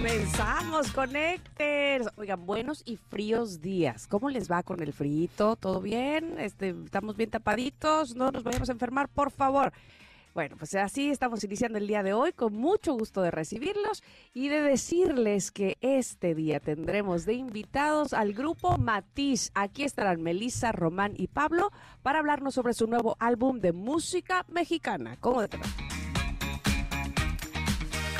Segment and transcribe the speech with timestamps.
[0.00, 2.08] Comenzamos, Connecters.
[2.16, 4.06] Oigan, buenos y fríos días.
[4.06, 5.56] ¿Cómo les va con el frío?
[5.56, 6.36] ¿Todo bien?
[6.38, 8.16] Este, ¿Estamos bien tapaditos?
[8.16, 9.74] No nos vayamos a enfermar, por favor.
[10.32, 14.48] Bueno, pues así estamos iniciando el día de hoy con mucho gusto de recibirlos y
[14.48, 19.50] de decirles que este día tendremos de invitados al grupo Matiz.
[19.54, 25.18] Aquí estarán Melissa, Román y Pablo para hablarnos sobre su nuevo álbum de música mexicana.
[25.20, 25.48] ¿Cómo de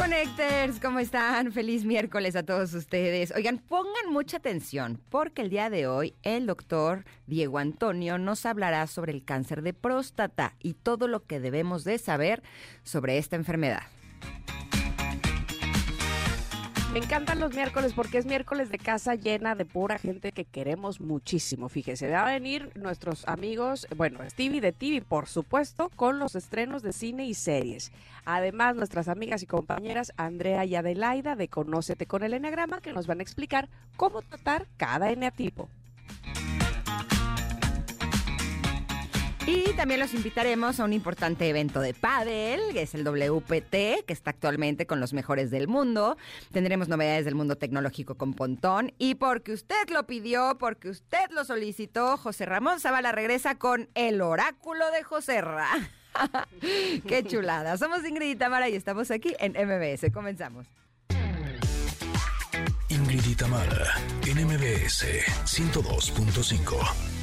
[0.00, 1.52] Connectors, ¿cómo están?
[1.52, 3.34] Feliz miércoles a todos ustedes.
[3.36, 8.86] Oigan, pongan mucha atención porque el día de hoy el doctor Diego Antonio nos hablará
[8.86, 12.42] sobre el cáncer de próstata y todo lo que debemos de saber
[12.82, 13.82] sobre esta enfermedad.
[16.92, 21.00] Me encantan los miércoles porque es miércoles de casa llena de pura gente que queremos
[21.00, 21.68] muchísimo.
[21.68, 26.82] Fíjese, va a venir nuestros amigos, bueno, Stevie de TV, por supuesto, con los estrenos
[26.82, 27.92] de cine y series.
[28.24, 33.06] Además, nuestras amigas y compañeras Andrea y Adelaida de Conócete con el Enneagrama que nos
[33.06, 35.68] van a explicar cómo tratar cada eneatipo.
[39.46, 44.12] Y también los invitaremos a un importante evento de pádel, que es el WPT, que
[44.12, 46.16] está actualmente con los mejores del mundo.
[46.52, 48.92] Tendremos novedades del mundo tecnológico con Pontón.
[48.98, 54.20] Y porque usted lo pidió, porque usted lo solicitó, José Ramón Zavala regresa con el
[54.20, 55.68] oráculo de Joserra.
[57.08, 57.76] ¡Qué chulada!
[57.76, 60.12] Somos Ingrid y Tamara y estamos aquí en MBS.
[60.12, 60.66] Comenzamos.
[62.88, 65.04] Ingrid y en MBS
[65.44, 67.19] 102.5.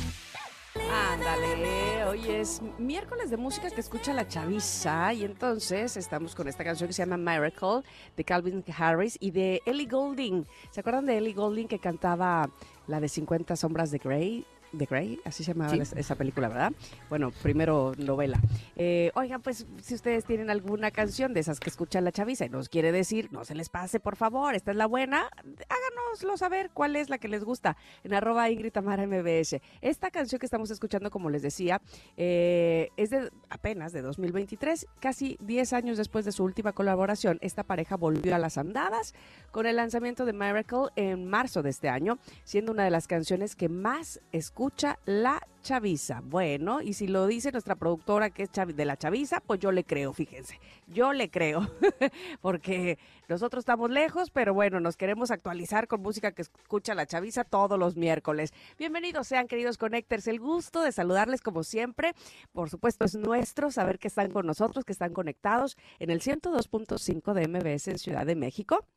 [0.90, 6.64] Ándale, hoy es miércoles de música que escucha la chaviza y entonces estamos con esta
[6.64, 7.82] canción que se llama Miracle
[8.16, 10.46] de Calvin Harris y de Ellie Goulding.
[10.72, 12.50] ¿Se acuerdan de Ellie Goulding que cantaba
[12.88, 14.46] la de 50 sombras de Grey?
[14.76, 16.74] The Grey, así se llamaba esa película, ¿verdad?
[17.10, 18.40] Bueno, primero novela.
[18.76, 22.50] Eh, oigan, pues si ustedes tienen alguna canción de esas que escuchan la chaviza y
[22.50, 26.72] nos quiere decir, no se les pase, por favor, esta es la buena, háganoslo saber
[26.74, 29.62] cuál es la que les gusta en arroba Ingrid Tamara MBS.
[29.82, 31.82] Esta canción que estamos escuchando, como les decía,
[32.18, 37.38] eh, es de apenas de 2023, casi 10 años después de su última colaboración.
[37.42, 39.14] Esta pareja volvió a las andadas
[39.52, 43.56] con el lanzamiento de Miracle en marzo de este año, siendo una de las canciones
[43.56, 44.20] que más
[44.58, 46.22] escucha la chaviza.
[46.24, 49.84] Bueno, y si lo dice nuestra productora que es de la chaviza, pues yo le
[49.84, 51.70] creo, fíjense, yo le creo,
[52.42, 52.98] porque
[53.28, 57.78] nosotros estamos lejos, pero bueno, nos queremos actualizar con música que escucha la chaviza todos
[57.78, 58.52] los miércoles.
[58.80, 62.14] Bienvenidos sean, queridos Connectors, el gusto de saludarles como siempre.
[62.52, 67.34] Por supuesto, es nuestro saber que están con nosotros, que están conectados en el 102.5
[67.34, 68.88] de MBS en Ciudad de México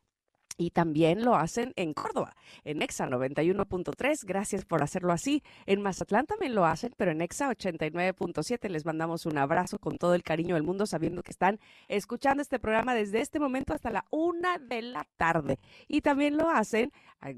[0.61, 4.25] y también lo hacen en Córdoba, en EXA 91.3.
[4.25, 5.41] Gracias por hacerlo así.
[5.65, 10.13] En Mazatlán también lo hacen, pero en EXA 89.7 les mandamos un abrazo con todo
[10.13, 14.05] el cariño del mundo, sabiendo que están escuchando este programa desde este momento hasta la
[14.11, 15.57] una de la tarde.
[15.87, 16.91] Y también lo hacen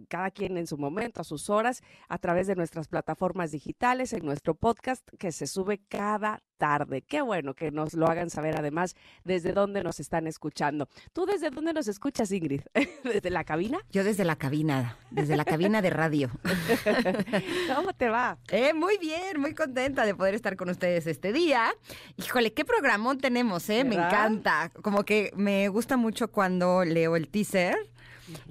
[0.09, 4.25] cada quien en su momento, a sus horas, a través de nuestras plataformas digitales, en
[4.25, 7.01] nuestro podcast que se sube cada tarde.
[7.01, 10.87] Qué bueno que nos lo hagan saber además desde dónde nos están escuchando.
[11.11, 12.61] ¿Tú desde dónde nos escuchas, Ingrid?
[13.03, 13.79] ¿Desde la cabina?
[13.91, 16.29] Yo desde la cabina, desde la cabina de radio.
[17.75, 18.37] ¿Cómo te va?
[18.49, 21.73] Eh, muy bien, muy contenta de poder estar con ustedes este día.
[22.17, 23.83] Híjole, qué programón tenemos, ¿eh?
[23.83, 24.71] Me encanta.
[24.81, 27.75] Como que me gusta mucho cuando leo el teaser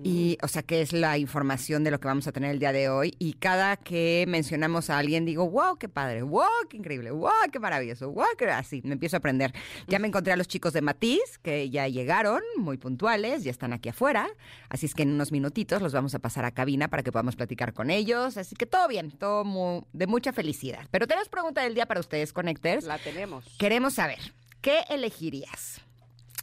[0.03, 2.73] y, o sea, que es la información de lo que vamos a tener el día
[2.73, 3.15] de hoy.
[3.19, 7.59] Y cada que mencionamos a alguien, digo, wow, qué padre, wow, qué increíble, wow, qué
[7.59, 9.53] maravilloso, wow, qué así, me empiezo a aprender.
[9.89, 13.73] Ya me encontré a los chicos de Matiz, que ya llegaron, muy puntuales, ya están
[13.73, 14.29] aquí afuera.
[14.69, 17.37] Así es que en unos minutitos los vamos a pasar a cabina para que podamos
[17.37, 18.37] platicar con ellos.
[18.37, 20.87] Así que todo bien, todo de mucha felicidad.
[20.91, 22.85] Pero tenemos pregunta del día para ustedes, Connectors.
[22.85, 23.45] La tenemos.
[23.59, 24.19] Queremos saber,
[24.61, 25.81] ¿qué elegirías?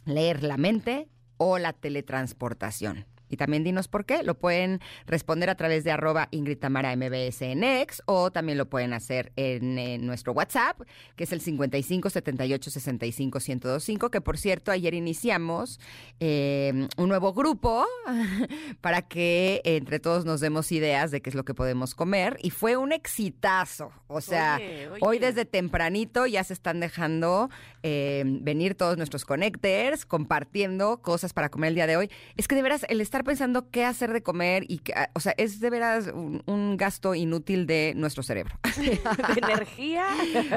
[0.04, 3.06] ¿Leer la mente o la teletransportación?
[3.30, 4.22] Y también dinos por qué.
[4.22, 8.68] Lo pueden responder a través de arroba Ingrid Tamara MBS en X o también lo
[8.68, 10.80] pueden hacer en, nuestro WhatsApp,
[11.16, 15.80] que es el 55 78 65 1025, que por cierto ayer iniciamos
[16.18, 17.86] eh, un nuevo grupo
[18.80, 22.38] para que entre todos nos demos ideas de qué es lo que podemos comer.
[22.42, 23.92] Y fue un exitazo.
[24.08, 24.58] O sea,
[25.00, 27.48] hoy desde tempranito ya se están dejando
[27.82, 32.10] eh, venir todos nuestros connectors, compartiendo cosas para comer el día de hoy.
[32.36, 35.20] Es que de veras el estar estar pensando qué hacer de comer y, que, o
[35.20, 38.54] sea, es de veras un, un gasto inútil de nuestro cerebro.
[38.76, 38.98] de
[39.42, 40.06] energía.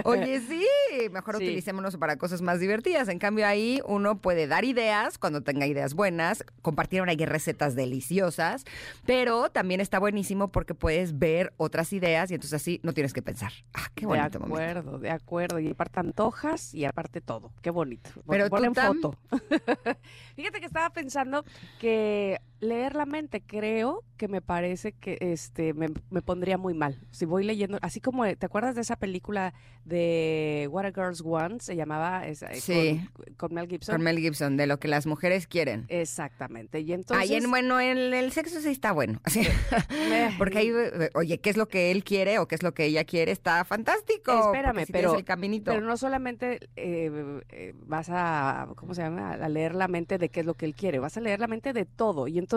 [0.05, 0.65] Oye, sí,
[1.11, 1.43] mejor Sí.
[1.43, 3.09] utilicémonos para cosas más divertidas.
[3.09, 8.63] En cambio, ahí uno puede dar ideas cuando tenga ideas buenas, compartir ahí recetas deliciosas,
[9.05, 13.21] pero también está buenísimo porque puedes ver otras ideas y entonces así no tienes que
[13.21, 13.51] pensar.
[13.73, 14.55] Ah, qué bonito de momento.
[14.55, 15.59] acuerdo, de acuerdo.
[15.59, 17.51] Y aparte antojas y aparte todo.
[17.61, 18.09] Qué bonito.
[18.29, 19.17] Pero tú Ponen tam- foto.
[20.35, 21.43] Fíjate que estaba pensando
[21.79, 26.99] que leer la mente creo que me parece que este me, me pondría muy mal.
[27.11, 29.53] Si voy leyendo, así como, ¿te acuerdas de esa película
[29.85, 31.61] de What a Girls Want?
[31.61, 33.05] Se llamaba esa, eh, Sí.
[33.13, 33.95] con, con Mel Gibson.
[33.95, 35.85] Con Mel Gibson, de lo que las mujeres quieren.
[35.89, 36.79] Exactamente.
[36.79, 37.29] Y entonces...
[37.29, 39.19] Ahí en, bueno, el, el sexo sí está bueno.
[39.89, 42.73] Me- Porque ahí, eh, oye, ¿qué es lo que él quiere o qué es lo
[42.73, 43.31] que ella quiere?
[43.31, 44.31] Está fantástico.
[44.53, 45.71] Espérame, si pero- tienes el caminito.
[45.71, 49.33] Pero no solamente eh, eh, vas a, ¿cómo se llama?
[49.33, 51.47] A leer la mente de qué es lo que él quiere, vas a leer la
[51.47, 52.27] mente de todo.
[52.27, 52.52] Y entonces,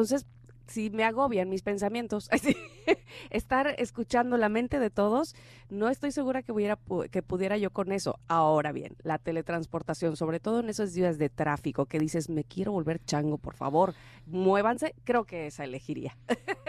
[0.66, 2.28] si me agobian mis pensamientos,
[3.30, 5.34] estar escuchando la mente de todos,
[5.70, 6.78] no estoy segura que, hubiera,
[7.10, 8.18] que pudiera yo con eso.
[8.28, 12.72] Ahora bien, la teletransportación, sobre todo en esos días de tráfico, que dices, me quiero
[12.72, 13.94] volver chango, por favor,
[14.26, 16.16] muévanse, creo que esa elegiría.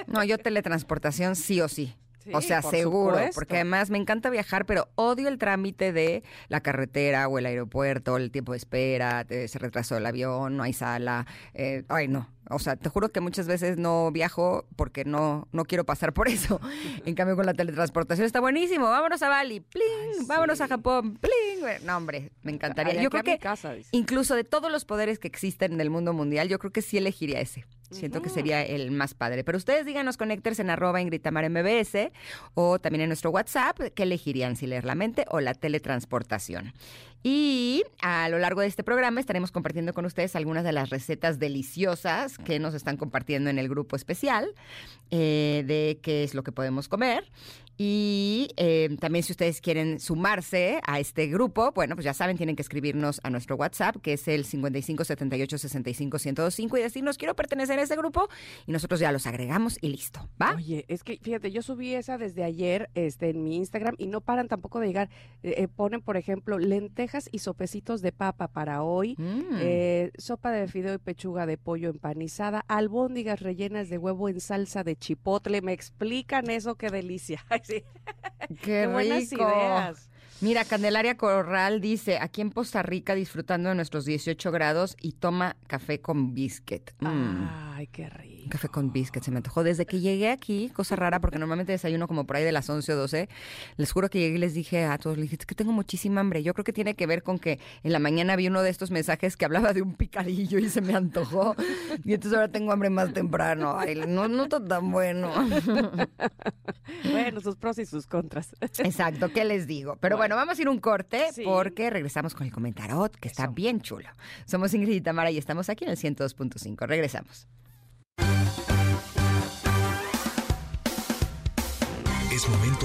[0.08, 1.96] No, yo teletransportación sí o sí.
[2.34, 3.36] o sea, por seguro, supuesto.
[3.36, 8.18] porque además me encanta viajar, pero odio el trámite de la carretera o el aeropuerto,
[8.18, 11.26] el tiempo de espera, te- se retrasó el avión, no hay sala.
[11.54, 12.30] eh, ay, no.
[12.50, 16.28] O sea, te juro que muchas veces no viajo porque no, no quiero pasar por
[16.28, 16.60] eso.
[17.06, 18.86] En cambio, con la teletransportación está buenísimo.
[18.86, 20.20] Vámonos a Bali, pling.
[20.20, 20.68] Ay, Vámonos a.
[20.68, 21.86] Japón, pling.
[21.86, 22.94] No, hombre, me encantaría.
[22.94, 26.14] Ay, Yo creo que casa, incluso de todos los poderes que existen en el mundo
[26.14, 27.66] mundial, yo creo que sí elegiría ese.
[27.90, 29.44] Siento que sería el más padre.
[29.44, 32.12] Pero ustedes díganos, conecters en arroba Ingrid Tamara MBS
[32.54, 34.56] o también en nuestro WhatsApp, ¿qué elegirían?
[34.56, 36.74] Si leer la mente o la teletransportación.
[37.24, 41.40] Y a lo largo de este programa estaremos compartiendo con ustedes algunas de las recetas
[41.40, 44.54] deliciosas que nos están compartiendo en el grupo especial
[45.10, 47.30] eh, de qué es lo que podemos comer.
[47.78, 52.56] Y eh, también si ustedes quieren sumarse a este grupo, bueno, pues ya saben, tienen
[52.56, 57.36] que escribirnos a nuestro WhatsApp, que es el 55 78 65 1025 y decirnos quiero
[57.36, 58.30] pertenecer a ese grupo
[58.66, 60.56] y nosotros ya los agregamos y listo, ¿va?
[60.56, 64.22] Oye, es que fíjate, yo subí esa desde ayer este, en mi Instagram y no
[64.22, 65.10] paran tampoco de llegar.
[65.44, 69.58] Eh, eh, ponen, por ejemplo, lentejas y sopecitos de papa para hoy, Mm.
[69.60, 74.84] eh, sopa de fideo y pechuga de pollo empanizada, albóndigas rellenas de huevo en salsa
[74.84, 75.62] de chipotle.
[75.62, 77.44] Me explican eso, qué delicia.
[77.68, 77.84] Sí,
[78.62, 79.44] Qué, buenas rico.
[79.44, 80.10] ideas.
[80.40, 85.58] Mira, Candelaria Corral dice, aquí en Costa Rica disfrutando de nuestros 18 grados y toma
[85.68, 86.92] café con biscuit.
[87.00, 87.48] Mm.
[87.74, 88.37] Ay, qué rico.
[88.48, 89.62] Un café con biscuit se me antojó.
[89.62, 92.94] Desde que llegué aquí, cosa rara, porque normalmente desayuno como por ahí de las 11
[92.94, 93.28] o 12,
[93.76, 96.22] les juro que llegué y les dije a todos, les dije, es que tengo muchísima
[96.22, 96.44] hambre.
[96.44, 98.90] Yo creo que tiene que ver con que en la mañana vi uno de estos
[98.90, 101.58] mensajes que hablaba de un picadillo y se me antojó.
[102.06, 103.78] Y entonces ahora tengo hambre más temprano.
[103.78, 105.30] Ay, no, no está tan bueno.
[107.12, 108.56] Bueno, sus pros y sus contras.
[108.62, 109.98] Exacto, ¿qué les digo?
[110.00, 111.44] Pero bueno, vamos a ir un corte Sí.
[111.44, 113.52] porque regresamos con el comentarot, que está Eso.
[113.52, 114.08] bien chulo.
[114.46, 116.88] Somos Ingrid y Tamara y estamos aquí en el 102.5.
[116.88, 117.46] Regresamos.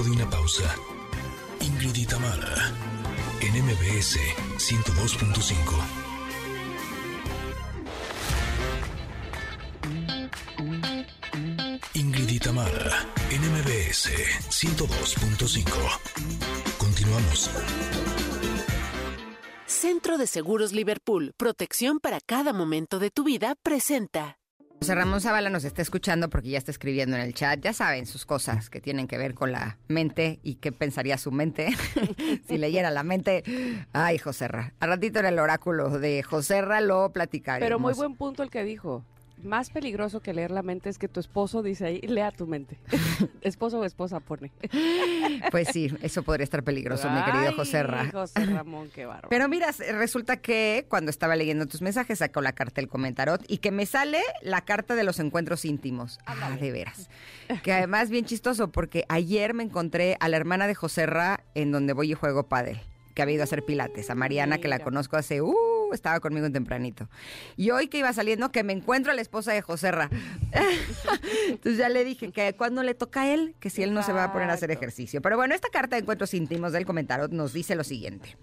[0.02, 0.74] De una pausa.
[1.60, 2.06] Ingrid y
[3.40, 4.18] en MBS
[4.58, 5.52] 102.5.
[11.94, 12.40] Ingrid y
[13.30, 14.10] en MBS
[14.50, 15.70] 102.5.
[16.78, 17.50] Continuamos.
[19.66, 24.41] Centro de Seguros Liverpool, protección para cada momento de tu vida, presenta.
[24.82, 27.60] José Ramón Zavala nos está escuchando porque ya está escribiendo en el chat.
[27.60, 31.30] Ya saben sus cosas que tienen que ver con la mente y qué pensaría su
[31.30, 31.68] mente
[32.48, 33.44] si leyera la mente.
[33.92, 34.74] Ay, José Ra.
[34.80, 37.64] A ratito en el oráculo de José Ra lo platicaremos.
[37.64, 39.04] Pero muy buen punto el que dijo.
[39.42, 42.78] Más peligroso que leer la mente es que tu esposo dice ahí, lea tu mente.
[43.42, 44.52] esposo o esposa pone.
[45.50, 48.10] Pues sí, eso podría estar peligroso, mi querido José Ra.
[48.10, 49.28] José Ramón, qué bárbaro.
[49.28, 53.58] Pero mira, resulta que cuando estaba leyendo tus mensajes sacó la carta del comentarot y
[53.58, 56.18] que me sale la carta de los encuentros íntimos.
[56.26, 57.08] Ah, de veras.
[57.62, 61.72] Que además bien chistoso porque ayer me encontré a la hermana de José Ra en
[61.72, 62.80] donde voy y juego pádel,
[63.14, 65.54] que había ido a hacer pilates, a Mariana que la conozco hace uh,
[65.94, 67.08] estaba conmigo en tempranito.
[67.56, 70.10] Y hoy que iba saliendo que me encuentro a la esposa de José Ra.
[71.48, 74.12] Entonces ya le dije que cuando le toca a él, que si él no se
[74.12, 75.22] va a poner a hacer ejercicio.
[75.22, 78.36] Pero bueno, esta carta de encuentros íntimos del comentario nos dice lo siguiente.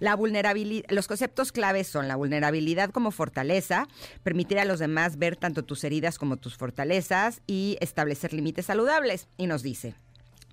[0.00, 3.86] La vulnerabilidad, los conceptos claves son la vulnerabilidad como fortaleza,
[4.22, 9.28] permitir a los demás ver tanto tus heridas como tus fortalezas y establecer límites saludables.
[9.36, 9.94] Y nos dice,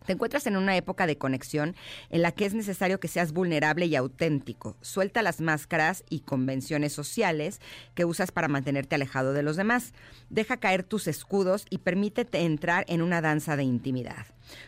[0.06, 1.76] Te encuentras en una época de conexión
[2.10, 4.76] en la que es necesario que seas vulnerable y auténtico.
[4.82, 7.62] Suelta las máscaras y convenciones sociales
[7.94, 9.94] que usas para mantenerte alejado de los demás.
[10.30, 14.26] Deja caer tus escudos y permítete entrar en una danza de intimidad.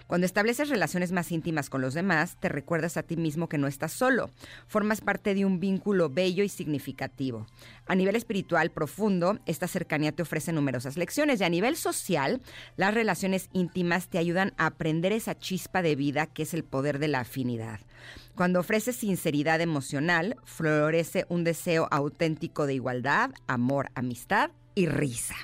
[0.08, 3.68] Cuando estableces relaciones más íntimas con los demás, te recuerdas a ti mismo que no
[3.68, 4.30] estás solo.
[4.68, 7.48] Formas parte de un vínculo bello y significativo.
[7.86, 12.42] A nivel espiritual profundo, esta cercanía te ofrece numerosas lecciones y a nivel social,
[12.78, 17.00] las relaciones íntimas te ayudan a aprender esa chispa de vida que es el poder
[17.00, 17.80] de la afinidad.
[18.36, 25.36] Cuando ofreces sinceridad emocional, florece un deseo auténtico de igualdad, amor, amistad y risa.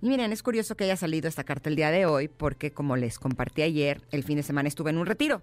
[0.00, 2.96] Y miren, es curioso que haya salido esta carta el día de hoy porque como
[2.96, 5.42] les compartí ayer, el fin de semana estuve en un retiro.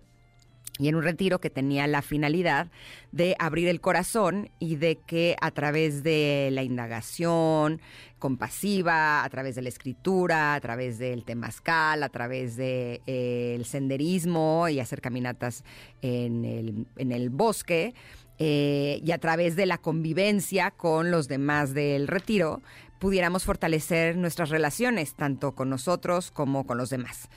[0.78, 2.68] Y en un retiro que tenía la finalidad
[3.14, 7.80] de abrir el corazón y de que a través de la indagación
[8.20, 13.62] compasiva, a través de la escritura, a través del temazcal, a través del de, eh,
[13.64, 15.64] senderismo y hacer caminatas
[16.02, 17.94] en el, en el bosque,
[18.38, 22.62] eh, y a través de la convivencia con los demás del retiro,
[23.00, 27.30] pudiéramos fortalecer nuestras relaciones, tanto con nosotros como con los demás.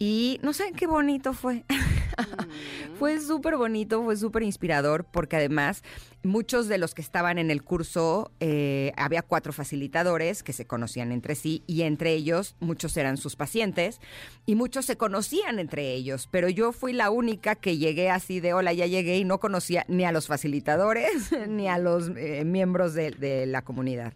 [0.00, 1.64] Y no sé qué bonito fue.
[3.00, 5.82] fue súper bonito, fue súper inspirador, porque además
[6.22, 11.10] muchos de los que estaban en el curso, eh, había cuatro facilitadores que se conocían
[11.10, 14.00] entre sí y entre ellos muchos eran sus pacientes
[14.46, 18.52] y muchos se conocían entre ellos, pero yo fui la única que llegué así de
[18.52, 22.94] hola, ya llegué y no conocía ni a los facilitadores ni a los eh, miembros
[22.94, 24.14] de la comunidad.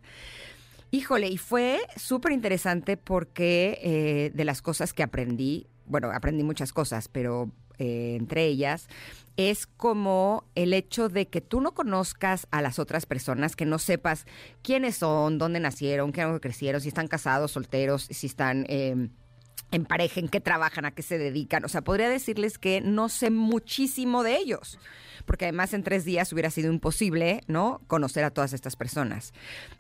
[0.95, 6.75] Híjole, y fue súper interesante porque eh, de las cosas que aprendí, bueno, aprendí muchas
[6.75, 8.89] cosas, pero eh, entre ellas
[9.39, 13.79] es como el hecho de que tú no conozcas a las otras personas, que no
[13.79, 14.27] sepas
[14.61, 18.67] quiénes son, dónde nacieron, qué crecieron, si están casados, solteros, si están...
[18.69, 19.09] Em,
[19.73, 21.65] en pareja, en qué trabajan, a qué se dedican.
[21.65, 24.79] O sea, podría decirles que no sé muchísimo de ellos
[25.25, 27.81] porque además en tres días hubiera sido imposible, ¿no?
[27.87, 29.33] Conocer a todas estas personas.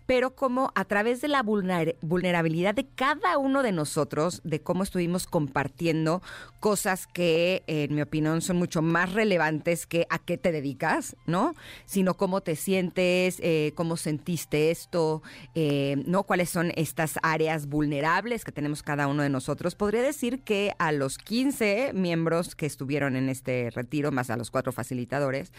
[0.06, 5.26] Pero como a través de la vulnerabilidad de cada uno de nosotros, de cómo estuvimos
[5.26, 6.22] compartiendo
[6.60, 11.54] cosas que, en mi opinión, son mucho más relevantes que a qué te dedicas, ¿no?
[11.86, 15.22] Sino cómo te sientes, eh, cómo sentiste esto,
[15.54, 16.24] eh, ¿no?
[16.24, 19.74] Cuáles son estas áreas vulnerables que tenemos cada uno de nosotros.
[19.82, 24.52] Podría decir que a los 15 miembros que estuvieron en este retiro, más a los
[24.52, 25.52] cuatro facilitadores,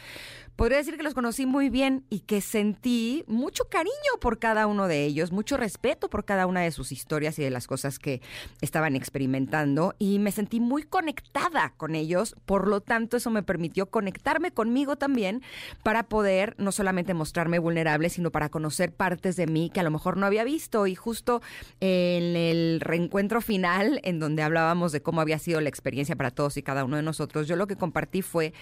[0.55, 4.87] podría decir que los conocí muy bien y que sentí mucho cariño por cada uno
[4.87, 8.21] de ellos, mucho respeto por cada una de sus historias y de las cosas que
[8.61, 13.87] estaban experimentando y me sentí muy conectada con ellos, por lo tanto eso me permitió
[13.87, 15.41] conectarme conmigo también
[15.83, 19.91] para poder no solamente mostrarme vulnerable, sino para conocer partes de mí que a lo
[19.91, 20.87] mejor no había visto.
[20.87, 21.41] Y justo
[21.81, 26.63] en el reencuentro final donde hablábamos de cómo había sido la experiencia para todos y
[26.63, 28.53] cada uno de nosotros, yo lo que compartí fue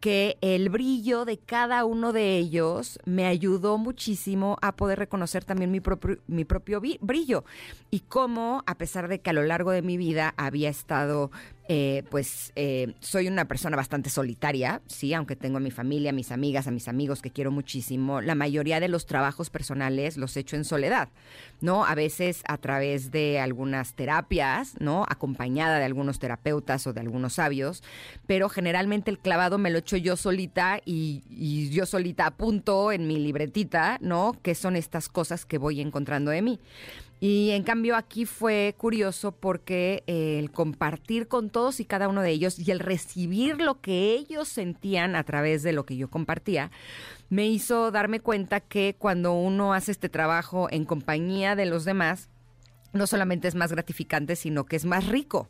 [0.00, 5.70] que el brillo de cada uno de ellos me ayudó muchísimo a poder reconocer también
[5.70, 7.44] mi propio, mi propio brillo
[7.90, 11.30] y cómo, a pesar de que a lo largo de mi vida había estado
[11.70, 16.14] eh, pues eh, soy una persona bastante solitaria, sí, aunque tengo a mi familia, a
[16.14, 18.22] mis amigas, a mis amigos que quiero muchísimo.
[18.22, 21.10] La mayoría de los trabajos personales los he hecho en soledad,
[21.60, 21.84] ¿no?
[21.84, 25.04] A veces a través de algunas terapias, ¿no?
[25.10, 27.82] Acompañada de algunos terapeutas o de algunos sabios,
[28.26, 33.06] pero generalmente el clavado me lo echo yo solita y, y yo solita apunto en
[33.06, 34.34] mi libretita, ¿no?
[34.42, 36.60] Que son estas cosas que voy encontrando de mí.
[37.20, 42.22] Y en cambio aquí fue curioso porque eh, el compartir con todos y cada uno
[42.22, 46.08] de ellos y el recibir lo que ellos sentían a través de lo que yo
[46.08, 46.70] compartía,
[47.28, 52.28] me hizo darme cuenta que cuando uno hace este trabajo en compañía de los demás,
[52.92, 55.48] no solamente es más gratificante, sino que es más rico.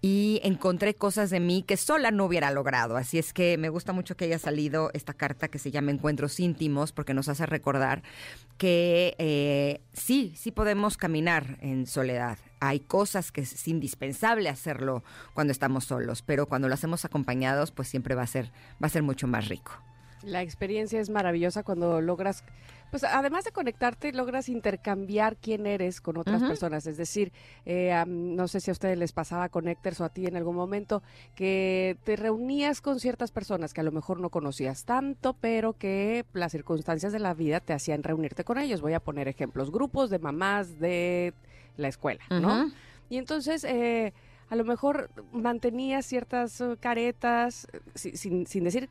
[0.00, 2.96] Y encontré cosas de mí que sola no hubiera logrado.
[2.96, 6.40] Así es que me gusta mucho que haya salido esta carta que se llama Encuentros
[6.40, 8.02] íntimos, porque nos hace recordar
[8.56, 12.38] que eh, sí, sí podemos caminar en soledad.
[12.60, 15.04] Hay cosas que es indispensable hacerlo
[15.34, 18.50] cuando estamos solos, pero cuando lo hacemos acompañados, pues siempre va a ser,
[18.82, 19.72] va a ser mucho más rico.
[20.22, 22.42] La experiencia es maravillosa cuando logras
[22.90, 26.86] pues además de conectarte, logras intercambiar quién eres con otras personas.
[26.86, 27.32] Es decir,
[27.66, 30.56] eh, no sé si a ustedes les pasaba con Héctor o a ti en algún
[30.56, 31.02] momento,
[31.34, 36.24] que te reunías con ciertas personas que a lo mejor no conocías tanto, pero que
[36.32, 38.80] las circunstancias de la vida te hacían reunirte con ellos.
[38.80, 41.34] Voy a poner ejemplos, grupos de mamás de
[41.76, 42.70] la escuela, ¿no?
[43.08, 43.64] Y entonces...
[43.64, 44.12] Eh,
[44.50, 48.88] a lo mejor mantenías ciertas uh, caretas, sin, sin decir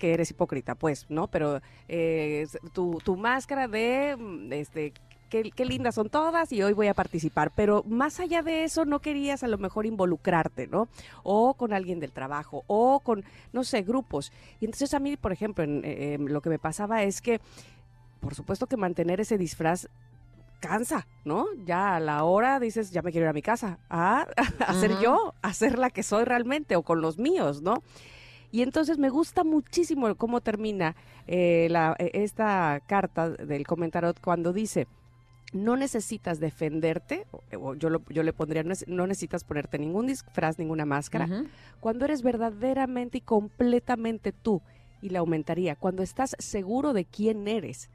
[0.00, 1.28] que eres hipócrita, pues, ¿no?
[1.28, 4.92] Pero eh, tu, tu, máscara de, mm, este,
[5.28, 7.52] qué, qué lindas son todas y hoy voy a participar.
[7.54, 10.88] Pero más allá de eso, no querías a lo mejor involucrarte, ¿no?
[11.22, 14.32] O con alguien del trabajo, o con, no sé, grupos.
[14.58, 17.40] Y entonces a mí, por ejemplo, en, eh, lo que me pasaba es que,
[18.20, 19.86] por supuesto que mantener ese disfraz
[20.60, 21.46] cansa, ¿no?
[21.64, 24.26] Ya a la hora dices, ya me quiero ir a mi casa, a,
[24.66, 27.82] hacer yo, a ser la que soy realmente o con los míos, ¿no?
[28.52, 34.52] Y entonces me gusta muchísimo cómo termina eh, la, eh, esta carta del comentario cuando
[34.52, 34.86] dice,
[35.52, 37.26] no necesitas defenderte,
[37.58, 41.28] o yo, lo, yo le pondría, no, necesitas ponerte ningún disfraz, ninguna máscara,
[41.80, 44.62] cuando eres verdaderamente y completamente tú,
[45.02, 47.90] y le aumentaría, cuando estás seguro de quién eres.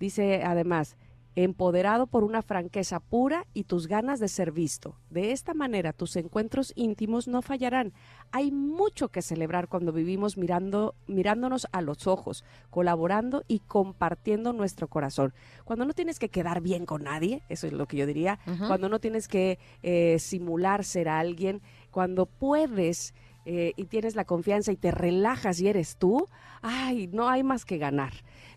[0.00, 0.96] Dice además,
[1.36, 4.96] empoderado por una franqueza pura y tus ganas de ser visto.
[5.10, 7.92] De esta manera tus encuentros íntimos no fallarán.
[8.30, 14.88] Hay mucho que celebrar cuando vivimos mirando, mirándonos a los ojos, colaborando y compartiendo nuestro
[14.88, 15.34] corazón.
[15.64, 18.88] Cuando no tienes que quedar bien con nadie, eso es lo que yo diría, cuando
[18.88, 23.14] no tienes que eh, simular ser alguien, cuando puedes
[23.46, 26.28] eh, y tienes la confianza y te relajas y eres tú,
[26.62, 28.12] ay, no hay más que ganar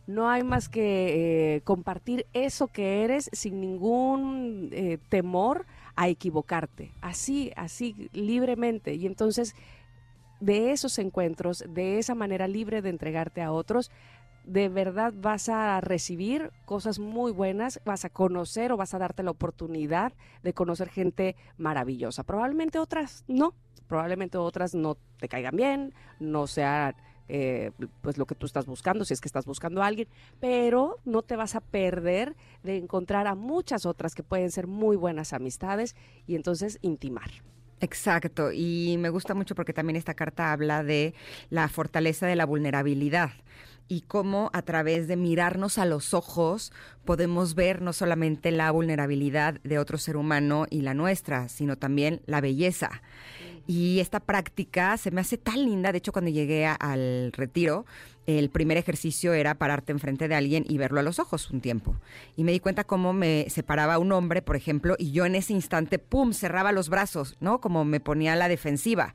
[0.08, 5.66] no hay más que eh, compartir eso que eres sin ningún eh, temor
[5.96, 8.94] a equivocarte, así, así libremente.
[8.94, 9.54] Y entonces,
[10.40, 13.92] de esos encuentros, de esa manera libre de entregarte a otros,
[14.46, 19.24] de verdad vas a recibir cosas muy buenas, vas a conocer o vas a darte
[19.24, 22.24] la oportunidad de conocer gente maravillosa.
[22.24, 23.56] Probablemente otras no,
[23.88, 26.96] probablemente otras no te caigan bien, no sean
[27.30, 30.08] eh, pues lo que tú estás buscando, si es que estás buscando a alguien,
[30.40, 34.96] pero no te vas a perder de encontrar a muchas otras que pueden ser muy
[34.96, 37.30] buenas amistades y entonces intimar.
[37.80, 41.14] Exacto, y me gusta mucho porque también esta carta habla de
[41.50, 43.32] la fortaleza de la vulnerabilidad
[43.88, 46.74] y cómo a través de mirarnos a los ojos
[47.06, 52.22] podemos ver no solamente la vulnerabilidad de otro ser humano y la nuestra, sino también
[52.26, 53.02] la belleza.
[53.68, 55.92] Y esta práctica se me hace tan linda.
[55.92, 57.86] De hecho, cuando llegué al retiro,
[58.26, 61.96] el primer ejercicio era pararte enfrente de alguien y verlo a los ojos un tiempo.
[62.38, 65.54] Y me di cuenta cómo me separaba un hombre, por ejemplo, y yo en ese
[65.54, 67.60] instante, ¡pum!, cerraba los brazos, ¿no?
[67.60, 69.14] Como me ponía a la defensiva.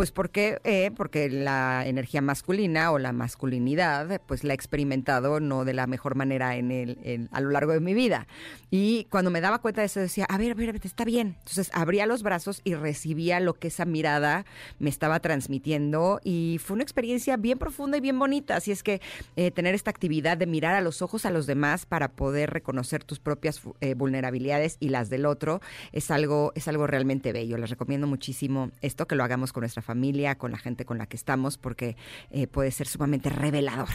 [0.00, 5.66] Pues porque, eh, porque la energía masculina o la masculinidad, pues la he experimentado no
[5.66, 8.26] de la mejor manera en el, a lo largo de mi vida.
[8.70, 11.36] Y cuando me daba cuenta de eso decía, a ver, a ver, está bien.
[11.40, 14.46] Entonces abría los brazos y recibía lo que esa mirada
[14.78, 18.56] me estaba transmitiendo y fue una experiencia bien profunda y bien bonita.
[18.56, 19.02] Así es que
[19.36, 23.04] eh, tener esta actividad de mirar a los ojos a los demás para poder reconocer
[23.04, 25.60] tus propias eh, vulnerabilidades y las del otro
[25.92, 27.58] es algo, es algo realmente bello.
[27.58, 30.98] Les recomiendo muchísimo esto, que lo hagamos con nuestra familia familia, con la gente con
[30.98, 31.96] la que estamos, porque
[32.30, 33.88] eh, puede ser sumamente revelador.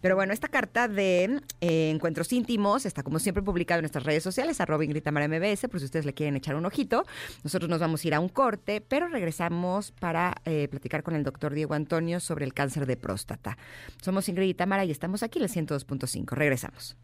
[0.00, 4.22] Pero bueno, esta carta de eh, encuentros íntimos está como siempre publicada en nuestras redes
[4.22, 7.04] sociales, arroba Ingrid MBS, por si ustedes le quieren echar un ojito.
[7.42, 11.24] Nosotros nos vamos a ir a un corte, pero regresamos para eh, platicar con el
[11.24, 13.58] doctor Diego Antonio sobre el cáncer de próstata.
[14.00, 16.32] Somos Ingrid y Tamara y estamos aquí en el 102.5.
[16.32, 16.96] Regresamos.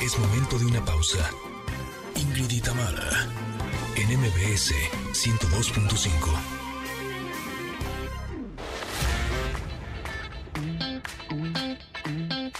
[0.03, 1.31] Es momento de una pausa.
[2.17, 2.51] Ingrid
[3.95, 4.75] en MBS
[5.13, 6.62] 102.5.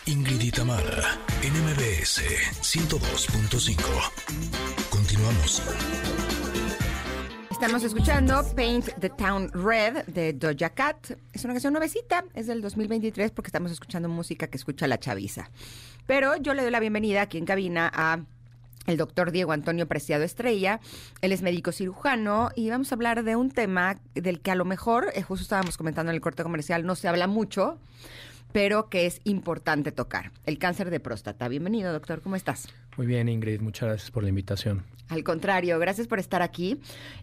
[0.07, 2.23] Ingrid Itamara, NMBS
[2.63, 3.77] 102.5.
[4.89, 5.63] Continuamos.
[7.51, 11.19] Estamos escuchando Paint the Town Red de Doja Cat.
[11.35, 15.51] Es una canción nuevecita, es del 2023 porque estamos escuchando música que escucha la chaviza.
[16.07, 18.21] Pero yo le doy la bienvenida aquí en cabina a
[18.87, 20.81] el doctor Diego Antonio Preciado Estrella.
[21.21, 24.65] Él es médico cirujano y vamos a hablar de un tema del que a lo
[24.65, 27.79] mejor, eh, justo estábamos comentando en el corte comercial, no se habla mucho,
[28.53, 31.49] pero que es importante tocar, el cáncer de próstata.
[31.49, 32.69] Bienvenido, doctor, ¿cómo estás?
[32.97, 34.85] Muy bien, Ingrid, muchas gracias por la invitación.
[35.09, 36.81] Al contrario, gracias por estar aquí.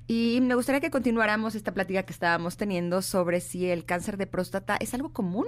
[0.07, 4.27] Y me gustaría que continuáramos esta plática que estábamos teniendo sobre si el cáncer de
[4.27, 5.47] próstata es algo común.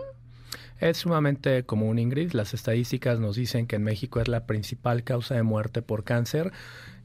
[0.79, 2.31] Es sumamente común, Ingrid.
[2.31, 6.51] Las estadísticas nos dicen que en México es la principal causa de muerte por cáncer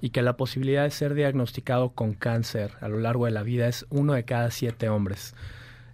[0.01, 3.69] y que la posibilidad de ser diagnosticado con cáncer a lo largo de la vida
[3.69, 5.35] es uno de cada siete hombres.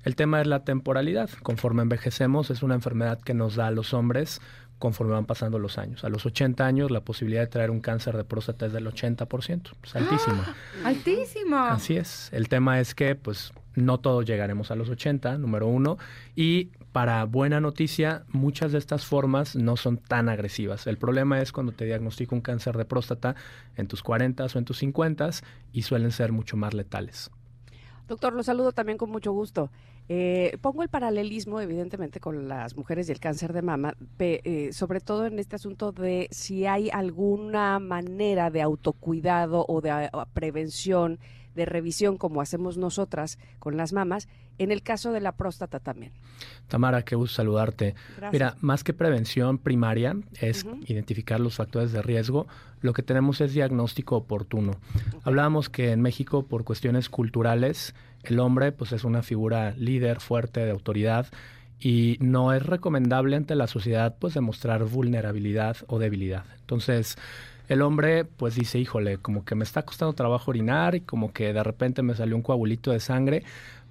[0.04, 1.30] El tema es la temporalidad.
[1.42, 4.40] Conforme envejecemos, es una enfermedad que nos da a los hombres
[4.78, 6.02] conforme van pasando los años.
[6.02, 9.70] A los 80 años la posibilidad de traer un cáncer de próstata es del 80%,
[9.84, 10.44] es altísima.
[10.44, 10.54] ¡Ah!
[10.88, 11.56] Altísimo.
[11.56, 12.30] Así es.
[12.32, 15.98] El tema es que pues no todos llegaremos a los 80, número uno,
[16.34, 20.88] y para buena noticia, muchas de estas formas no son tan agresivas.
[20.88, 23.36] El problema es cuando te diagnostico un cáncer de próstata
[23.76, 25.30] en tus 40 o en tus 50
[25.72, 27.30] y suelen ser mucho más letales.
[28.08, 29.70] Doctor, lo saludo también con mucho gusto.
[30.08, 35.00] Eh, pongo el paralelismo, evidentemente, con las mujeres y el cáncer de mama, eh, sobre
[35.00, 41.18] todo en este asunto de si hay alguna manera de autocuidado o de prevención
[41.54, 46.12] de revisión como hacemos nosotras con las mamas, en el caso de la próstata también.
[46.68, 47.94] Tamara, qué gusto saludarte.
[48.32, 52.46] Mira, más que prevención primaria es identificar los factores de riesgo,
[52.80, 54.72] lo que tenemos es diagnóstico oportuno.
[55.22, 60.64] Hablábamos que en México, por cuestiones culturales, el hombre pues es una figura líder, fuerte,
[60.64, 61.26] de autoridad,
[61.78, 66.44] y no es recomendable ante la sociedad pues demostrar vulnerabilidad o debilidad.
[66.60, 67.16] Entonces,
[67.68, 71.52] el hombre pues dice, híjole, como que me está costando trabajo orinar y como que
[71.52, 73.44] de repente me salió un coagulito de sangre,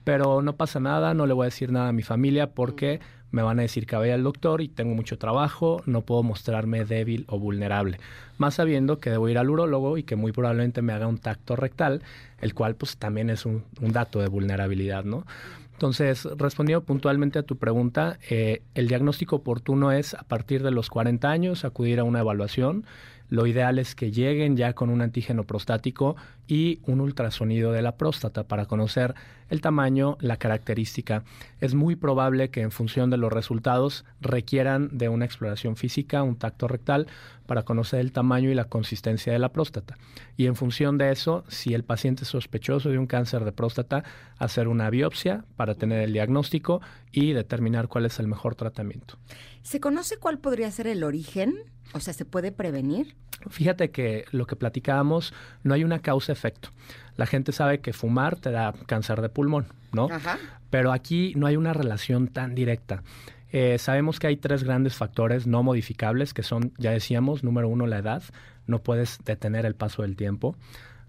[0.04, 3.00] pero no pasa nada, no le voy a decir nada a mi familia porque
[3.32, 6.86] me van a decir que vaya al doctor y tengo mucho trabajo, no puedo mostrarme
[6.86, 8.00] débil o vulnerable.
[8.38, 11.56] Más sabiendo que debo ir al urólogo y que muy probablemente me haga un tacto
[11.56, 12.04] rectal,
[12.42, 15.26] el cual pues también es un, dato de vulnerabilidad, ¿no?
[15.74, 20.90] Entonces, respondiendo puntualmente a tu pregunta, eh, el diagnóstico oportuno es a partir de los
[20.90, 22.86] 40 años acudir a una evaluación
[23.32, 26.17] lo ideal es que lleguen ya con un antígeno prostático
[26.50, 29.15] y un ultrasonido de la próstata para conocer
[29.50, 31.24] el tamaño, la característica.
[31.62, 36.36] Es muy probable que en función de los resultados requieran de una exploración física, un
[36.36, 37.08] tacto rectal,
[37.46, 39.98] para conocer el tamaño y la consistencia de la próstata.
[40.36, 44.04] Y en función de eso, si el paciente es sospechoso de un cáncer de próstata,
[44.39, 46.82] hacer una biopsia para tener el diagnóstico
[47.13, 49.17] y determinar cuál es el mejor tratamiento.
[49.63, 51.56] ¿Se conoce cuál podría ser el origen?
[51.93, 53.15] O sea, ¿se puede prevenir?
[53.50, 56.69] Fíjate que lo que platicábamos, no hay una causa-efecto.
[57.17, 60.08] La gente sabe que fumar te da cáncer de pulmón, ¿no?
[60.12, 60.38] Ajá.
[60.69, 63.04] Pero aquí no hay una relación tan directa.
[63.52, 67.86] Eh, sabemos que hay tres grandes factores no modificables, que son, ya decíamos, número uno,
[67.88, 68.24] la edad.
[68.67, 70.56] No puedes detener el paso del tiempo.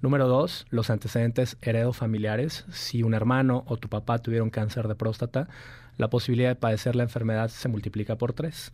[0.01, 2.65] Número dos, los antecedentes heredofamiliares.
[2.73, 5.49] Si un hermano o tu papá tuvieron cáncer de próstata,
[5.97, 8.73] la posibilidad de padecer la enfermedad se multiplica por tres.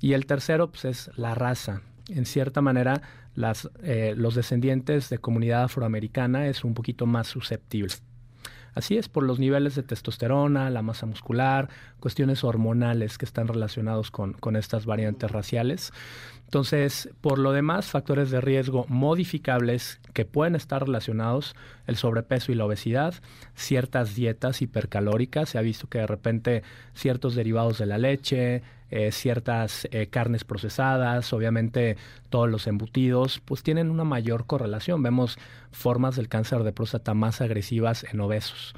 [0.00, 1.82] Y el tercero pues, es la raza.
[2.08, 3.02] En cierta manera,
[3.34, 7.94] las, eh, los descendientes de comunidad afroamericana es un poquito más susceptible.
[8.74, 14.10] Así es, por los niveles de testosterona, la masa muscular, cuestiones hormonales que están relacionados
[14.10, 15.92] con, con estas variantes raciales.
[16.44, 21.54] Entonces, por lo demás, factores de riesgo modificables que pueden estar relacionados,
[21.86, 23.14] el sobrepeso y la obesidad,
[23.54, 29.12] ciertas dietas hipercalóricas, se ha visto que de repente ciertos derivados de la leche, eh,
[29.12, 31.96] ciertas eh, carnes procesadas, obviamente
[32.28, 35.02] todos los embutidos, pues tienen una mayor correlación.
[35.02, 35.38] Vemos
[35.70, 38.74] formas del cáncer de próstata más agresivas en obesos.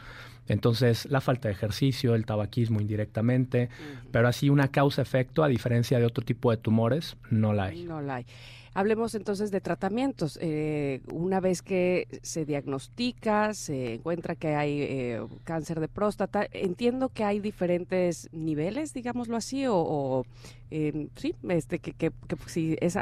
[0.49, 3.69] Entonces, la falta de ejercicio, el tabaquismo indirectamente,
[4.11, 7.85] pero así una causa-efecto, a diferencia de otro tipo de tumores, no la hay.
[7.85, 8.27] No la hay.
[8.75, 10.39] Hablemos entonces de tratamientos.
[10.41, 17.11] Eh, una vez que se diagnostica, se encuentra que hay eh, cáncer de próstata, entiendo
[17.11, 20.25] que hay diferentes niveles, digámoslo así, o,
[20.71, 22.97] eh, sí, este, que, que, que si es,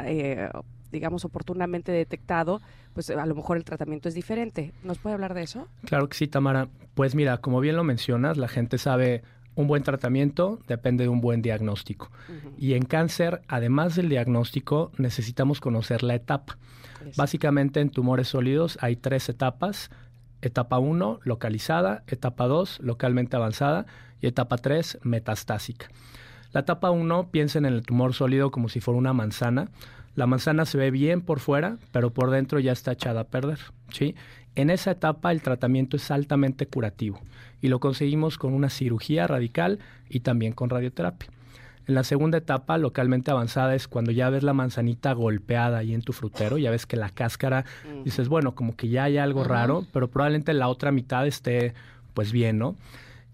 [0.91, 2.61] digamos, oportunamente detectado,
[2.93, 4.73] pues a lo mejor el tratamiento es diferente.
[4.83, 5.67] ¿Nos puede hablar de eso?
[5.85, 6.67] Claro que sí, Tamara.
[6.93, 9.23] Pues mira, como bien lo mencionas, la gente sabe
[9.55, 12.09] un buen tratamiento depende de un buen diagnóstico.
[12.57, 16.57] Y en cáncer, además del diagnóstico, necesitamos conocer la etapa.
[17.17, 19.89] Básicamente en tumores sólidos hay tres etapas.
[20.41, 23.85] Etapa 1, localizada, etapa 2, localmente avanzada
[24.21, 25.87] y etapa 3, metastásica.
[26.53, 29.69] La etapa 1, piensen en el tumor sólido como si fuera una manzana.
[30.15, 33.59] La manzana se ve bien por fuera, pero por dentro ya está echada a perder.
[33.91, 34.15] ¿sí?
[34.55, 37.21] En esa etapa el tratamiento es altamente curativo
[37.61, 41.29] y lo conseguimos con una cirugía radical y también con radioterapia.
[41.87, 46.01] En la segunda etapa, localmente avanzada, es cuando ya ves la manzanita golpeada ahí en
[46.01, 47.65] tu frutero, ya ves que la cáscara,
[48.05, 51.73] dices, bueno, como que ya hay algo raro, pero probablemente la otra mitad esté
[52.13, 52.75] pues bien, ¿no?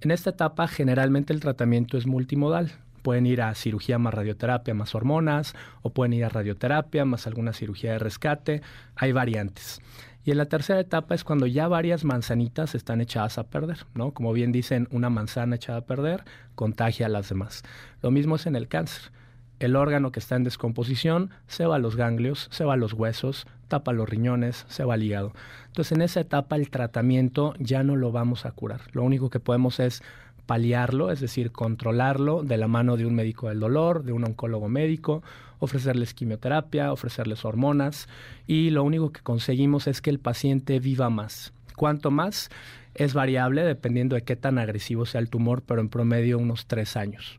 [0.01, 2.71] En esta etapa generalmente el tratamiento es multimodal
[3.07, 7.53] pueden ir a cirugía más radioterapia más hormonas o pueden ir a radioterapia más alguna
[7.53, 8.61] cirugía de rescate.
[8.97, 9.79] Hay variantes.
[10.25, 14.11] Y en la tercera etapa es cuando ya varias manzanitas están echadas a perder, ¿no?
[14.11, 17.63] Como bien dicen, una manzana echada a perder contagia a las demás.
[18.01, 19.13] Lo mismo es en el cáncer.
[19.59, 22.91] El órgano que está en descomposición se va a los ganglios, se va a los
[22.91, 25.31] huesos, tapa los riñones, se va al hígado.
[25.67, 28.81] Entonces en esa etapa el tratamiento ya no lo vamos a curar.
[28.91, 30.03] Lo único que podemos es
[30.47, 34.67] paliarlo, es decir, controlarlo de la mano de un médico del dolor, de un oncólogo
[34.69, 35.21] médico,
[35.59, 38.07] ofrecerles quimioterapia, ofrecerles hormonas
[38.47, 41.53] y lo único que conseguimos es que el paciente viva más.
[41.75, 42.49] Cuanto más
[42.95, 46.97] es variable dependiendo de qué tan agresivo sea el tumor, pero en promedio unos tres
[46.97, 47.37] años.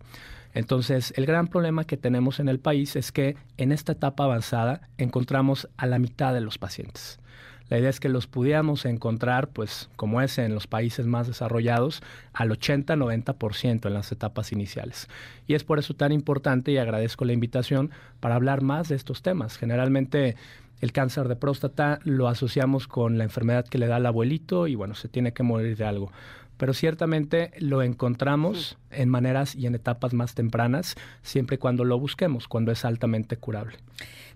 [0.54, 4.88] Entonces, el gran problema que tenemos en el país es que en esta etapa avanzada
[4.96, 7.18] encontramos a la mitad de los pacientes.
[7.68, 12.02] La idea es que los pudiéramos encontrar, pues como es en los países más desarrollados,
[12.33, 15.09] al 80-90% en las etapas iniciales.
[15.46, 19.22] Y es por eso tan importante y agradezco la invitación para hablar más de estos
[19.22, 19.59] temas.
[19.59, 20.37] Generalmente
[20.81, 24.74] el cáncer de próstata lo asociamos con la enfermedad que le da al abuelito y
[24.74, 26.12] bueno, se tiene que morir de algo
[26.58, 31.98] pero ciertamente lo encontramos en maneras y en etapas más tempranas, siempre y cuando lo
[31.98, 33.78] busquemos, cuando es altamente curable.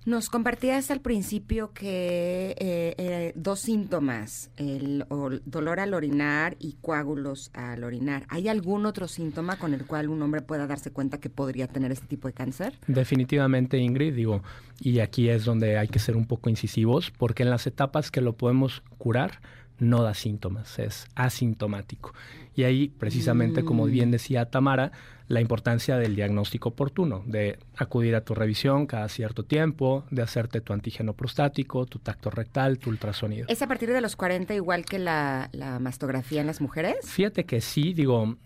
[0.04, 5.04] Nos compartías al principio que eh, eh, dos síntomas, el,
[5.44, 8.24] dolor al orinar y coágulos al orinar.
[8.28, 11.92] ¿Hay algún otro síntoma con el cual un hombre pueda darse cuenta que podría tener
[11.92, 12.80] este tipo de cáncer?
[12.88, 14.42] Definitivamente, Ingrid, digo,
[14.80, 18.20] y aquí es donde hay que ser un poco incisivos, porque en las etapas que
[18.20, 19.40] lo podemos curar,
[19.78, 22.12] no da síntomas, es asintomático.
[22.54, 24.12] Y ahí, precisamente, como bien mm.
[24.12, 24.92] decía Tamara,
[25.28, 30.61] la importancia del diagnóstico oportuno, de acudir a tu revisión cada cierto tiempo, de hacerte
[30.61, 33.46] tu antígeno prostático, tu tacto rectal, tu ultrasonido.
[33.48, 36.96] ¿Es a partir de los 40 igual que la, la mastografía en las mujeres?
[37.04, 38.37] Fíjate que sí, digo,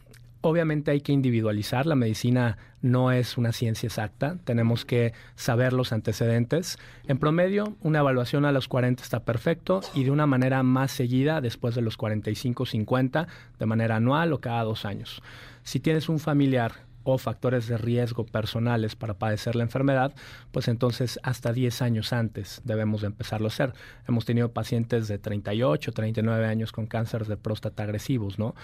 [0.41, 5.93] Obviamente hay que individualizar, la medicina no es una ciencia exacta, tenemos que saber los
[5.93, 6.79] antecedentes.
[7.09, 11.41] En promedio, una evaluación a los 40 está perfecto y de una manera más seguida
[11.41, 13.27] después de los 45-50,
[13.59, 15.23] de manera anual o cada dos años.
[15.65, 20.13] Si tienes un familiar o factores de riesgo personales para padecer la enfermedad,
[20.51, 23.73] pues entonces hasta 10 años antes debemos de empezarlo a hacer.
[24.09, 28.57] Hemos tenido pacientes de 38, 39 años con cáncer de próstata agresivos, ¿no?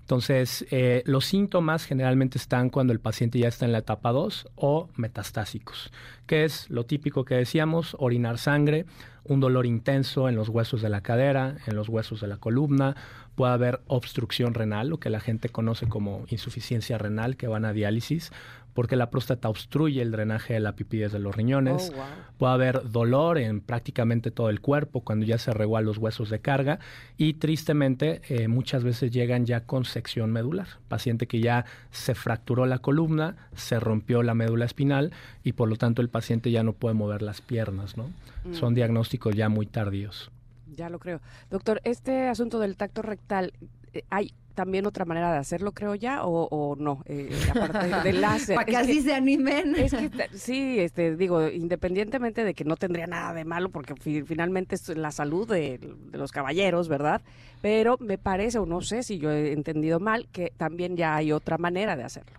[0.00, 4.50] Entonces, eh, los síntomas generalmente están cuando el paciente ya está en la etapa 2
[4.54, 5.90] o metastásicos,
[6.26, 8.86] que es lo típico que decíamos, orinar sangre,
[9.24, 12.94] un dolor intenso en los huesos de la cadera, en los huesos de la columna,
[13.36, 17.72] puede haber obstrucción renal, lo que la gente conoce como insuficiencia renal, que van a
[17.72, 18.32] diálisis,
[18.76, 21.92] porque la próstata obstruye el drenaje de la pipí de los riñones.
[21.96, 22.02] Oh,
[22.36, 26.40] puede haber dolor en prácticamente todo el cuerpo cuando ya se regúan los huesos de
[26.40, 26.78] carga
[27.16, 30.68] y tristemente eh, muchas veces llegan ya con sección medular.
[30.88, 35.10] Paciente que ya se fracturó la columna, se rompió la médula espinal
[35.42, 38.10] y por lo tanto el paciente ya no puede mover las piernas, ¿no?
[38.52, 38.76] Son mm.
[38.76, 40.30] diagnósticos ya muy tardíos.
[40.76, 41.20] Ya lo creo.
[41.50, 43.52] Doctor, este asunto del tacto rectal,
[43.92, 48.56] eh, ¿hay también otra manera de hacerlo, creo ya, o, no, eh, aparte del láser.
[48.56, 49.76] Para que así se animen.
[49.76, 54.74] Es que sí, este, digo, independientemente de que no tendría nada de malo, porque finalmente
[54.74, 57.20] es la salud de, los caballeros, ¿verdad?
[57.60, 61.32] Pero me parece, o no sé si yo he entendido mal, que también ya hay
[61.32, 62.32] otra manera de hacerlo.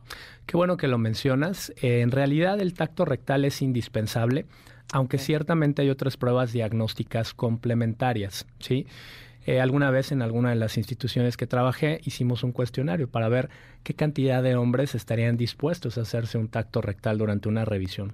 [0.47, 1.71] Qué bueno que lo mencionas.
[1.81, 4.47] Eh, en realidad el tacto rectal es indispensable,
[4.91, 8.85] aunque ciertamente hay otras pruebas diagnósticas complementarias, ¿sí?
[8.85, 8.87] sí
[9.47, 13.49] eh, alguna vez en alguna de las instituciones que trabajé hicimos un cuestionario para ver
[13.83, 18.13] qué cantidad de hombres estarían dispuestos a hacerse un tacto rectal durante una revisión.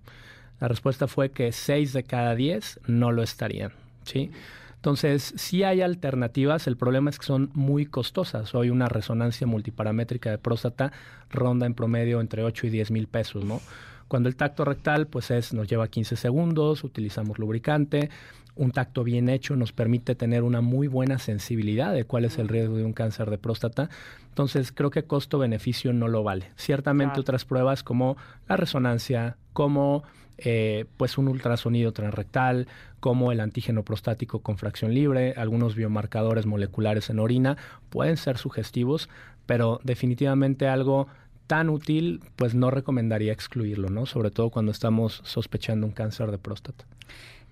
[0.60, 3.72] La respuesta fue que 6 de cada 10 no lo estarían.
[4.04, 4.30] ¿sí?
[4.76, 8.54] Entonces, sí hay alternativas, el problema es que son muy costosas.
[8.54, 10.92] Hoy una resonancia multiparamétrica de próstata
[11.32, 13.60] ronda en promedio entre 8 y 10 mil pesos, ¿no?
[14.08, 18.10] Cuando el tacto rectal, pues es, nos lleva 15 segundos, utilizamos lubricante,
[18.56, 22.48] un tacto bien hecho nos permite tener una muy buena sensibilidad de cuál es el
[22.48, 23.90] riesgo de un cáncer de próstata.
[24.30, 26.52] Entonces, creo que costo-beneficio no lo vale.
[26.56, 28.16] Ciertamente otras pruebas como
[28.48, 30.04] la resonancia, como
[30.38, 32.68] eh, pues un ultrasonido transrectal,
[33.00, 37.58] como el antígeno prostático con fracción libre, algunos biomarcadores moleculares en orina,
[37.90, 39.10] pueden ser sugestivos,
[39.46, 41.08] pero definitivamente algo
[41.48, 44.06] tan útil, pues no recomendaría excluirlo, ¿no?
[44.06, 46.86] Sobre todo cuando estamos sospechando un cáncer de próstata.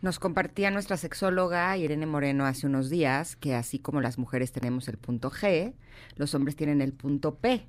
[0.01, 4.87] Nos compartía nuestra sexóloga Irene Moreno hace unos días que así como las mujeres tenemos
[4.87, 5.73] el punto G,
[6.15, 7.67] los hombres tienen el punto P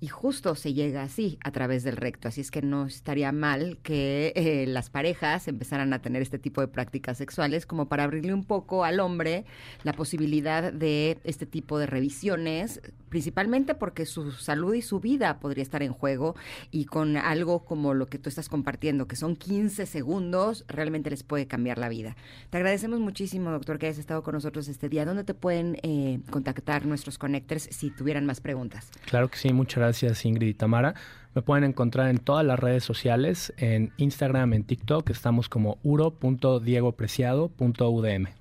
[0.00, 2.28] y justo se llega así a través del recto.
[2.28, 6.60] Así es que no estaría mal que eh, las parejas empezaran a tener este tipo
[6.60, 9.44] de prácticas sexuales como para abrirle un poco al hombre
[9.82, 15.62] la posibilidad de este tipo de revisiones, principalmente porque su salud y su vida podría
[15.62, 16.36] estar en juego
[16.70, 21.22] y con algo como lo que tú estás compartiendo, que son 15 segundos, realmente les
[21.22, 22.16] puede cambiar la vida.
[22.50, 25.04] Te agradecemos muchísimo, doctor, que hayas estado con nosotros este día.
[25.04, 28.90] ¿Dónde te pueden eh, contactar nuestros connectors si tuvieran más preguntas?
[29.06, 30.94] Claro que sí, muchas gracias Ingrid y Tamara.
[31.34, 38.37] Me pueden encontrar en todas las redes sociales, en Instagram, en TikTok, estamos como uro.diegopreciado.udm.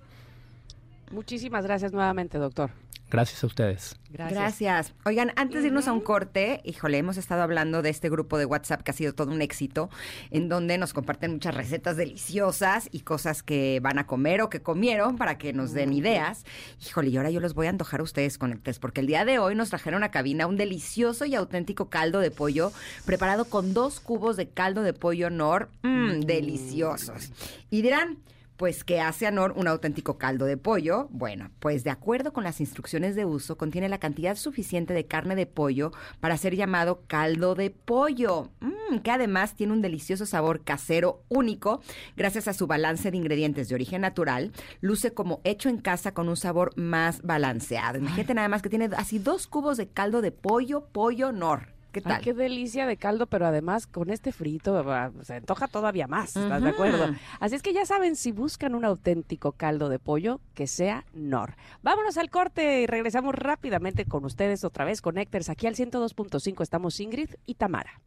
[1.12, 2.72] Muchísimas gracias nuevamente, doctor.
[3.10, 3.96] Gracias a ustedes.
[4.10, 4.38] Gracias.
[4.38, 4.94] Gracias.
[5.06, 8.46] Oigan, antes de irnos a un corte, híjole, hemos estado hablando de este grupo de
[8.46, 9.90] WhatsApp que ha sido todo un éxito,
[10.30, 14.62] en donde nos comparten muchas recetas deliciosas y cosas que van a comer o que
[14.62, 16.44] comieron para que nos den ideas.
[16.86, 19.08] Híjole, y ahora yo los voy a antojar a ustedes con el test, porque el
[19.08, 22.74] día de hoy nos trajeron a cabina un delicioso y auténtico caldo de pollo
[23.06, 27.32] preparado con dos cubos de caldo de pollo Nor, mmm, deliciosos.
[27.70, 28.18] Y dirán,
[28.58, 31.08] pues que hace a Nor un auténtico caldo de pollo.
[31.12, 35.36] Bueno, pues de acuerdo con las instrucciones de uso, contiene la cantidad suficiente de carne
[35.36, 40.64] de pollo para ser llamado caldo de pollo, mm, que además tiene un delicioso sabor
[40.64, 41.82] casero único,
[42.16, 44.52] gracias a su balance de ingredientes de origen natural.
[44.82, 48.00] Luce como hecho en casa con un sabor más balanceado.
[48.00, 51.77] Imagínate nada más que tiene así dos cubos de caldo de pollo, pollo Nor.
[51.92, 52.22] ¿Qué Ay, tal?
[52.22, 56.62] qué delicia de caldo, pero además con este frito va, se antoja todavía más, ¿estás
[56.62, 57.16] de acuerdo?
[57.40, 61.56] Así es que ya saben, si buscan un auténtico caldo de pollo, que sea Nor.
[61.82, 65.50] Vámonos al corte y regresamos rápidamente con ustedes otra vez, Connectors.
[65.50, 68.02] Aquí al 102.5 estamos Ingrid y Tamara.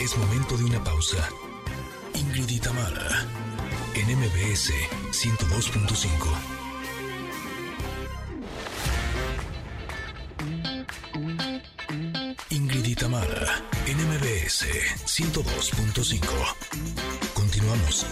[0.00, 1.16] Es momento de una pausa.
[2.14, 3.26] Ingrid y Tamara,
[3.94, 4.70] en MBS
[5.10, 6.53] 102.5.
[13.04, 14.66] Ingrid y Tamara, en MBS
[15.04, 16.20] 102.5.
[17.34, 18.06] Continuamos.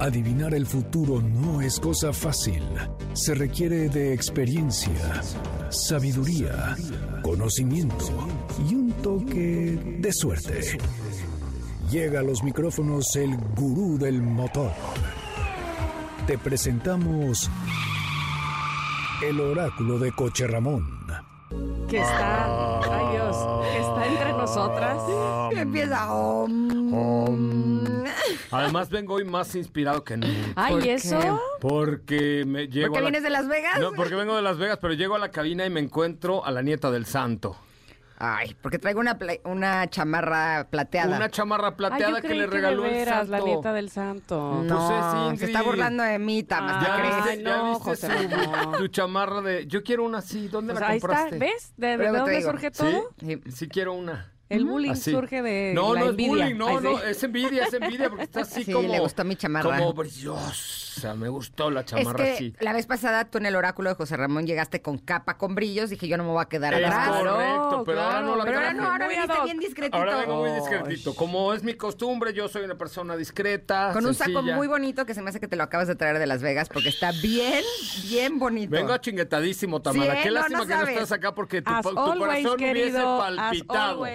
[0.00, 2.62] Adivinar el futuro no es cosa fácil.
[3.14, 5.22] Se requiere de experiencia,
[5.70, 6.76] sabiduría,
[7.22, 8.28] conocimiento
[8.68, 10.78] y un toque de suerte.
[11.90, 14.72] Llega a los micrófonos el gurú del motor.
[16.26, 17.48] Te presentamos
[19.22, 21.05] el oráculo de Coche Ramón.
[21.88, 23.36] Que está, ay Dios,
[23.70, 24.98] que está entre nosotras.
[25.52, 26.12] Empieza.
[26.12, 27.94] om.
[28.50, 30.34] Además vengo hoy más inspirado que nunca.
[30.56, 31.40] Ay, ¿Por ¿y eso?
[31.60, 33.78] Porque me llego ¿Por qué a la- vienes de Las Vegas?
[33.80, 36.50] No, porque vengo de Las Vegas, pero llego a la cabina y me encuentro a
[36.50, 37.56] la nieta del santo.
[38.18, 41.16] Ay, porque traigo una, pla- una chamarra plateada.
[41.16, 43.30] Una chamarra Ay, plateada yo que creí le de regaló el veras, santo.
[43.32, 44.62] la nieta del santo.
[44.64, 45.42] no, Pues es se Ingrid.
[45.48, 47.14] está burlando de mí, Tamas, ¿te Ay, crees?
[47.16, 48.78] ¿Ya viste, ya no, viste José su- Ramón.
[48.78, 49.66] tu chamarra de...
[49.66, 50.48] Yo quiero una así.
[50.48, 51.38] ¿Dónde Pues la ahí está, compraste?
[51.38, 51.74] ¿ves?
[51.76, 52.50] ¿De, de Luego te dónde digo.
[52.50, 53.10] surge todo?
[53.20, 53.40] Sí.
[53.52, 54.32] Sí quiero una.
[54.48, 55.10] El bullying Así.
[55.10, 56.30] surge de No, la no envidia.
[56.32, 56.82] es bullying, no, Ay, sí.
[56.84, 58.88] no, es envidia, es envidia porque está así Sí, como...
[58.88, 59.76] le gustó mi chamarra.
[59.78, 59.92] Como
[60.96, 62.54] brillosa, me gustó la Es chamarra que así.
[62.60, 65.90] la vez pasada tú en el oráculo de José Ramón llegaste con capa con brillos,
[65.90, 67.08] dije yo no me voy a quedar Es atrás.
[67.08, 69.96] correcto, pero ahora no la Pero ahora no, ahora viniste bien discretito.
[69.96, 71.14] Ahora vengo muy discretito.
[71.14, 75.14] Como es mi costumbre, yo soy una persona discreta, Con un saco muy bonito que
[75.14, 77.62] se me hace que te lo acabas de traer de Las Vegas porque está bien,
[78.02, 78.70] bien bonito.
[78.70, 80.12] Vengo achinguetadísimo, Tamara.
[80.14, 80.22] Sí, ¿eh?
[80.24, 83.22] Qué No, lástima no que no estás acá porque tu, tu always, corazón hubiese querido,
[83.22, 84.06] as palpitado.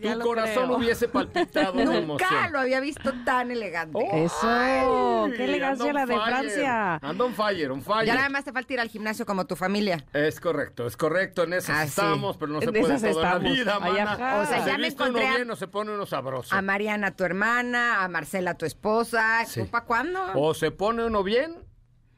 [0.00, 0.76] Ya Tu lo corazón creo.
[0.78, 2.52] hubiese palpitado de Nunca emoción.
[2.52, 3.98] lo había visto tan elegante.
[4.24, 6.24] Eso, Ay, qué elegancia la de fire.
[6.26, 6.94] Francia.
[6.96, 8.06] Ando on fire, on fire.
[8.06, 10.04] Ya nada más te falta ir al gimnasio como tu familia.
[10.12, 11.42] Es correcto, es correcto.
[11.44, 11.88] En esas Ah, sí.
[11.90, 13.52] estamos, pero no se En puede esas todo en la estamos.
[13.56, 14.36] vida, Ay, mana.
[14.40, 16.54] O sea, ya se me viste uno encontré a- bien o se pone uno sabroso.
[16.54, 19.44] A Mariana, tu hermana, a Marcela, tu esposa.
[19.46, 19.60] Sí.
[19.62, 20.20] ¿Tú para cuándo?
[20.34, 21.56] O se pone uno bien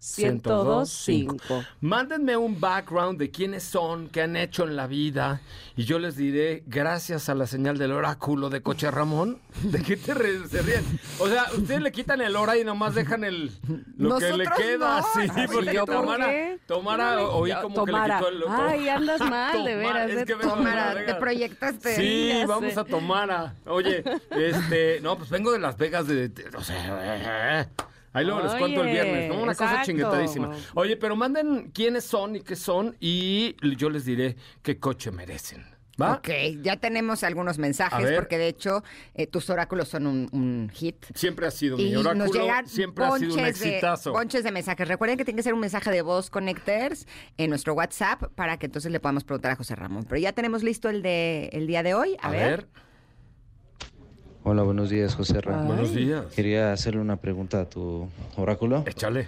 [0.00, 1.66] 5578-65-1025.
[1.80, 5.40] Mándenme un background de quiénes son, qué han hecho en la vida
[5.76, 9.96] y yo les diré, gracias a la señal del oráculo de Coche Ramón, ¿de qué
[10.14, 10.84] re- se ríen?
[11.18, 13.50] O sea, ustedes le quitan el hora y nomás dejan el
[13.96, 15.06] lo que le queda, no.
[15.22, 16.58] sí, porque ¿yo Tomara, qué?
[16.66, 18.18] Tomara, oí como Tomara.
[18.18, 21.14] que le quitó el Ay, andas mal, de veras, es de que vengo Tomara, te
[21.14, 21.96] proyectaste.
[21.96, 22.80] Sí, Ya vamos sé.
[22.80, 23.54] a Tomara.
[23.66, 27.66] Oye, este, no, pues vengo de Las Vegas de, de- o sea, eh,
[28.12, 29.42] ahí luego les cuento el Oye, viernes, ¿no?
[29.42, 30.50] Una cosa chinguetadísima.
[30.74, 35.64] Oye, pero manden quiénes son y qué son y yo les diré qué coche merecen.
[36.00, 36.14] ¿Va?
[36.16, 36.28] Ok,
[36.62, 38.82] ya tenemos algunos mensajes porque de hecho
[39.14, 40.96] eh, tus oráculos son un, un hit.
[41.14, 44.12] Siempre ha sido Y mi nos oráculo, llegan siempre ha sido un de, exitazo.
[44.12, 44.86] bonches de mensajes.
[44.86, 47.06] Recuerden que tiene que ser un mensaje de voz Connectors
[47.38, 50.04] en nuestro WhatsApp para que entonces le podamos preguntar a José Ramón.
[50.04, 52.16] Pero ya tenemos listo el de el día de hoy.
[52.20, 52.40] A, a ver.
[52.42, 52.66] ver,
[54.44, 55.60] Hola, buenos días, José Ra.
[55.62, 55.66] Ay.
[55.66, 56.26] buenos días.
[56.34, 58.84] Quería hacerle una pregunta a tu oráculo.
[58.86, 59.26] Échale.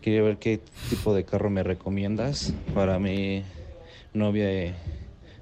[0.00, 3.44] Quería ver qué tipo de carro me recomiendas para mi
[4.12, 4.74] novia y,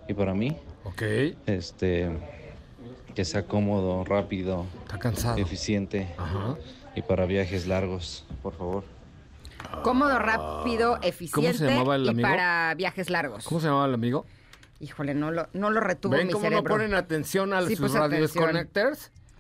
[0.09, 0.57] y para mí.
[0.85, 1.03] Ok,
[1.47, 2.11] Este,
[3.15, 5.39] que sea cómodo, rápido, está cansado.
[5.39, 6.57] eficiente Ajá.
[6.95, 8.85] y para viajes largos, por favor.
[9.83, 12.29] Cómodo, rápido, eficiente llamaba el y amigo?
[12.29, 13.45] para viajes largos.
[13.45, 14.27] ¿Cómo se llamaba el amigo?
[14.81, 16.75] Híjole, no lo, no lo retuvo ¿Ven mi cómo no cerebro.
[16.75, 17.91] ponen atención a Sí sus?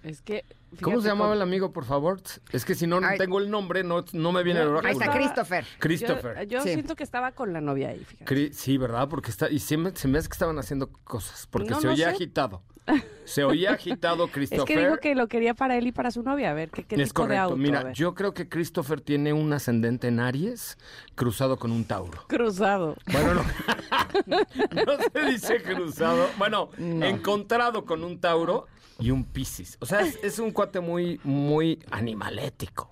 [0.03, 0.45] Es que.
[0.83, 2.21] ¿Cómo se llamaba cómo- el amigo, por favor?
[2.53, 3.19] Es que si no Ay.
[3.19, 4.89] tengo el nombre, no, no me viene el oráculo.
[4.91, 5.65] Ahí está Christopher.
[5.79, 6.37] Christopher.
[6.47, 6.73] Yo, yo Sí.
[6.75, 8.25] siento que estaba con la novia ahí, fíjate.
[8.35, 9.09] Cri- Sí, ¿verdad?
[9.09, 9.51] Porque está.
[9.51, 11.47] Y se me, se me hace que estaban haciendo cosas.
[11.51, 12.15] Porque No, se no oía sé.
[12.17, 12.63] agitado.
[13.25, 14.67] Se oía agitado Es Christopher.
[14.67, 16.51] que dijo que lo quería para él y para su novia.
[16.51, 17.43] A ver, ¿qué, qué es tipo de correcto.
[17.45, 17.55] auto?
[17.55, 17.95] A Mira, ver.
[17.95, 20.77] yo creo que Christopher tiene un ascendente en Aries
[21.15, 22.27] cruzado con un Tauro.
[22.29, 22.95] Cruzado.
[23.11, 23.43] Bueno, no,
[24.87, 26.29] no se dice cruzado.
[26.37, 28.67] Bueno, encontrado con un Tauro
[28.99, 29.77] y un Piscis.
[29.81, 32.89] O sea, es, es un cuate muy, muy animalético.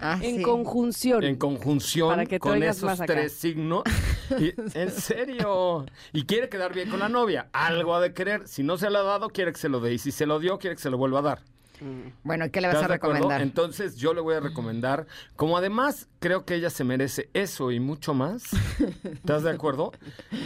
[0.00, 0.42] Ah, En sí.
[0.42, 1.24] conjunción.
[1.24, 3.82] En conjunción Para que te con esos tres signos.
[4.38, 5.84] Y- en serio.
[6.12, 7.48] Y quiere quedar bien con la novia.
[7.52, 8.46] Algo ha de querer.
[8.46, 9.94] Si no se lo ha dado, quiere que se lo dé.
[9.94, 11.42] Y si se lo dio, quiere que se lo vuelva a dar.
[12.22, 13.40] Bueno, ¿y qué le vas ¿Estás a recomendar?
[13.40, 15.06] Entonces yo le voy a recomendar,
[15.36, 18.44] como además creo que ella se merece eso y mucho más.
[19.04, 19.92] ¿Estás de acuerdo?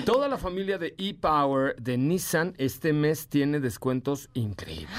[0.04, 4.98] Toda la familia de ePower de Nissan este mes tiene descuentos increíbles.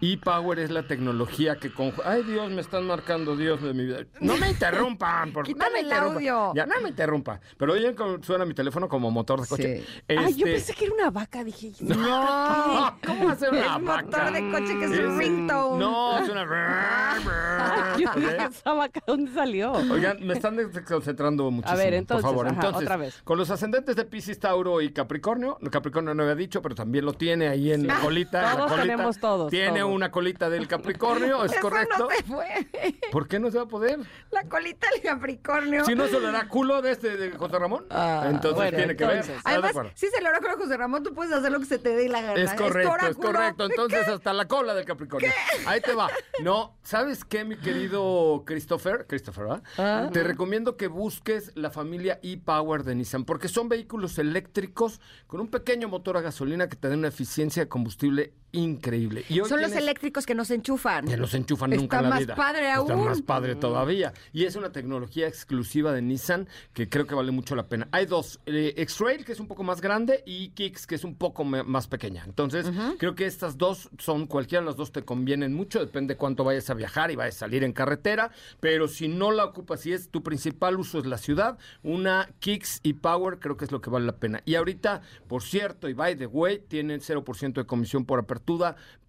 [0.00, 1.92] ePower es la tecnología que con...
[2.04, 4.00] Ay, Dios, me están marcando, Dios de mi vida.
[4.20, 5.46] No me interrumpan, por favor.
[5.46, 6.52] Quítame no me el audio.
[6.54, 7.40] Ya, no me interrumpa.
[7.56, 9.82] Pero oye, suena mi teléfono como motor de coche.
[9.86, 10.02] Sí.
[10.08, 11.72] Ay, yo Este- pensé que era una vaca, dije.
[11.80, 14.02] No, ¿cómo ser una Es vaca?
[14.02, 15.78] motor de coche que es un un- ringtone.
[15.78, 16.44] No, es una...
[17.98, 19.72] Yo dije, esa vaca, ¿dónde salió?
[19.72, 21.78] Oigan, me están desconcentrando muchísimo.
[21.80, 22.46] A ver, entonces, por favor.
[22.46, 23.20] ajá, entonces, otra vez.
[23.22, 27.12] con los ascendentes de Piscis, Tauro y Capricornio, Capricornio no había dicho, pero también lo
[27.12, 28.42] tiene ahí en la colita.
[28.42, 28.82] la Todos colita.
[28.82, 32.08] tenemos todos, Tiene una colita del Capricornio, ¿es Eso correcto?
[32.28, 32.94] no se.
[33.10, 33.98] ¿Por qué no se va a poder?
[34.30, 35.84] La colita del Capricornio.
[35.84, 38.96] Si no se lo hará culo de este de José Ramón, Ah, entonces bueno, tiene
[38.96, 39.18] que ver.
[39.18, 39.90] ¿Estás de Además, acuerdo?
[39.94, 42.08] si es el oráculo de José Ramón, tú puedes hacer lo que se te dé
[42.08, 42.40] la gana.
[42.40, 43.64] Es correcto, es correcto.
[43.66, 45.30] Entonces hasta la cola del Capricornio.
[45.66, 46.08] Ahí te va.
[46.42, 49.06] No, ¿sabes qué, mi querido Christopher?
[49.08, 49.62] Christopher, ¿verdad?
[49.78, 50.08] Ah.
[50.12, 55.48] Te recomiendo que busques la familia e-Power de Nissan porque son vehículos eléctricos con un
[55.48, 59.24] pequeño motor a gasolina que te da una eficiencia de combustible increíble.
[59.28, 61.06] Y Son los tienes- eléctricos que no se enchufan.
[61.06, 62.34] que no se enchufan Está nunca en la más vida.
[62.34, 63.04] padre Está aún.
[63.04, 64.12] más padre todavía.
[64.32, 67.88] Y es una tecnología exclusiva de Nissan que creo que vale mucho la pena.
[67.92, 71.16] Hay dos, eh, X-Trail, que es un poco más grande, y Kicks, que es un
[71.16, 72.24] poco más pequeña.
[72.26, 76.44] Entonces, creo que estas dos son, cualquiera de las dos te convienen mucho, depende cuánto
[76.44, 78.30] vayas a viajar y vayas a salir en carretera,
[78.60, 82.80] pero si no la ocupas, si es tu principal uso es la ciudad, una Kicks
[82.82, 84.42] y Power creo que es lo que vale la pena.
[84.44, 88.43] Y ahorita, por cierto, y by the way, tienen 0% de comisión por apertura,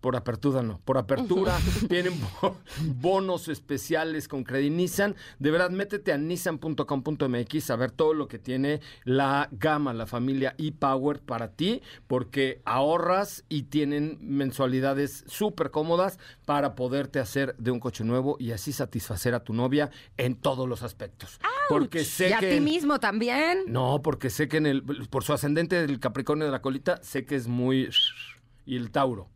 [0.02, 1.58] por apertura no, por apertura,
[1.90, 2.58] tienen bo-
[2.96, 5.16] bonos especiales con Credit Nissan.
[5.40, 10.54] De verdad, métete a nissan.com.mx a ver todo lo que tiene la gama, la familia
[10.58, 17.80] ePower para ti, porque ahorras y tienen mensualidades súper cómodas para poderte hacer de un
[17.80, 21.40] coche nuevo y así satisfacer a tu novia en todos los aspectos.
[21.68, 23.64] Porque sé Y a que ti en- mismo también.
[23.68, 27.26] no, porque sé que en el, por su ascendente del Capricornio de la colita, sé
[27.26, 27.90] que es muy
[28.66, 29.30] y el Tauro.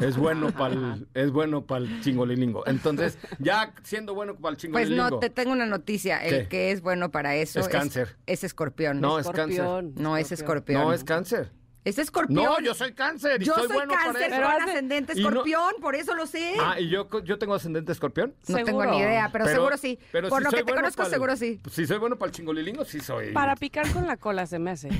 [0.00, 2.66] Es bueno para el, es bueno para el chingolilingo.
[2.66, 5.10] Entonces, ya siendo bueno para el Pues chingolilingo.
[5.10, 6.24] no, te tengo una noticia.
[6.24, 6.48] El ¿Qué?
[6.48, 8.16] que es bueno para eso Es cáncer.
[8.26, 9.00] Es, escorpión.
[9.00, 9.64] No, es cáncer.
[9.64, 10.82] Escorpión, No, es escorpión.
[10.82, 11.50] No, es cáncer.
[11.84, 12.44] Es escorpión.
[12.44, 15.74] No, yo soy cáncer y Yo soy, soy bueno cáncer para con ascendente no- escorpión,
[15.80, 16.54] por eso lo sé.
[16.60, 18.34] Ah, y yo, yo tengo ascendente escorpión.
[18.48, 19.98] no tengo ni idea, pero, seguro sí.
[20.12, 21.60] pero por si lo que te bueno conozco, seguro sí.
[21.70, 23.32] Si soy bueno para el chingolilingo, sí soy.
[23.32, 24.90] Para picar con la cola se me hace.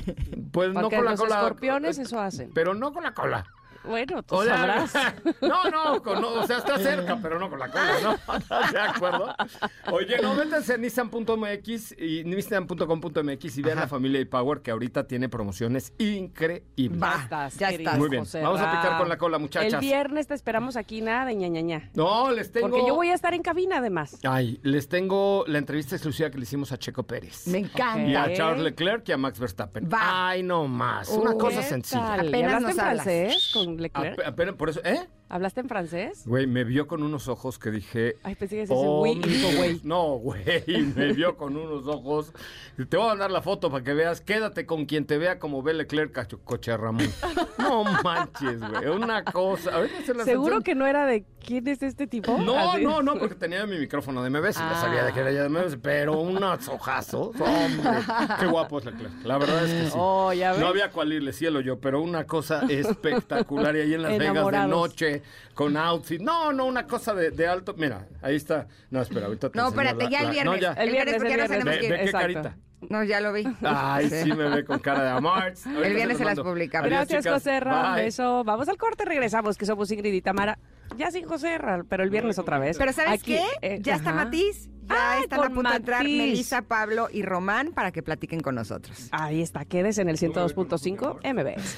[0.51, 1.35] Pues no con la los cola.
[1.37, 2.51] escorpiones eso hacen.
[2.53, 3.45] Pero no con la cola.
[3.83, 4.93] Bueno, tú sea, sabrás.
[5.41, 8.35] no, no, con- no, o sea, está cerca, pero no con la cola, ¿no?
[8.37, 9.35] ¿Estás de acuerdo?
[9.91, 15.29] Oye, no, métanse a nissan.mx y nissan.com.mx y vean la familia Power que ahorita tiene
[15.29, 17.01] promociones increíbles.
[17.23, 17.97] Estás, ya estás.
[17.97, 19.73] Muy bien, José vamos a picar con la cola, muchachas.
[19.73, 21.89] El viernes te esperamos aquí, nada de ñañaña.
[21.95, 22.69] No, les tengo...
[22.69, 24.17] Porque yo voy a estar en cabina, además.
[24.23, 27.47] Ay, les tengo la entrevista exclusiva que le hicimos a Checo Pérez.
[27.47, 28.23] Me Y encanta.
[28.23, 28.33] a Ok.
[28.35, 29.89] Charles Leclerc y a Max Verstappen.
[29.91, 30.29] Va.
[30.29, 31.09] Ay, no más.
[31.09, 32.17] Una cosa ¿Qué sencilla.
[32.23, 33.03] ¿Y Apenas ¿Hablaste nos en hablas.
[33.03, 34.17] francés con Leclerc?
[34.19, 35.07] Ape- apenas por eso, ¿eh?
[35.33, 36.23] ¿Hablaste en francés?
[36.25, 38.17] Güey, me vio con unos ojos que dije.
[38.21, 39.21] Ay, pensé que "Oh, güey
[39.55, 39.79] güey.
[39.85, 40.43] No, güey,
[40.95, 42.33] me vio con unos ojos.
[42.89, 44.19] Te voy a mandar la foto para que veas.
[44.19, 47.09] Quédate con quien te vea como ve Leclerc a Coche Ramón.
[47.57, 48.87] No manches, güey.
[48.89, 49.71] Una cosa.
[50.05, 52.37] Se la ¿Seguro sensación- que no era de quién es este tipo?
[52.37, 52.83] No, Así.
[52.83, 55.43] no, no, porque tenía mi micrófono de MBS y ya sabía de que era ya
[55.43, 57.89] de MBS, pero unos ojazos, hombre,
[58.37, 59.23] qué guapo es Leclerc.
[59.23, 59.95] La verdad es que sí.
[59.97, 60.59] Oh, ya ves.
[60.59, 63.75] No había cual irle cielo yo, pero una cosa espectacular.
[63.77, 64.69] Y ahí en Las Vegas de Enamorados.
[65.53, 66.21] Con outfit.
[66.21, 67.73] No, no, una cosa de, de alto.
[67.77, 68.67] Mira, ahí está.
[68.89, 70.45] No, espera, ahorita te No, espérate, la- ya el viernes.
[70.55, 70.73] No, ya.
[70.73, 71.49] El viernes, porque el ya nos viernes.
[71.49, 71.91] tenemos Ve, que ir.
[71.91, 72.21] ve qué Exacto.
[72.41, 72.57] carita.
[72.89, 73.43] No, ya lo vi.
[73.61, 75.53] Ay, sí me ve con cara de amor.
[75.83, 76.89] El viernes se las publicamos.
[76.89, 77.93] Gracias, José Ram.
[77.93, 78.05] Bye.
[78.05, 78.43] Beso.
[78.43, 80.57] Vamos al corte, regresamos, que somos Ingrid y Tamara.
[80.97, 82.79] Ya sin José, Ra- pero el viernes otra vez.
[82.79, 83.45] Pero ¿sabes Aquí, qué?
[83.61, 84.25] eh, ya está ajá.
[84.25, 84.67] Matiz.
[84.91, 86.03] Ya Ay, están a punto de entrar.
[86.03, 89.07] Melissa, Pablo y Román para que platiquen con nosotros.
[89.11, 91.77] Ahí está, quédese en el 102.5 MBS.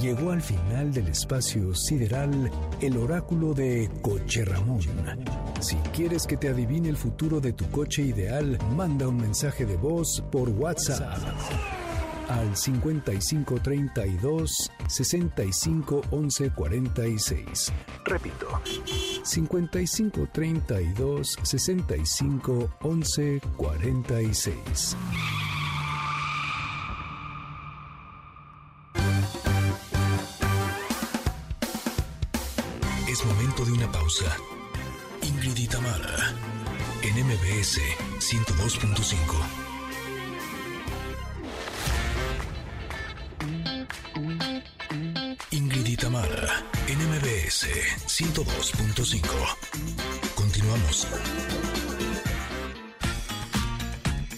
[0.00, 4.80] Llegó al final del espacio sideral el oráculo de Coche Ramón.
[5.60, 9.76] Si quieres que te adivine el futuro de tu coche ideal, manda un mensaje de
[9.76, 11.18] voz por WhatsApp
[12.28, 17.72] al 5532 65 11 46.
[18.04, 18.60] Repito,
[19.22, 24.96] 5532 65 11 46.
[33.08, 34.36] Es momento de una pausa.
[35.22, 36.34] Ingrid y Tamara,
[37.02, 37.80] en MBS
[38.20, 39.77] 102.5.
[46.00, 47.66] Tamara, en MBS
[48.06, 49.28] 102.5.
[50.36, 51.08] Continuamos.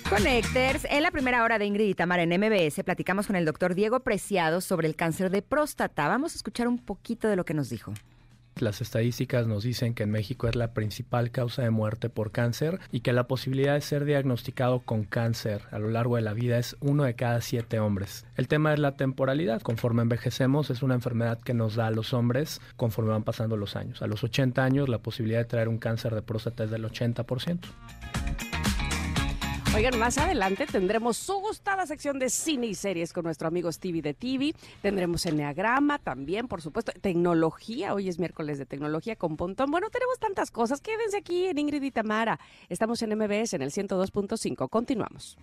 [0.08, 3.74] Connectors, en la primera hora de Ingrid y Tamara en MBS platicamos con el doctor
[3.74, 6.08] Diego Preciado sobre el cáncer de próstata.
[6.08, 7.92] Vamos a escuchar un poquito de lo que nos dijo.
[8.60, 12.78] Las estadísticas nos dicen que en México es la principal causa de muerte por cáncer
[12.92, 16.58] y que la posibilidad de ser diagnosticado con cáncer a lo largo de la vida
[16.58, 18.26] es uno de cada siete hombres.
[18.36, 19.62] El tema es la temporalidad.
[19.62, 23.76] Conforme envejecemos es una enfermedad que nos da a los hombres conforme van pasando los
[23.76, 24.02] años.
[24.02, 27.60] A los 80 años la posibilidad de traer un cáncer de próstata es del 80%.
[29.72, 34.02] Oigan, más adelante tendremos su gustada sección de cine y series con nuestro amigo Stevie
[34.02, 34.52] de TV.
[34.82, 36.92] Tendremos Enneagrama también, por supuesto.
[37.00, 39.70] Tecnología, hoy es miércoles de tecnología con Pontón.
[39.70, 40.80] Bueno, tenemos tantas cosas.
[40.80, 42.40] Quédense aquí en Ingrid y Tamara.
[42.68, 44.68] Estamos en MBS en el 102.5.
[44.68, 45.38] Continuamos.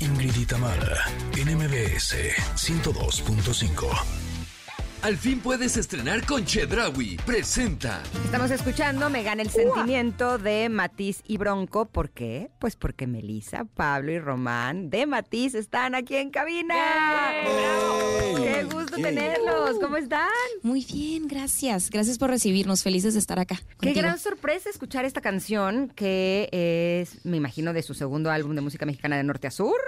[0.00, 0.98] Ingrid y Tamara,
[1.34, 2.14] en MBS
[2.56, 4.27] 102.5.
[5.00, 7.18] Al fin puedes estrenar con Chedraui.
[7.24, 8.02] Presenta.
[8.24, 11.86] Estamos escuchando Me gana el sentimiento de Matiz y Bronco.
[11.86, 12.50] ¿Por qué?
[12.58, 16.74] Pues porque Melissa, Pablo y Román de Matiz están aquí en cabina.
[18.38, 19.78] ¡Qué gusto tenerlos!
[19.80, 20.28] ¿Cómo están?
[20.62, 21.90] Muy bien, gracias.
[21.90, 22.82] Gracias por recibirnos.
[22.82, 23.60] Felices de estar acá.
[23.80, 28.62] Qué gran sorpresa escuchar esta canción que es, me imagino, de su segundo álbum de
[28.62, 29.78] música mexicana de norte a sur.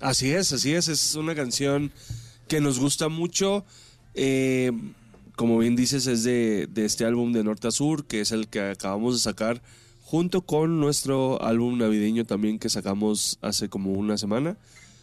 [0.00, 0.88] Así es, así es.
[0.88, 1.92] Es una canción
[2.48, 3.64] que nos gusta mucho.
[4.14, 4.72] Eh,
[5.36, 8.48] como bien dices, es de, de este álbum de Norte a Sur, que es el
[8.48, 9.62] que acabamos de sacar,
[10.02, 14.56] junto con nuestro álbum navideño también que sacamos hace como una semana.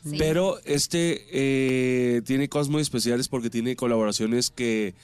[0.06, 0.16] Sí.
[0.18, 4.96] Pero este eh, tiene cosas muy especiales porque tiene colaboraciones que,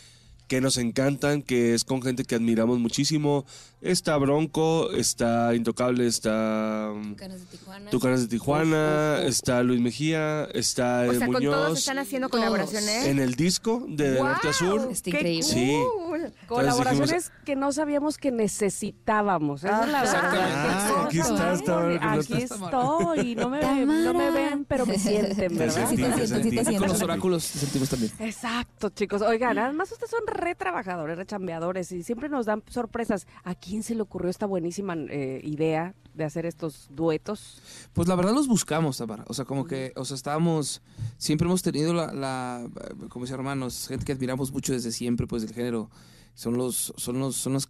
[0.48, 3.46] que nos encantan, que es con gente que admiramos muchísimo.
[3.80, 7.90] Está Bronco, está Intocable, está um, Tucanes de Tijuana.
[7.92, 11.54] Tucanes de Tijuana, está Luis Mejía, está O sea, con Muñoz.
[11.56, 13.06] todos están haciendo colaboraciones.
[13.06, 14.90] En el disco de, de Norte a Sur.
[14.92, 15.44] Está ¡Qué increíble.
[15.44, 15.78] Sí.
[16.08, 16.34] cool!
[16.48, 19.64] Colaboraciones que no sabíamos que necesitábamos.
[19.64, 20.32] Esa es la verdad.
[20.34, 23.36] Ah, aquí está, está bien, que no Aquí estoy.
[23.36, 25.90] No me, no me ven, pero me sienten, Te ¿verdad?
[25.90, 26.80] Sí te sí siento.
[26.80, 28.12] Con los oráculos te sentimos también.
[28.20, 29.22] Exacto, chicos.
[29.22, 33.28] Oigan, además ustedes son re trabajadores, re chambeadores y siempre nos dan sorpresas.
[33.44, 37.62] ¿A quién se le ocurrió esta buenísima eh, idea de hacer estos duetos?
[37.94, 39.26] Pues la verdad los buscamos, Tamara.
[39.28, 40.82] O sea, como que, o sea, estábamos,
[41.18, 42.68] siempre hemos tenido la, la
[43.10, 45.90] como dice hermanos, gente que admiramos mucho desde siempre, pues del género.
[46.34, 47.70] Son los, son los, son los,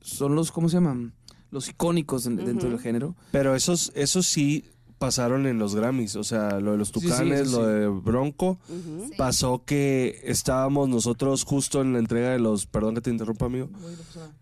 [0.00, 1.12] son los, ¿cómo se llaman?
[1.50, 3.14] Los icónicos en- dentro del género.
[3.32, 4.64] Pero esos, esos sí
[5.00, 6.14] pasaron en los Grammys.
[6.16, 8.58] O sea, lo de los Sí, sí, Tucanes, lo de Bronco.
[9.16, 12.66] Pasó que estábamos nosotros justo en la entrega de los.
[12.66, 13.70] Perdón que te interrumpa, amigo.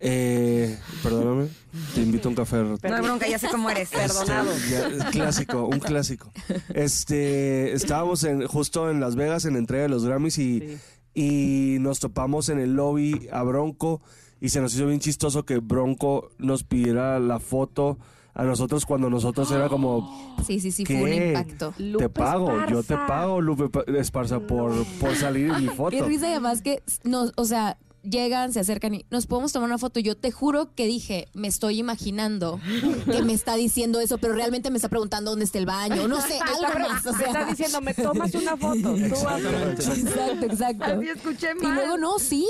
[0.01, 1.49] Eh, perdóname.
[1.95, 2.57] Te invito a un café.
[2.57, 3.89] No hay bronca, ya sé cómo eres.
[3.91, 4.51] Perdonado.
[4.51, 6.33] Este, ya, es clásico, un clásico.
[6.75, 10.79] Este, estábamos en, justo en Las Vegas en la entrega de los Grammys y, Sí.
[11.15, 14.01] y nos topamos en el lobby a Bronco
[14.41, 17.99] y se nos hizo bien chistoso que Bronco nos pidiera la foto
[18.39, 21.29] a nosotros cuando nosotros era como Sí, sí, sí, fue un ¿Qué?
[21.29, 21.75] impacto.
[21.77, 23.07] Lupe te pago, yo te Esparza.
[23.07, 25.91] pago Lupe Pa- Esparza por, por salir en mi foto.
[25.91, 29.69] Qué risa y además que, nos, o sea, llegan, se acercan y nos podemos tomar
[29.69, 29.99] una foto.
[30.01, 32.61] Yo te juro que dije, me estoy imaginando
[33.11, 36.07] que me está diciendo eso, pero realmente me está preguntando dónde está el baño.
[36.07, 37.05] No sé, algo más.
[37.07, 37.27] O Me sea.
[37.27, 38.95] está diciendo, me tomas una foto.
[38.95, 39.71] Tú hazlo.
[39.73, 40.85] Exacto, exacto.
[40.85, 41.75] Así escuché Y mal.
[41.75, 42.47] luego no, sí.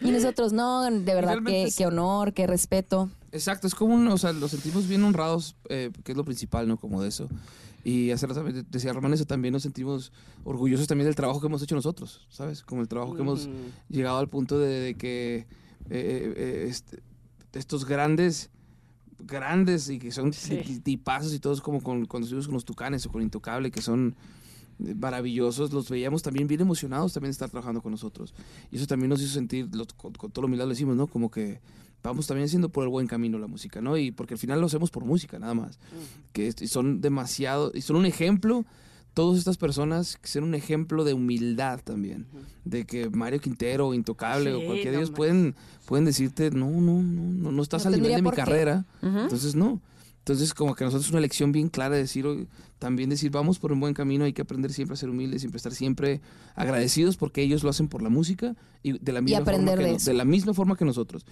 [0.00, 3.08] Y nosotros, no, de verdad, Realmente qué, qué honor, qué respeto.
[3.32, 6.66] Exacto, es como un, o sea, los sentimos bien honrados, eh, que es lo principal,
[6.66, 6.76] ¿no?
[6.78, 7.28] Como de eso.
[7.84, 10.12] Y hace rato también decía Román eso, también nos sentimos
[10.44, 12.62] orgullosos también del trabajo que hemos hecho nosotros, ¿sabes?
[12.62, 13.48] Como el trabajo que hemos
[13.88, 15.46] llegado al punto de, de que
[15.90, 17.02] eh, eh, este-
[17.52, 18.50] estos grandes,
[19.20, 20.58] grandes y que son Sí.
[20.64, 23.82] ti- tipazos y todos como con, cuando estuvimos con los Tucanes o con Intocable, que
[23.82, 24.14] son
[24.84, 28.34] eh, maravillosos, los veíamos también bien emocionados también de estar trabajando con nosotros.
[28.70, 31.06] Y eso también nos hizo sentir, lo- con, con todo lo humildad lo decimos, ¿no?
[31.06, 31.60] Como que
[32.02, 33.96] vamos también haciendo por el buen camino la música, ¿no?
[33.96, 35.78] Y porque al final lo hacemos por música, nada más.
[36.32, 38.64] Que son demasiado, y son un ejemplo,
[39.14, 42.26] todas estas personas que son un ejemplo de humildad también.
[42.64, 45.54] De que Mario Quintero, Intocable o Sí, cualquiera de no ellos pueden,
[45.86, 48.36] pueden decirte, no, no, no, no, no estás No al nivel de mi qué.
[48.36, 48.84] carrera.
[49.02, 49.80] Entonces, no.
[50.28, 52.26] Entonces, como que nosotros una lección bien clara de decir,
[52.78, 55.56] también decir, vamos por un buen camino, hay que aprender siempre a ser humildes, siempre
[55.56, 56.20] estar siempre
[56.54, 59.96] agradecidos porque ellos lo hacen por la música y de la misma, forma, que de
[59.96, 61.24] de la misma forma que nosotros.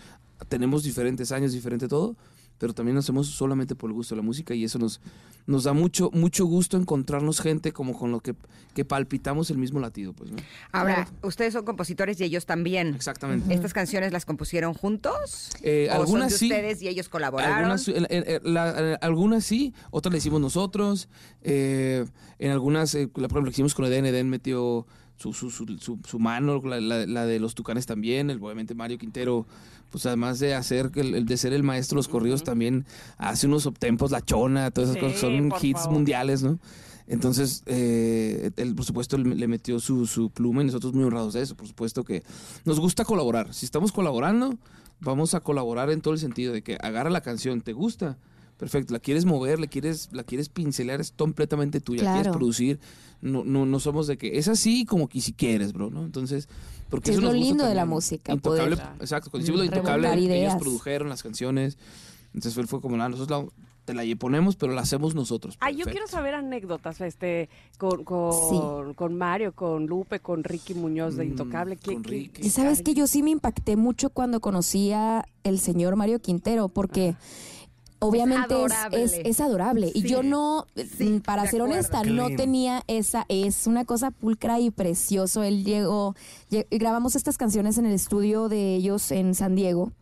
[0.49, 2.17] Tenemos diferentes años, diferente todo,
[2.59, 5.01] pero también lo hacemos solamente por el gusto de la música y eso nos,
[5.47, 8.35] nos da mucho, mucho gusto encontrarnos gente como con lo que,
[8.75, 10.37] que palpitamos el mismo latido, pues, ¿no?
[10.73, 12.95] Ahora, ustedes son compositores y ellos también.
[12.95, 13.53] Exactamente.
[13.55, 15.51] ¿Estas canciones las compusieron juntos?
[15.63, 16.47] Eh, ¿O algunas son de sí.
[16.47, 17.57] ustedes y ellos colaboraron?
[17.57, 21.09] Algunas, eh, eh, la- eh, algunas sí, otras le hicimos nosotros.
[21.43, 22.05] eh,
[22.39, 24.87] en algunas, eh, la- por ejemplo, que hicimos con Eden, Eden metió
[25.17, 28.31] su, su, su, su- su mano, la, la- la de los tucanes también.
[28.31, 29.47] El, obviamente Mario Quintero,
[29.91, 32.85] pues además de hacer el, el de ser el maestro de los corridos, también
[33.17, 35.93] hace unos optempos, la chona, todas esas Sí, cosas son hits favor.
[35.95, 36.59] mundiales, ¿no?
[37.09, 41.35] Entonces, eh, él, por supuesto, le le metió su, su pluma y nosotros muy honrados
[41.35, 41.55] de eso.
[41.57, 42.25] Por supuesto que
[42.65, 43.55] nos gusta colaborar.
[43.55, 44.59] Si estamos colaborando,
[45.01, 48.19] vamos a colaborar en todo el sentido de que agarra la canción, ¿te gusta?
[48.59, 52.15] Perfecto, la quieres mover, la quieres, la quieres pincelar, es completamente tuya, Claro.
[52.17, 52.81] quieres producir,
[53.21, 56.05] no, no, no somos de que es así como que si quieres, bro, ¿no?
[56.05, 56.49] Entonces,
[56.89, 59.45] porque Que eso es lo nos gusta lindo de la música, Intocable, poder exacto, cuando
[59.45, 60.57] hicimos lo intocable, remontar ellos ideas.
[60.57, 61.77] produjeron las canciones,
[62.29, 63.51] entonces fue, fue como, nada, nosotros la,
[63.85, 65.57] te la ponemos, pero la hacemos nosotros.
[65.61, 67.49] Ay, yo quiero saber anécdotas este,
[67.79, 71.77] con, con, con Mario, con Lupe, con Ricky Muñoz de Mm, Intocable.
[71.77, 72.47] ¿Qué- con qué- Ricky.
[72.47, 76.69] Y sabes que yo sí me impacté mucho cuando conocí a el señor Mario Quintero,
[76.69, 77.15] porque
[77.99, 79.03] obviamente es, adorable.
[79.05, 79.91] es- es adorable.
[79.95, 81.75] Y yo no, Sí, mm, para ser acuerdo.
[81.75, 82.43] honesta, Qué no lindo.
[82.43, 85.43] tenía esa, es una cosa pulcra y precioso.
[85.43, 86.15] Él llegó,
[86.51, 89.93] lle- grabamos estas canciones en el estudio de ellos en San Diego.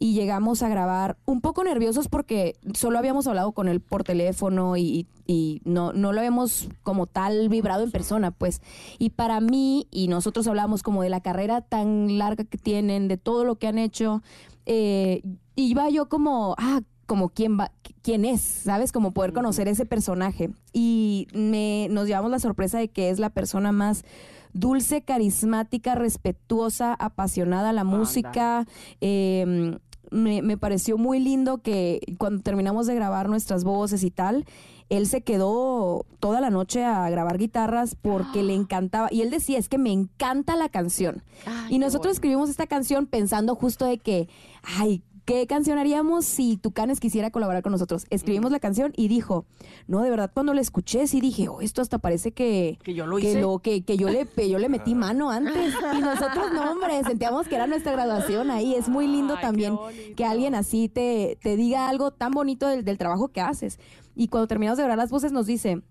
[0.00, 4.76] Y llegamos a grabar un poco nerviosos porque solo habíamos hablado con él por teléfono
[4.76, 8.60] y, y no, no lo habíamos como tal vibrado en persona, pues.
[8.98, 13.18] Y para mí, y nosotros hablamos como de la carrera tan larga que tienen, de
[13.18, 14.20] todo lo que han hecho,
[14.66, 15.22] eh,
[15.54, 17.70] iba yo como, ah, como quién va,
[18.02, 18.92] quién es, ¿sabes?
[18.92, 20.50] Como poder conocer ese personaje.
[20.72, 24.04] Y me, nos llevamos la sorpresa de que es la persona más
[24.52, 28.66] dulce, carismática, respetuosa, apasionada a la música.
[29.00, 29.78] Eh,
[30.10, 34.44] me, me pareció muy lindo que cuando terminamos de grabar nuestras voces y tal,
[34.88, 39.08] él se quedó toda la noche a grabar guitarras porque le encantaba.
[39.10, 41.22] Y él decía, es que me encanta la canción.
[41.46, 42.12] Ay, y nosotros bueno.
[42.12, 44.28] escribimos esta canción pensando justo de que,
[44.62, 48.06] ay, ¿qué canción haríamos si Tucanes quisiera colaborar con nosotros?
[48.10, 49.46] Escribimos la canción y dijo,
[49.86, 53.06] no, de verdad, cuando la escuché, sí dije, oh, esto hasta parece que, Que yo
[53.06, 53.40] lo que, hice.
[53.40, 55.74] lo- que, que yo, le, que yo le metí mano antes.
[55.96, 58.74] Y nosotros, no, hombre, sentíamos que era nuestra graduación ahí.
[58.74, 59.76] Es muy lindo Ay, también
[60.16, 63.78] que alguien así te, te diga algo tan bonito del, del trabajo que haces.
[64.14, 65.82] Y cuando terminamos de grabar las voces nos dice,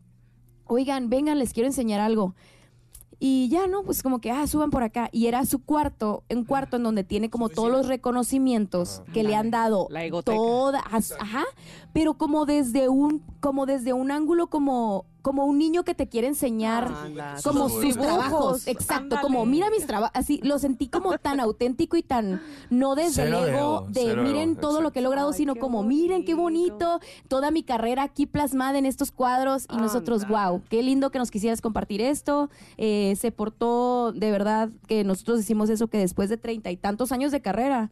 [0.66, 2.36] oigan, vengan, les quiero enseñar algo.
[3.26, 3.84] Y ya, ¿no?
[3.84, 5.08] Pues como que, ah, suban por acá.
[5.14, 9.34] Y era su cuarto, un cuarto en donde tiene como todos los reconocimientos que le
[9.34, 9.88] han dado.
[9.92, 10.36] La egoteca.
[10.36, 11.46] Toda, ajá.
[11.94, 16.28] Pero como desde un, como desde un ángulo como, como un niño que te quiere
[16.28, 18.68] enseñar Anda, como sus dibujos, trabajos.
[18.68, 19.22] Exacto, ándale.
[19.22, 20.12] como mira mis trabajos.
[20.14, 24.52] Así, lo sentí como tan auténtico y tan, no desde el ego de cero miren
[24.52, 26.44] ego, todo lo que he logrado, Ay, sino como miren qué bonito.
[26.44, 27.00] bonito,
[27.30, 31.32] toda mi carrera aquí plasmada en estos cuadros y nosotros, wow, qué lindo que nos
[31.32, 32.50] quisieras compartir esto.
[32.78, 37.14] Eh, se portó de verdad que nosotros hicimos eso que después de treinta y tantos
[37.14, 37.92] años de carrera,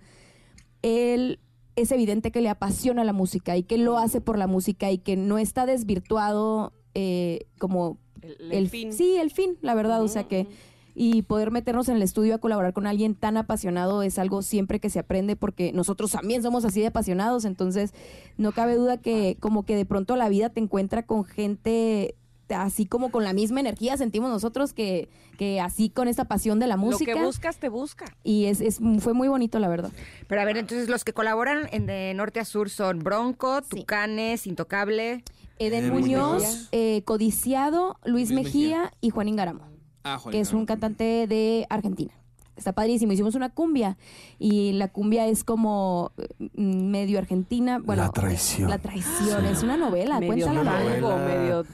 [0.81, 1.39] él
[1.77, 4.97] es evidente que le apasiona la música y que lo hace por la música y
[4.97, 8.93] que no está desvirtuado eh, como El, el fin.
[8.93, 10.01] Sí, el fin, la verdad.
[10.03, 10.47] O sea que.
[10.93, 14.81] Y poder meternos en el estudio a colaborar con alguien tan apasionado es algo siempre
[14.81, 17.45] que se aprende porque nosotros también somos así de apasionados.
[17.45, 17.93] Entonces,
[18.37, 22.15] no cabe duda que, como que de pronto la vida te encuentra con gente
[22.53, 26.67] así como con la misma energía sentimos nosotros que, que así con esta pasión de
[26.67, 27.11] la música.
[27.11, 28.05] Lo que buscas, te busca.
[28.23, 29.91] Y es, es, fue muy bonito, la verdad.
[30.27, 33.79] Pero a ver, entonces los que colaboran en de norte a sur son Bronco, Sí.
[33.81, 35.23] Tucanes, Intocable.
[35.65, 36.69] Eden Eden Muñoz, Muñoz.
[36.71, 38.93] eh, Codiciado, Luis, Luis Mejía, Mejía.
[39.01, 39.67] y Juan Ingaramo.
[40.03, 42.11] Ah, Juan que es un cantante de Argentina.
[42.55, 43.11] Está padrísimo.
[43.13, 43.97] Hicimos una cumbia
[44.37, 46.11] y la cumbia es como
[46.55, 47.79] mm, medio argentina.
[47.83, 48.69] Bueno, La traición.
[48.69, 49.45] La traición.
[49.45, 50.19] Es una novela.
[50.19, 50.83] medio Cuéntala.
[50.83, 51.65] tango, medio...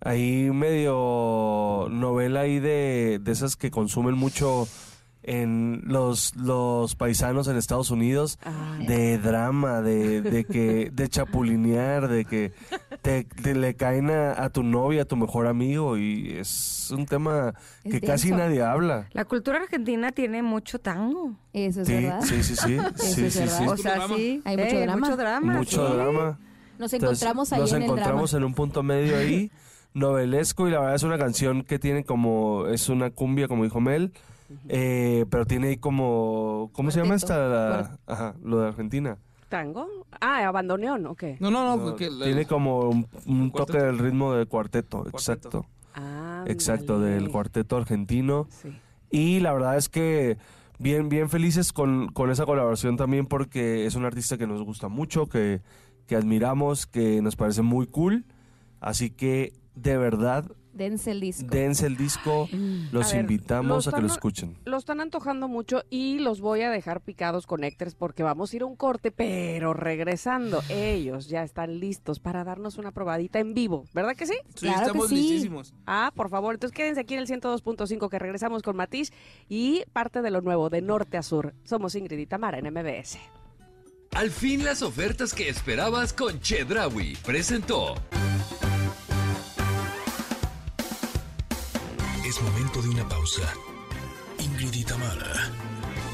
[0.00, 4.68] Ahí medio novela ahí de, de esas que consumen mucho
[5.24, 8.86] en los, los paisanos en Estados Unidos, Ay.
[8.86, 12.52] de drama, de, de que, de chapulinear, de que
[13.08, 17.06] te, te le caen a, a tu novia, a tu mejor amigo y es un
[17.06, 19.08] tema Es que casi nadie habla.
[19.12, 21.32] La cultura argentina tiene mucho tango.
[21.54, 22.20] Eso es Sí, verdad.
[22.22, 22.76] sí, sí, sí.
[22.96, 23.66] Sí, sí, sí.
[23.66, 24.42] O sea, sí.
[24.44, 25.00] Hay mucho eh, drama.
[25.08, 25.52] Mucho drama.
[25.54, 25.94] Mucho sí.
[25.96, 26.38] drama.
[26.78, 28.42] Nos Entonces, encontramos ahí nos en el encontramos drama.
[28.44, 29.50] en un punto medio ahí,
[29.94, 33.80] novelesco, y la verdad es una canción que tiene como, es una cumbia, como dijo
[33.80, 34.12] Mel,
[34.68, 37.36] eh, pero tiene ahí como, ¿cómo se llama esta?
[37.48, 39.18] La- ajá, lo de Argentina.
[39.48, 39.88] ¿Tango?
[40.20, 41.36] Ah, abandoneón, ¿o qué?
[41.40, 41.76] No, no, no.
[41.76, 42.90] No, porque la- tiene como
[43.26, 45.66] un, toque del ritmo del cuarteto, exacto.
[45.94, 48.46] Ah, Exacto, del cuarteto argentino.
[48.50, 48.68] Sí.
[49.10, 50.38] Y la verdad es que
[50.78, 54.88] bien, bien felices con, con esa colaboración también porque es un artista que nos gusta
[54.88, 55.60] mucho, que,
[56.06, 58.26] que admiramos, que nos parece muy cool.
[58.80, 60.44] Así que de verdad,
[60.78, 61.48] Dense el disco.
[61.50, 62.48] dense el disco,
[62.92, 64.56] los A ver, invitamos a que lo escuchen.
[64.64, 68.56] Lo están antojando mucho y los voy a dejar picados con Héctores porque vamos a
[68.56, 73.52] ir a un corte, pero regresando, ellos ya están listos para darnos una probadita en
[73.54, 74.34] vivo, ¿verdad que sí?
[74.54, 75.14] Sí, Claro que estamos sí.
[75.16, 75.74] listísimos.
[75.86, 79.12] Ah, por favor, entonces quédense aquí en el 102.5 que regresamos con Matiz
[79.48, 81.54] y parte de lo nuevo de norte a sur.
[81.64, 83.18] Somos Ingrid y Tamara en MBS.
[84.14, 87.94] Al fin las ofertas que esperabas con Chedraui presentó.
[92.42, 93.52] Momento de una pausa.
[94.38, 94.84] Ingrid y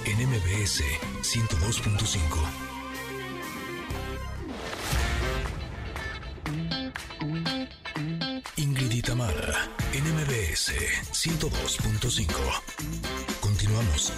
[0.07, 0.83] en MBS
[1.23, 2.19] 102.5.
[8.57, 9.03] Ingrid y
[9.93, 10.73] en MBS
[11.13, 12.27] 102.5.
[13.41, 14.13] Continuamos.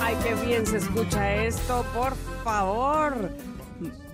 [0.00, 3.30] Ay, qué bien se escucha esto, por favor.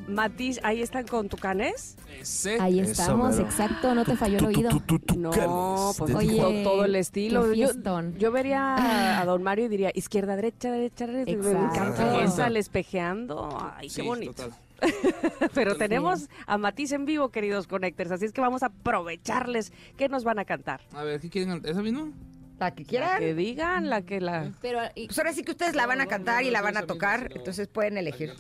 [0.07, 1.97] Matiz, ¿ahí están con tucanes?
[2.21, 2.59] Ese.
[2.61, 3.49] Ahí estamos, mero.
[3.49, 4.71] exacto, no te falló el oído.
[5.17, 7.53] No, pues Oye, todo, el estilo.
[7.55, 11.37] Yo, vería a, don Mario y diría izquierda, derecha, derecha, derecha.
[11.37, 13.59] Me encanta esa, el espejeando.
[13.77, 14.35] Ay, qué bonito.
[14.35, 14.59] total.
[15.55, 19.73] Pero tenemos a Matiz en vivo, queridos connectors, así es que vamos a aprovecharles.
[19.97, 20.83] ¿Qué nos van a cantar?
[20.93, 21.63] A ver, ¿qué quieren?
[21.65, 22.11] ¿Esa misma?
[22.59, 23.19] La que La quieran.
[23.21, 24.53] que digan, la que la...
[24.61, 26.83] Pero y- Pues ahora sí que ustedes la van a cantar y la van a
[26.83, 28.35] tocar, entonces pueden elegir.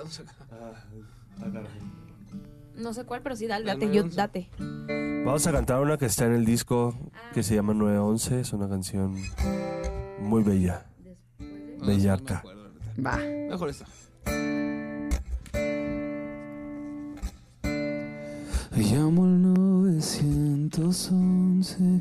[2.76, 4.16] No sé cuál, pero sí, dale, date, yo, 911.
[4.16, 4.50] date.
[5.24, 6.94] Vamos a cantar una que está en el disco
[7.32, 8.40] que se llama 911.
[8.40, 9.16] Es una canción
[10.20, 10.84] muy bella.
[11.86, 12.42] Bellaca.
[13.04, 13.16] Va.
[13.16, 13.86] Mejor esta.
[18.76, 22.00] Llamo al 911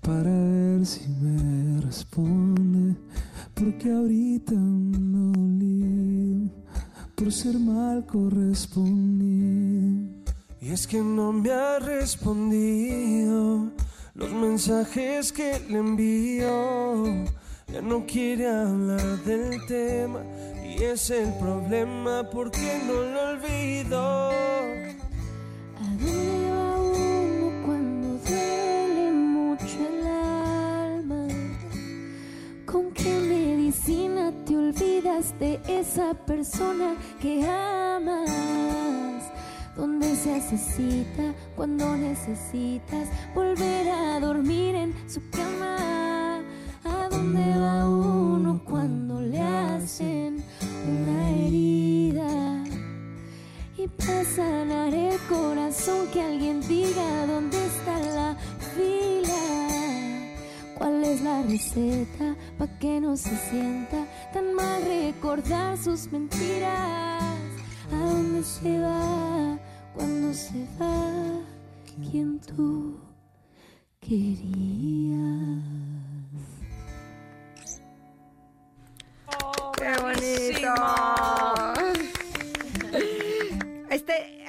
[0.00, 2.96] para ver si me responde,
[3.54, 6.50] porque ahorita me dolido
[7.18, 10.22] por ser mal correspondido.
[10.60, 13.72] Y es que no me ha respondido
[14.14, 17.24] los mensajes que le envío.
[17.72, 20.20] Ya no quiere hablar del tema
[20.64, 24.30] y es el problema porque no lo olvido.
[24.30, 27.07] ¿A dónde va
[33.68, 39.30] medicina te olvidas de esa persona que amas?
[39.76, 46.40] ¿Dónde se hace cuando necesitas volver a dormir en su cama?
[46.82, 50.42] ¿A dónde va uno cuando le hacen
[50.86, 52.64] una herida?
[53.76, 58.36] Y para sanar el corazón que alguien diga dónde está la
[58.74, 59.67] fila.
[60.78, 67.34] ¿Cuál es la receta para que no se sienta tan mal recordar sus mentiras?
[67.92, 69.58] ¿A dónde se va
[69.92, 71.40] cuando se va
[72.08, 72.96] quien tú
[73.98, 74.38] querías?
[79.76, 81.57] ¡Qué bonito!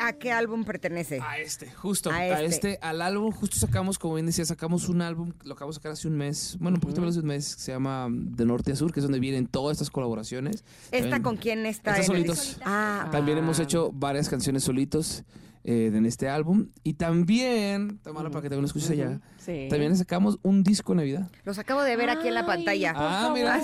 [0.10, 1.20] A qué álbum pertenece?
[1.22, 2.12] A este, justo.
[2.12, 2.46] A A este.
[2.74, 2.80] este.
[2.82, 6.08] al álbum, justo sacamos, como bien decía, sacamos un álbum, lo acabamos de sacar hace
[6.08, 8.76] un mes, bueno, un poquito menos de un mes, que se llama De Norte a
[8.76, 10.64] Sur, que es donde vienen todas estas colaboraciones.
[10.92, 11.92] ¿Esta También- con quién está?
[11.92, 12.58] Está solitos.
[12.66, 15.24] Ah, También hemos hecho varias canciones solitos
[15.72, 16.70] eh, en este álbum.
[16.84, 19.68] Y también, Tamara, para que también lo escuches allá, Sí.
[19.70, 21.30] también sacamos un disco de Navidad.
[21.46, 22.94] los acabo de ver aquí en la pantalla.
[22.96, 23.60] Ah, mira.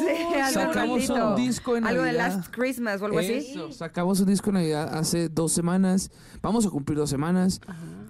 [0.52, 2.36] Sacamos un disco de Algo de Navidad.
[2.38, 3.34] Last Christmas o algo así.
[3.34, 6.12] Eso, sacamos un disco de Navidad hace dos semanas.
[6.44, 7.60] Vamos a cumplir dos semanas.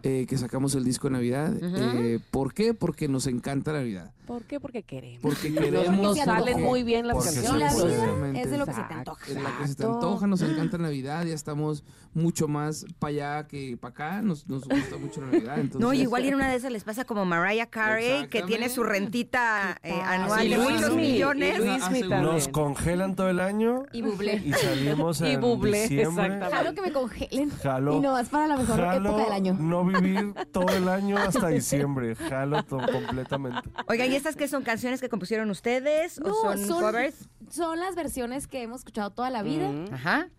[0.08, 1.52] Eh, que sacamos el disco de Navidad.
[1.62, 2.74] Eh, ¿Por qué?
[2.76, 4.12] Porque nos encanta Navidad.
[4.28, 4.60] ¿Por qué?
[4.60, 5.22] Porque queremos.
[5.22, 5.98] Porque queremos.
[5.98, 7.78] Nos salen muy bien las porque canciones.
[7.78, 9.26] La es de lo que se te antoja.
[9.28, 11.84] Es la que se te antoja, nos encanta Navidad, ya estamos
[12.14, 15.60] mucho más para allá que para acá, nos, nos gusta mucho la Navidad.
[15.60, 18.42] Entonces, No, y igual y en una de esas les pasa como Mariah Carey, que
[18.44, 21.58] tiene su rentita eh, anual Y de muchos y millones.
[21.80, 22.10] También.
[22.22, 24.42] Nos congelan todo el año Y bublé.
[24.44, 26.26] y salimos Y en bublé, diciembre.
[26.26, 26.56] exactamente.
[26.56, 27.50] Jalo que me congelen.
[27.52, 27.98] Jalo.
[27.98, 29.58] Y no vas para la mejor Jalo época del año.
[29.60, 32.16] no vivir todo el año hasta diciembre.
[32.16, 33.70] Jalo todo completamente.
[33.88, 37.30] Oigan, ¿y estas qué son canciones que compusieron ustedes No, o son, son, covers?
[37.50, 39.72] son las versiones que hemos escuchado toda la vida.
[39.92, 40.30] Ajá.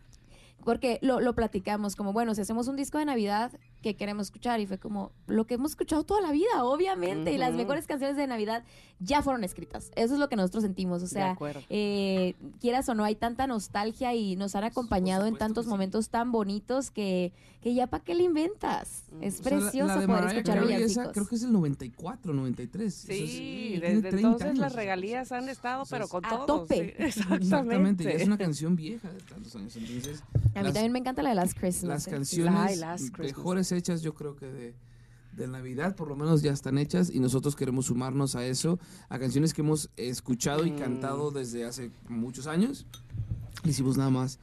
[0.65, 3.53] Porque lo, lo platicamos como, bueno, si hacemos un disco de Navidad,
[3.83, 4.61] ¿qué queremos escuchar?
[4.61, 7.33] Y fue como, lo que hemos escuchado toda la vida, obviamente.
[7.33, 8.65] Y las mejores canciones de Navidad
[8.99, 9.91] ya fueron escritas.
[9.95, 11.03] Eso es lo que nosotros sentimos.
[11.03, 11.37] O sea,
[11.71, 16.33] eh, quieras o no, hay tanta nostalgia y nos han acompañado en tantos momentos tan
[16.33, 19.03] bonitos que, que ya para qué le inventas.
[19.21, 21.53] Es o sea, la- precioso la de poder escuchar Carey, esa creo que es el
[21.53, 22.95] 94, 93.
[22.95, 24.59] Sí, O sea, tiene desde 30 entonces años.
[24.59, 26.47] las regalías han estado, pero con a todo.
[26.47, 26.75] tope.
[26.75, 28.05] sí, Exactamente, exactamente.
[28.05, 29.77] ya es una canción vieja de tantos años.
[29.77, 31.85] Entonces, A mí las- también me encanta la de Last Christmas.
[31.89, 32.11] las eh.
[32.11, 33.27] canciones Ay, Last Christmas.
[33.37, 34.75] mejores hechas yo creo que de,
[35.33, 39.19] de Navidad por lo menos ya están hechas y nosotros queremos sumarnos a eso, a
[39.19, 40.79] canciones que hemos escuchado y Mm.
[40.79, 42.87] cantado desde hace muchos años.
[43.65, 44.39] Hicimos nada más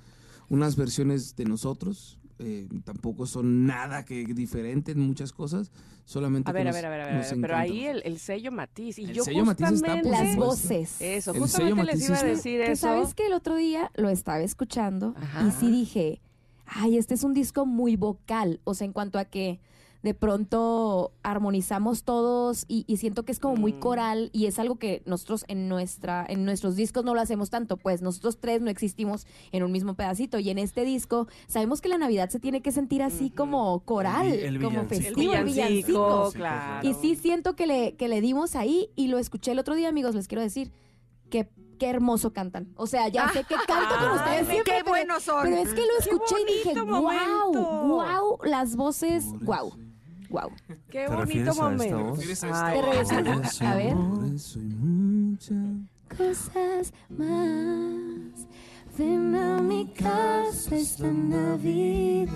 [0.49, 5.71] unas versiones de nosotros, eh, tampoco son nada que diferente en muchas cosas,
[6.05, 8.01] solamente A ver, a nos- ver, a ver, a ver, a ver, pero ahí el,
[8.05, 8.99] el sello Matiz.
[8.99, 10.09] Y El yo sello Matiz está, justamente...
[10.09, 11.01] Las voces.
[11.01, 12.81] Eso, El justamente les Matiz iba a decir Que eso.
[12.87, 15.47] sabes que el otro día lo estaba escuchando Ajá.
[15.47, 16.21] y sí dije,
[16.65, 19.59] ay, este es un disco muy vocal, o sea, en cuanto a que
[20.03, 23.79] de pronto armonizamos todos y, y siento que es como muy Mm.
[23.79, 27.77] coral y es algo que nosotros en nuestra en nuestros discos no lo hacemos tanto,
[27.77, 31.87] pues nosotros tres no existimos en un mismo pedacito y en este disco sabemos que
[31.87, 36.31] la Navidad se tiene que sentir así como coral, El como festivo, el villancico, villancico.
[36.33, 36.85] claro.
[36.89, 39.87] Y sí siento que le, que le dimos ahí y lo escuché el otro día,
[39.87, 40.73] amigos, les quiero decir
[41.29, 41.47] que
[41.77, 42.67] qué hermoso cantan.
[42.75, 45.43] O sea, ya sé que canto con ustedes Ay, siempre, qué pero- buenos son.
[45.43, 47.87] Pero es que lo escuché y dije, bonito wow, momento".
[47.87, 49.73] wow, las voces, wow,
[50.29, 50.49] wow.
[50.89, 52.15] Qué ¿Te bonito momento.
[52.51, 53.95] a A ver.
[56.17, 58.47] cosas más.
[58.97, 62.31] Ven a mi casa esta Navidad.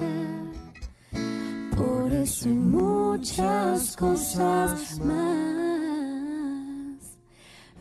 [1.77, 5.86] Por eso hay muchas cosas más.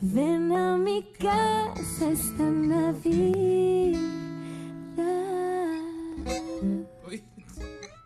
[0.01, 4.01] Ven a mi casa esta Navidad.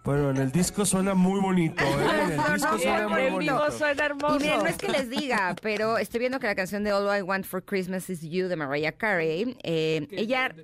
[0.03, 2.25] Bueno, en el disco suena muy bonito, ¿eh?
[2.25, 3.79] En el disco suena muy En vivo bonito.
[3.79, 4.37] suena hermoso.
[4.37, 7.19] Y miren, no es que les diga, pero estoy viendo que la canción de All
[7.19, 10.55] I Want for Christmas is You de Mariah Carey, eh, ella,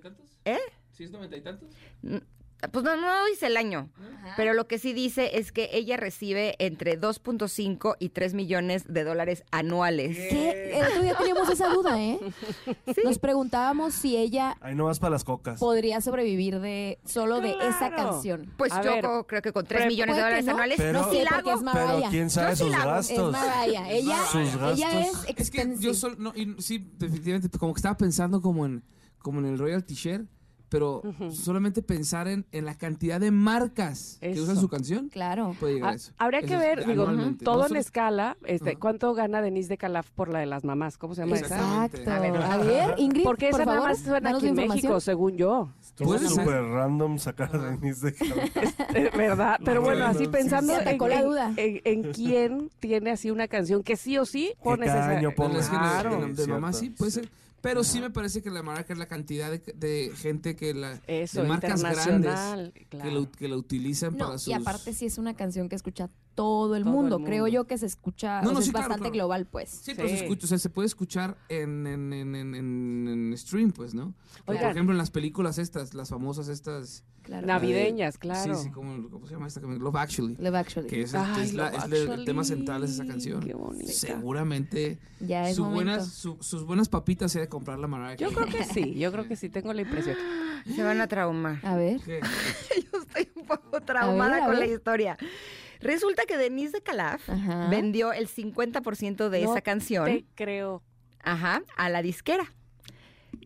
[0.44, 0.58] ¿eh?
[0.92, 1.68] ¿Sí es noventa y tantos?
[2.72, 3.90] Pues no, no dice el año,
[4.36, 9.04] pero lo que sí dice es que ella recibe entre 2.5 y 3 millones de
[9.04, 10.16] dólares anuales.
[10.16, 10.78] ¿Qué?
[10.78, 12.18] El otro día teníamos esa duda, ¿eh?
[13.04, 15.60] Nos preguntábamos si ella Ahí no vas para las cocas.
[15.60, 18.52] podría sobrevivir de solo de esa canción.
[18.56, 20.50] Pues A yo ver, creo que con 3 pero millones de dólares no.
[20.52, 21.50] anuales Pero- no sí la hago.
[21.52, 21.60] es.
[21.72, 22.74] Pero quién sabe Yo sus.
[22.74, 23.32] Es gastos.
[23.32, 23.90] Mariah.
[23.90, 25.24] Ella, Sus ella gastos.
[25.28, 25.94] es Es que yo expensive.
[25.94, 28.82] solo, no, y sí, definitivamente, como que estaba pensando como en,
[29.18, 30.24] como en el royalty share,
[30.68, 35.54] pero solamente pensar en, en la cantidad de marcas que usan su canción Claro.
[35.60, 36.12] puede llegar a Ah, eso.
[36.18, 37.06] Habría que es ver, digo,
[37.42, 38.76] todo en escala, este.
[38.76, 40.98] ¿cuánto gana Denise de Calaf por la de las mamás?
[40.98, 41.46] ¿Cómo se llama esa?
[41.86, 42.38] Exactamente.
[42.38, 42.62] Exacto.
[42.62, 45.68] A ver, Ingrid, Porque por esa nada favor, más suena aquí en México, según yo.
[45.80, 48.56] Estuvo súper random sacar a Denise de Calaf.
[48.96, 49.58] Eh, ¿Verdad?
[49.64, 50.80] Pero bueno, así sí, pensando sí.
[50.86, 51.52] en, la duda.
[51.56, 55.18] en- en quién tiene así una canción que sí o sí pones cada esa.
[55.18, 55.64] año Pero pongas.
[55.64, 56.26] es que de- Claro.
[56.26, 57.28] de, de mamá sí, puede ser.
[57.66, 61.00] Pero sí me parece que la marca es la cantidad de, de gente que la
[61.06, 65.06] Eso, de marcas grandes que, lo, que la utilizan No, para sus y aparte sí
[65.06, 67.18] es una canción que escucha todo el, Todo el mundo.
[67.24, 69.14] Creo yo que se escucha, No, o no, sea, sí, es claro, bastante claro.
[69.14, 69.70] global, pues.
[69.70, 70.22] Sí, pero se, Sí.
[70.22, 74.14] escucha, o sea, se puede escuchar en, en, en, en, en- en stream, pues, ¿no?
[74.44, 77.02] Por ejemplo, en las películas estas, las famosas estas...
[77.22, 77.44] Claro.
[77.44, 78.54] Navideñas, eh, claro.
[78.54, 79.60] Sí, sí, ¿cómo, cómo se llama esta?
[79.60, 80.36] Love Actually.
[80.38, 80.88] Love Actually.
[80.88, 83.40] Que es, Ay, es la- es el- tema central de esa canción.
[83.40, 83.90] qué bonita.
[83.90, 88.14] Seguramente Ya es su buenas, su- sus buenas papitas se ha de comprar la Mariah
[88.16, 90.16] Yo creo que sí, yo creo que sí, tengo la impresión.
[90.72, 91.58] Se van a traumar.
[91.64, 92.00] A ver.
[92.06, 95.18] Yo estoy un poco traumada A ver, a con la historia.
[95.80, 97.68] Resulta que Denise de Calaf Ajá.
[97.68, 100.82] vendió el 50% de No esa canción Te creo.
[101.22, 102.52] ajá, a la disquera.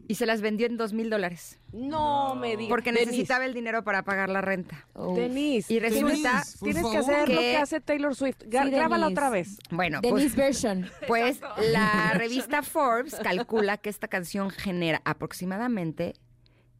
[0.07, 1.59] Y se las vendió en dos mil dólares.
[1.73, 2.69] No me digas.
[2.71, 4.87] Porque Denise, necesitaba el dinero para pagar la renta.
[4.93, 5.15] Oh.
[5.15, 8.43] Denise, Y resulta Denise, tienes que hacer lo Que- hace Taylor Swift.
[8.47, 9.13] Gra- Sí, Grábala Denise.
[9.13, 9.59] otra vez.
[9.71, 10.91] Bueno, Denise pues, version.
[11.07, 11.41] pues
[11.73, 16.15] la revista Forbes calcula que esta canción genera aproximadamente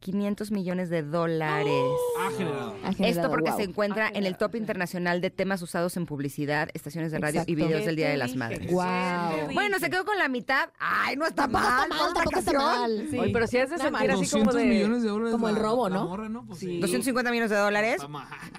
[0.01, 1.73] 500 millones de dólares.
[2.19, 2.75] Ha generado.
[2.83, 3.59] Ha generado, Esto porque wow.
[3.59, 7.55] se encuentra en el top internacional de temas usados en publicidad, estaciones de radio y
[7.55, 8.35] videos ¿Qué del Día de las?
[8.35, 8.71] Madres.
[8.71, 9.53] Wow.
[9.53, 10.69] Bueno, se quedó con la mitad.
[10.79, 11.83] Ay, no está mal.
[11.91, 13.07] está mal, tampoco está mal.
[13.09, 13.19] Sí.
[13.19, 14.65] Oye, pero si es de sentir así como 200 de...
[14.65, 15.31] millones de dólares.
[15.33, 16.07] como el robo, ¿no?
[16.07, 16.45] morra, ¿no?
[16.45, 16.65] Pues Sí.
[16.65, 16.79] sí.
[16.79, 18.01] 250 millones de dólares.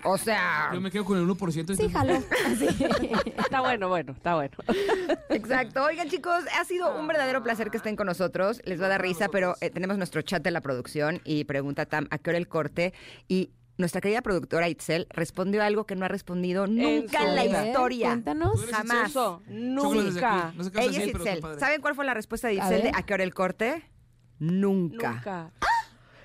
[0.05, 1.76] O sea, Yo me quedo con el 1%.
[1.76, 2.22] Sí, jalo.
[2.59, 2.66] Sí.
[3.36, 4.55] Está bueno, bueno, está bueno.
[5.30, 5.82] exacto.
[5.84, 8.61] Oigan, chicos, ha sido un verdadero placer que estén con nosotros.
[8.64, 11.87] Les va a dar risa, pero eh, tenemos nuestro chat de la producción y pregunta
[11.87, 12.93] Tam a qué hora el corte.
[13.28, 18.09] Y nuestra querida productora Itzel respondió algo que no ha respondido nunca en, la historia.
[18.09, 18.53] Cuéntanos.
[18.53, 19.14] ¿Tú eres Jamás.
[19.49, 20.53] Nunca.
[20.78, 21.43] Ella es Itzel.
[21.59, 23.83] ¿Saben cuál fue la respuesta de A Itzel de a qué hora el corte?
[24.39, 25.12] Nunca.
[25.12, 25.53] Nunca.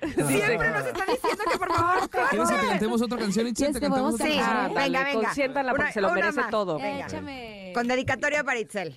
[0.14, 3.46] Siempre nos está diciendo que por favor ¿Quieres que te cantemos otra canción?
[3.48, 3.66] Itzel?
[3.66, 4.74] ¿Quieres ¿Te cantamos otra Sí, canción?
[4.74, 5.22] Venga, venga.
[5.24, 6.78] consiéntala porque se lo merece todo.
[6.78, 7.06] Venga.
[7.06, 7.72] Échame.
[7.74, 8.96] Con dedicatoria para Itzel.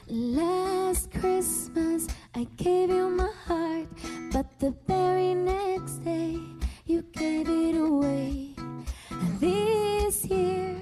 [0.09, 3.89] Last Christmas I gave you my heart,
[4.33, 6.39] but the very next day
[6.87, 8.55] you gave it away.
[9.11, 10.77] And this year,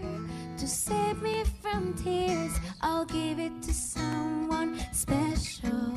[0.58, 5.92] to save me from tears, I'll give it to someone special.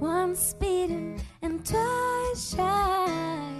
[0.00, 3.54] Once beaten and twice shy.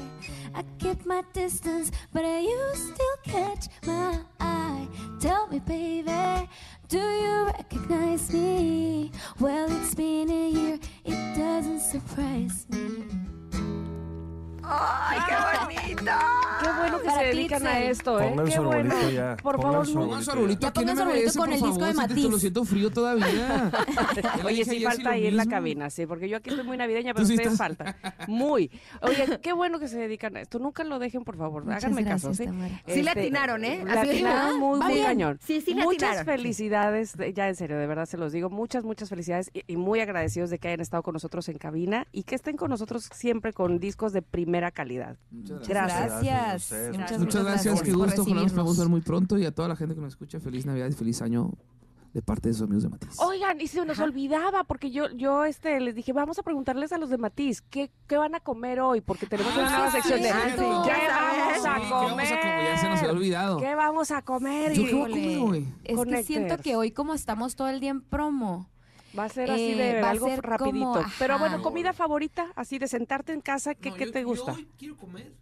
[0.54, 4.88] I keep my distance, but you still catch my eye.
[5.20, 6.48] Tell me, baby,
[6.94, 9.10] do you recognize me?
[9.40, 13.33] Well, it's been a year, it doesn't surprise me.
[14.66, 15.34] ¡Ay, qué
[15.84, 16.12] bonito!
[16.62, 18.28] Qué bueno que Para se dedican a esto, ¿eh?
[18.30, 19.10] Pongan Qué su bueno.
[19.10, 19.36] ya.
[19.42, 20.06] Por favor, su no.
[20.06, 22.24] Pongan su arbolito Ya aquí pongan en su arbolito con por el disco de Matiz.
[22.30, 23.26] Lo siento frío todavía.
[24.14, 25.56] Ya le Oye, dije sí falta lo ahí en la mismo.
[25.56, 28.28] cabina, sí, porque yo aquí estoy muy navideña, Tú pero sí ustedes estás-.
[28.28, 28.70] Muy.
[29.02, 30.58] Oye, qué bueno que se dedican a esto.
[30.58, 31.64] Nunca lo dejen, por favor.
[31.64, 32.44] Muchas Háganme caso, gracias, ¿sí?
[32.46, 32.82] Tamara.
[32.86, 33.82] Sí le Este, atinaron, ¿eh?
[33.84, 35.06] Le Así- atinaron muy, Va muy bien.
[35.06, 35.38] cañón.
[35.44, 36.26] Sí, sí le Muchas atinaron.
[36.26, 38.48] felicidades, de- ya en serio, de verdad se los digo.
[38.50, 42.06] Muchas, muchas felicidades y, y muy agradecidos de que hayan estado con nosotros en cabina
[42.12, 44.22] y que estén con nosotros siempre con discos de
[44.54, 45.16] primera calidad.
[45.30, 46.22] Muchas Gracias.
[46.22, 46.98] Gracias Gracias.
[46.98, 48.22] Muchas, Muchas gracias, qué gusto.
[48.22, 50.64] Ojalá nos podamos ver muy pronto y a toda la gente que nos escucha, feliz
[50.64, 51.50] Navidad y feliz año
[52.12, 53.18] de parte de sus amigos de Matiz.
[53.18, 56.98] Oigan, y se nos olvidaba, porque yo, yo este, les dije, vamos a preguntarles a
[56.98, 59.00] los de Matiz, ¿qué, qué van a comer hoy?
[59.00, 62.10] Porque tenemos Ah, una nueva sí, sección de, sí, ¿qué vamos a ¿qué vamos a
[62.10, 62.28] comer?
[62.40, 62.64] comer?
[62.72, 63.58] Ya se nos había olvidado.
[63.58, 64.72] ¿Qué vamos a comer?
[64.74, 65.58] ¿Yo Y- qué voy a comer hoy?
[65.82, 66.62] Es que siento Connectors.
[66.62, 68.70] que hoy como estamos todo el día en promo,
[69.16, 70.92] Va a ser así Eh, de a algo rapidito.
[70.92, 74.20] como, Pero bueno, comida favorita, así de sentarte en casa, ¿qué, No, qué yo- te
[74.22, 74.52] yo gusta?
[74.52, 75.32] hoy quiero comer.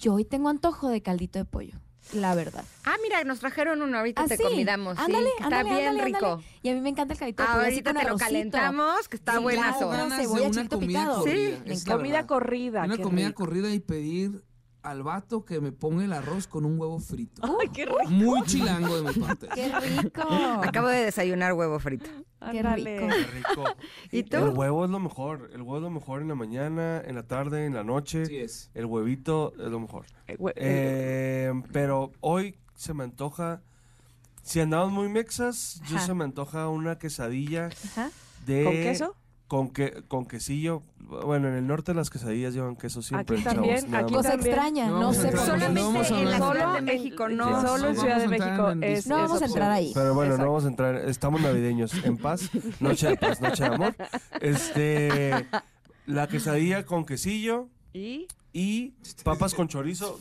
[0.00, 1.78] yo hoy tengo antojo de caldito de pollo,
[2.12, 2.64] la verdad.
[2.84, 4.42] Ah, mira, nos trajeron uno, ahorita Ah, te sí.
[4.42, 4.96] convidamos.
[4.98, 6.26] sí, Ándale, está bien ándale, rico.
[6.26, 6.44] ándale.
[6.62, 7.60] Y a mí me encanta el caldito de pollo.
[7.60, 9.78] así Ahorita te lo calentamos, que está Sí, buenazo.
[9.88, 9.90] claro.
[10.08, 11.20] ganas cebolla, una comida picado.
[11.20, 11.56] corrida.
[11.64, 12.26] Sí, es Comida verdad.
[12.28, 12.84] corrida.
[12.84, 13.44] Una comida rico.
[13.44, 14.42] corrida y pedir
[14.86, 17.42] al vato que me ponga el arroz con un huevo frito.
[17.44, 17.98] Ay, qué rico.
[18.08, 19.48] Muy chilango de mi parte.
[19.54, 20.22] ¡Qué rico!
[20.62, 22.08] Acabo de desayunar huevo frito.
[22.52, 22.84] ¡Qué rico!
[23.08, 23.64] Qué rico.
[24.12, 24.36] ¿Y tú?
[24.36, 25.50] El huevo es lo mejor.
[25.52, 28.22] El huevo es lo mejor en la mañana, en la tarde, en la noche.
[28.22, 28.70] Así es.
[28.74, 30.06] El huevito es lo mejor.
[30.28, 33.62] Eh, hue- Eh, pero hoy se me antoja.
[34.42, 38.10] Si andamos muy mexas, yo se me antoja una quesadilla Ajá.
[38.46, 38.62] de.
[38.64, 39.16] ¿Con queso?
[39.48, 40.82] Con, que, con quesillo.
[40.98, 43.36] Bueno, en el norte las quesadillas llevan queso siempre.
[43.36, 44.24] Aquí chavos, también, aquí más.
[44.24, 45.80] Cosa extraña, No sé por no Solamente
[46.20, 46.36] en la.
[46.36, 47.44] Ciudad de México, no.
[47.44, 49.06] Solo en Vamos Ciudad a de entrar México en es.
[49.06, 49.92] No vamos a entrar ahí.
[49.94, 50.44] Pero bueno, Exacto.
[50.44, 50.96] no vamos a entrar.
[50.96, 51.92] Estamos navideños.
[52.04, 52.50] En paz.
[52.80, 53.94] Noche de paz, noche de amor.
[54.40, 55.46] Este.
[56.06, 58.26] La quesadilla con quesillo ¿Y?
[58.58, 60.18] Y papas con chorizo.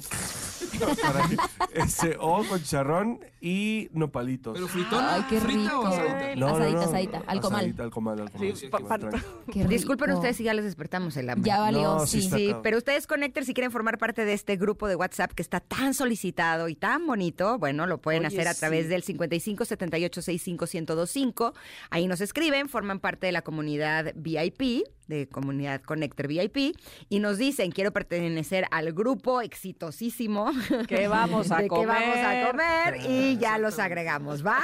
[1.01, 1.37] Para que-
[1.73, 4.55] este, o con chicharrón y nopalitos.
[4.55, 5.87] Pero fritona, Ay, qué frita o rico.
[5.87, 6.35] asadita?
[6.35, 6.81] No, no, asadita, no.
[6.81, 7.59] asadita, al comal.
[7.61, 8.55] Asadita, al comal, al comal.
[8.57, 9.19] Sí, pa- pa- tranqui.
[9.53, 9.69] Qué rico.
[9.69, 11.47] Disculpen ustedes si ya les despertamos el hambre.
[11.47, 12.25] Ya valió, No, sí sí.
[12.25, 12.61] está Sí, cabrón.
[12.63, 15.93] pero ustedes Connector, si quieren formar parte de este grupo de WhatsApp que está tan
[15.93, 18.89] solicitado y tan bonito, bueno, lo pueden Oye, hacer a través sí.
[18.89, 21.53] del 55 78 65 1025.
[21.89, 26.75] Ahí nos escriben, forman parte de la comunidad VIP, de comunidad Connector VIP,
[27.09, 27.93] y nos dicen, quiero
[28.25, 30.51] pertenecer al grupo exitosísimo.
[30.87, 31.85] ¿Qué vamos a de comer?
[31.85, 34.59] que vamos a comer y ya los agregamos, ¿va?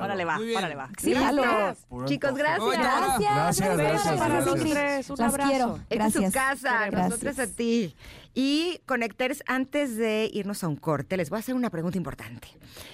[0.00, 0.90] Órale va, órale va.
[0.98, 1.14] Sí,
[2.06, 2.78] Chicos, gracias.
[2.78, 5.50] Gracias, Gracias, gracias, para los tres, un Las abrazo.
[5.50, 5.80] quiero.
[5.88, 6.24] Gracias.
[6.24, 7.94] su casa, nosotros a ti.
[8.34, 12.48] Y Connectors, antes de irnos a un corte, les voy a hacer una pregunta importante.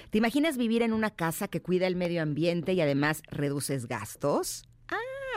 [0.09, 4.65] ¿Te imaginas vivir en una casa que cuida el medio ambiente y además reduces gastos?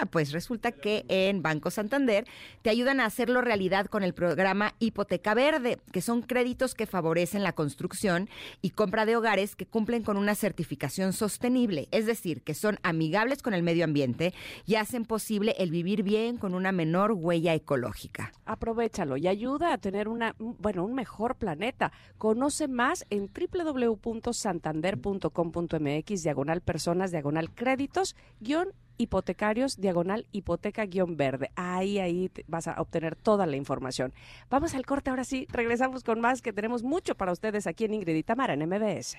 [0.05, 2.27] Pues resulta que en Banco Santander
[2.61, 7.43] te ayudan a hacerlo realidad con el programa Hipoteca Verde, que son créditos que favorecen
[7.43, 8.29] la construcción
[8.61, 13.41] y compra de hogares que cumplen con una certificación sostenible, es decir, que son amigables
[13.43, 14.35] con el medio ambiente
[14.67, 18.33] y hacen posible el vivir bien con una menor huella ecológica.
[18.45, 21.93] Aprovechalo y ayuda a tener una, un- bueno, un mejor planeta.
[22.19, 28.69] Conoce más en www.santander.com.mx, diagonal personas, diagonal créditos, guion
[28.99, 31.51] hipotecarios, diagonal hipoteca guion verde.
[31.57, 34.13] Ahí, ahí vas a obtener toda la información.
[34.51, 37.95] Vamos al corte, ahora sí, regresamos con más, que tenemos mucho para ustedes aquí en
[37.95, 39.17] Ingrid y Tamara en MBS.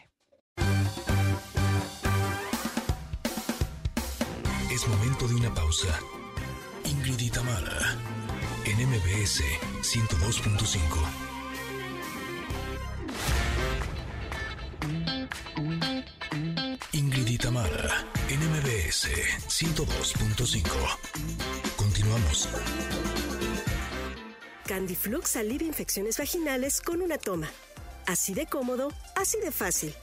[4.72, 6.00] Es momento de una pausa.
[6.86, 7.98] Ingrid y Tamara,
[8.66, 9.44] en MBS
[9.82, 11.28] 102.5.
[16.92, 19.08] Ingrid y Tamara, en MBS
[19.48, 20.64] 102.5.
[21.76, 22.50] Continuamos.
[24.66, 27.50] Candiflux alivia infecciones vaginales con una toma.
[28.06, 29.94] Así de cómodo, así de fácil.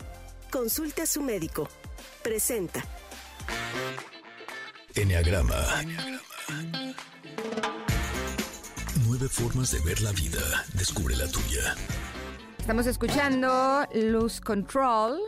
[0.51, 1.69] Consulte a su médico.
[2.23, 2.85] Presenta.
[4.95, 5.85] Enneagrama.
[9.07, 10.65] Nueve formas de ver la vida.
[10.75, 11.75] Descubre la tuya.
[12.59, 15.21] Estamos escuchando Lose Control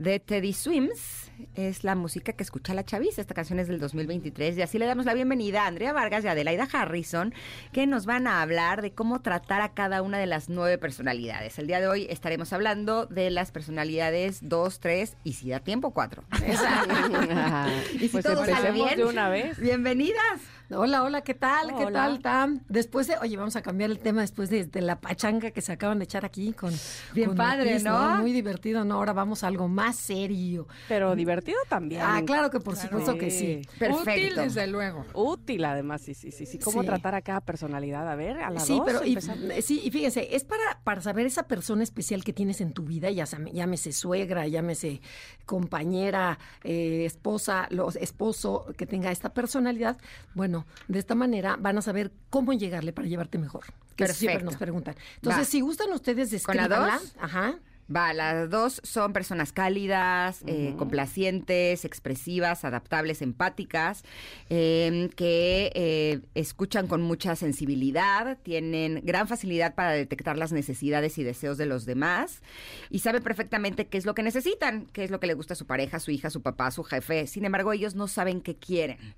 [0.00, 1.30] de Teddy Swims.
[1.54, 3.20] Es la música que escucha la chaviza.
[3.20, 6.28] Esta canción es del 2023 y así le damos la bienvenida a Andrea Vargas y
[6.28, 7.34] Adelaida Harrison,
[7.72, 11.58] que nos van a hablar de cómo tratar a cada una de las nueve personalidades.
[11.58, 15.90] El día de hoy estaremos hablando de las personalidades 2, 3 y si da tiempo,
[15.92, 16.24] 4.
[17.94, 19.58] y si Pues todo sale bien, de una vez.
[19.60, 20.40] bienvenidas.
[20.72, 21.74] Hola, hola, ¿qué tal?
[21.76, 22.60] ¿Qué tal, Tam?
[22.68, 25.72] Después de, oye, vamos a cambiar el tema después de, de la pachanga que se
[25.72, 26.72] acaban de echar aquí con.
[27.12, 28.18] Bien con padre, Matiz, ¿no?
[28.18, 28.94] Muy divertido, ¿no?
[28.94, 30.68] Ahora vamos a algo más serio.
[30.86, 32.02] Pero divertido también.
[32.04, 33.62] Ah, claro que por supuesto que sí.
[33.90, 35.04] Útil, desde luego.
[35.12, 36.46] Útil, además, sí, sí, sí.
[36.46, 36.60] sí.
[36.60, 36.86] ¿Cómo Sí.
[36.86, 38.08] tratar a cada personalidad?
[38.08, 39.16] A ver, a la Sí, dos, pero y,
[39.62, 43.10] sí, y fíjense, es para, para saber esa persona especial que tienes en tu vida,
[43.10, 45.00] ya llámese suegra, llámese
[45.46, 49.98] compañera, eh, esposa, los, esposo que tenga esta personalidad.
[50.34, 53.64] Bueno, de esta manera van a saber cómo llegarle para llevarte mejor.
[53.96, 54.50] Que eso siempre Perfecto.
[54.52, 54.94] nos preguntan.
[55.16, 55.50] Entonces, Va.
[55.50, 57.14] si gustan ustedes, ¿Con la dos?
[57.20, 57.58] Ajá.
[57.94, 64.04] Va, las dos son personas cálidas, eh, complacientes, expresivas, adaptables, empáticas,
[64.48, 71.24] eh, que eh, escuchan con mucha sensibilidad, tienen gran facilidad para detectar las necesidades y
[71.24, 72.42] deseos de los demás
[72.90, 75.56] y saben perfectamente qué es lo que necesitan, qué es lo que le gusta a
[75.56, 77.26] su pareja, su hija, su papá, su jefe.
[77.26, 79.14] Sin embargo, ellos no saben qué quieren.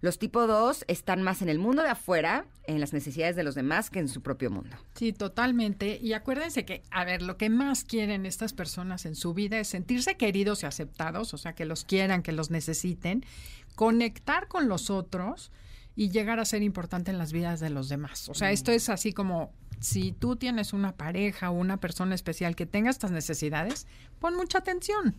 [0.00, 3.54] Los tipo 2 están más en el mundo de afuera, en las necesidades de los
[3.54, 4.76] demás, que en su propio mundo.
[4.94, 5.98] Sí, totalmente.
[6.02, 9.68] Y acuérdense que, a ver, lo que más quieren estas personas en su vida es
[9.68, 13.24] sentirse queridos y aceptados, o sea, que los quieran, que los necesiten,
[13.74, 15.50] conectar con los otros
[15.96, 18.28] y llegar a ser importante en las vidas de los demás.
[18.28, 22.56] O sea, esto es así como si tú tienes una pareja o una persona especial
[22.56, 23.86] que tenga estas necesidades,
[24.18, 25.16] pon mucha atención.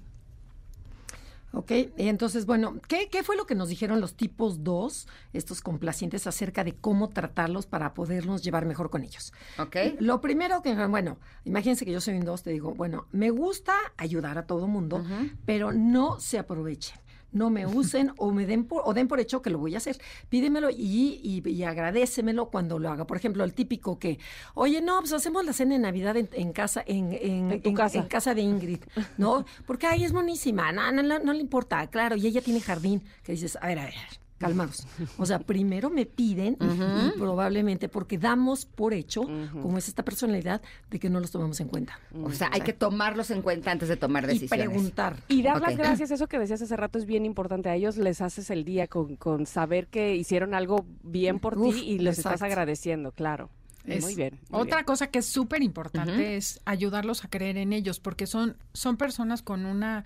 [1.57, 6.27] Ok, entonces, bueno, ¿qué, qué fue lo que nos dijeron los tipos 2, estos complacientes,
[6.27, 9.33] acerca de cómo tratarlos para podernos llevar mejor con ellos?
[9.57, 9.75] Ok.
[9.99, 13.73] Lo primero que, bueno, imagínense que yo soy un 2, te digo, bueno, me gusta
[13.97, 15.03] ayudar a todo mundo,
[15.45, 16.99] pero no se aprovechen.
[17.31, 19.77] No me usen o me den por, o den por hecho que lo voy a
[19.77, 19.99] hacer.
[20.29, 23.05] Pídemelo y, y, y agradécemelo cuando lo haga.
[23.05, 24.17] Por ejemplo, el típico que,
[24.53, 27.73] oye, no, pues hacemos la cena de Navidad en, en casa, en, en, En tu
[27.73, 27.99] casa.
[27.99, 28.79] en casa de Ingrid,
[29.17, 29.45] ¿no?
[29.65, 33.03] Porque ahí es monísima, no, no, no, no le importa, claro, y ella tiene jardín,
[33.23, 33.93] que dices, a ver, a ver,
[34.37, 34.85] calmados.
[35.17, 39.23] O sea, primero me piden y- y, probablemente porque damos por hecho,
[39.61, 41.99] como es esta personalidad, de que no los tomamos en cuenta.
[42.23, 44.67] O sea, hay que tomarlos en cuenta antes de tomar Y decisiones.
[44.67, 45.17] preguntar.
[45.27, 47.69] Y dar las gracias, eso que decías hace rato es bien importante.
[47.69, 51.75] A ellos les haces el día con, con saber que hicieron algo bien por Uf,
[51.75, 53.49] ti y les estás agradeciendo, claro.
[53.85, 54.37] Es- muy bien.
[54.49, 54.85] muy Otra bien.
[54.85, 59.41] cosa que es súper importante es ayudarlos a creer en ellos, porque son, son personas
[59.41, 60.03] con una,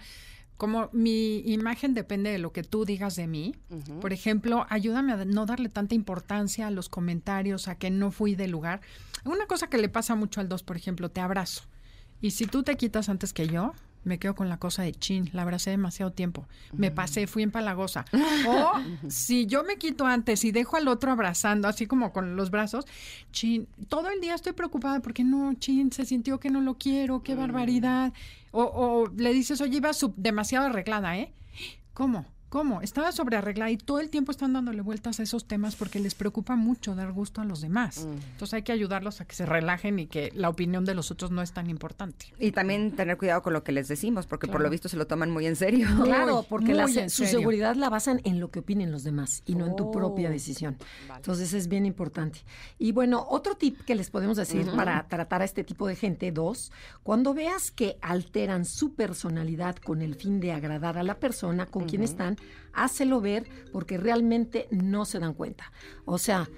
[0.61, 3.55] como mi imagen depende de lo que tú digas de mí.
[3.99, 8.35] Por ejemplo, ayúdame a no darle tanta importancia a los comentarios, a que no fui
[8.35, 8.79] del lugar.
[9.25, 11.63] Una cosa que le pasa mucho al dos, por ejemplo, te abrazo.
[12.21, 15.29] Y si tú te quitas antes que yo, me quedo con la cosa de chin,
[15.33, 16.47] la abracé demasiado tiempo.
[16.73, 18.05] Me pasé, fui empalagosa.
[18.47, 18.71] O
[19.09, 22.85] si yo me quito antes y dejo al otro abrazando, así como con los brazos,
[23.31, 27.21] chin, todo el día estoy preocupada porque no, chin, se sintió que no lo quiero,
[27.23, 28.13] qué barbaridad.
[28.51, 31.31] O, o le dices, oye, iba sub- demasiado arreglada, ¿eh?
[31.93, 32.25] ¿Cómo?
[32.51, 32.81] ¿Cómo?
[32.81, 36.57] Estaba sobrearreglada y todo el tiempo están dándole vueltas a esos temas porque les preocupa
[36.57, 38.05] mucho dar gusto a los demás.
[38.33, 41.31] Entonces hay que ayudarlos a que se relajen y que la opinión de los otros
[41.31, 42.25] no es tan importante.
[42.39, 45.07] Y también tener cuidado con lo que les decimos, porque por lo visto se lo
[45.07, 45.87] toman muy en serio.
[46.03, 47.39] Claro, porque la su serio.
[47.39, 50.31] seguridad la basan en lo que opinen los demás y no en tu propia Oh.
[50.33, 50.75] decisión.
[51.15, 52.41] Entonces es bien importante.
[52.77, 56.33] Y bueno, otro tip que les podemos decir para tratar a este tipo de gente,
[56.33, 61.65] dos, cuando veas que alteran su personalidad con el fin de agradar a la persona
[61.65, 62.35] con quien están,
[62.73, 65.71] hácelo ver porque realmente no se dan cuenta.
[66.05, 66.49] O sea,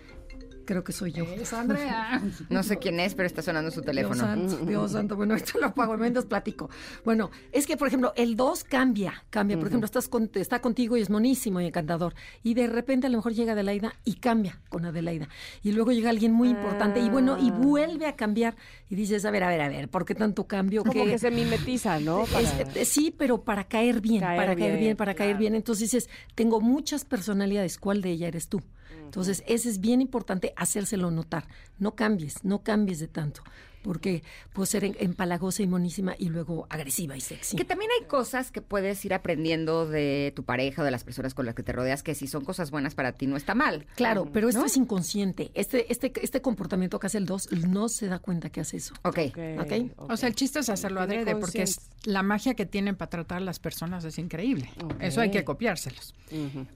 [0.65, 1.25] creo que soy yo.
[1.25, 2.21] Es Andrea.
[2.49, 4.15] No sé quién es, pero está sonando su teléfono.
[4.35, 5.15] Dios santo, Dios santo.
[5.15, 6.69] Bueno, esto lo apago, mientras platico.
[7.05, 9.57] Bueno, es que, por ejemplo, el 2 cambia, cambia.
[9.57, 12.13] Por ejemplo, estás con- está contigo y es monísimo y encantador.
[12.43, 15.27] Y de repente a lo mejor llega Adelaida y cambia con Adelaida.
[15.63, 18.55] Y luego llega alguien muy importante y bueno, y vuelve a cambiar.
[18.89, 20.83] Y dices, a ver, a ver, a ver, ¿por qué tanto cambio?
[20.83, 22.23] Como ¿Qué- que se mimetiza, ¿no?
[22.23, 25.37] es- Para- eh, sí, pero para caer bien, Caer para caer bien, bien, para caer
[25.37, 25.55] bien.
[25.55, 28.61] Entonces dices, tengo muchas personalidades, ¿cuál de ella eres tú?
[29.05, 31.47] Entonces, ese es bien importante hacérselo notar.
[31.79, 33.43] No cambies, no cambies de tanto,
[33.83, 34.23] porque
[34.53, 37.55] puedo ser empalagosa y monísima y luego agresiva y sexy.
[37.57, 41.33] Que también hay cosas que puedes ir aprendiendo de tu pareja o de las personas
[41.33, 43.85] con las que te rodeas, que si son cosas buenas para ti no está mal.
[43.95, 44.65] Claro, pero esto ¿No?
[44.67, 45.51] es inconsciente.
[45.53, 48.93] Este, este, este comportamiento que hace el 2 no se da cuenta que hace eso.
[49.03, 49.19] Ok.
[49.59, 49.73] Ok.
[50.09, 53.37] O sea, el chiste es hacerlo adrede porque es la magia que tienen para tratar
[53.37, 54.69] a las personas es increíble.
[54.99, 56.15] Eso hay que copiárselos.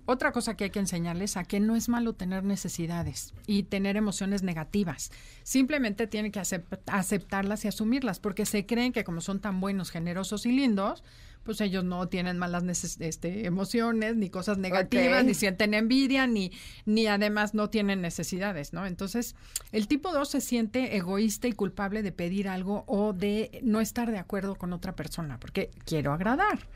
[0.05, 3.97] Otra cosa que hay que enseñarles a que no es malo tener necesidades y tener
[3.97, 5.11] emociones negativas.
[5.43, 6.65] Simplemente tienen que acep-
[6.99, 11.03] aceptarlas y asumirlas porque se creen que como son tan buenos, generosos y lindos,
[11.47, 16.51] pues ellos no tienen malas este, emociones ni cosas negativas, ni sienten envidia, ni,
[16.85, 18.85] ni además no tienen necesidades, ¿no?
[18.85, 19.33] Entonces,
[19.71, 24.11] el tipo 2 se siente egoísta y culpable de pedir algo o de no estar
[24.11, 26.67] de acuerdo con otra persona, porque quiero agradar.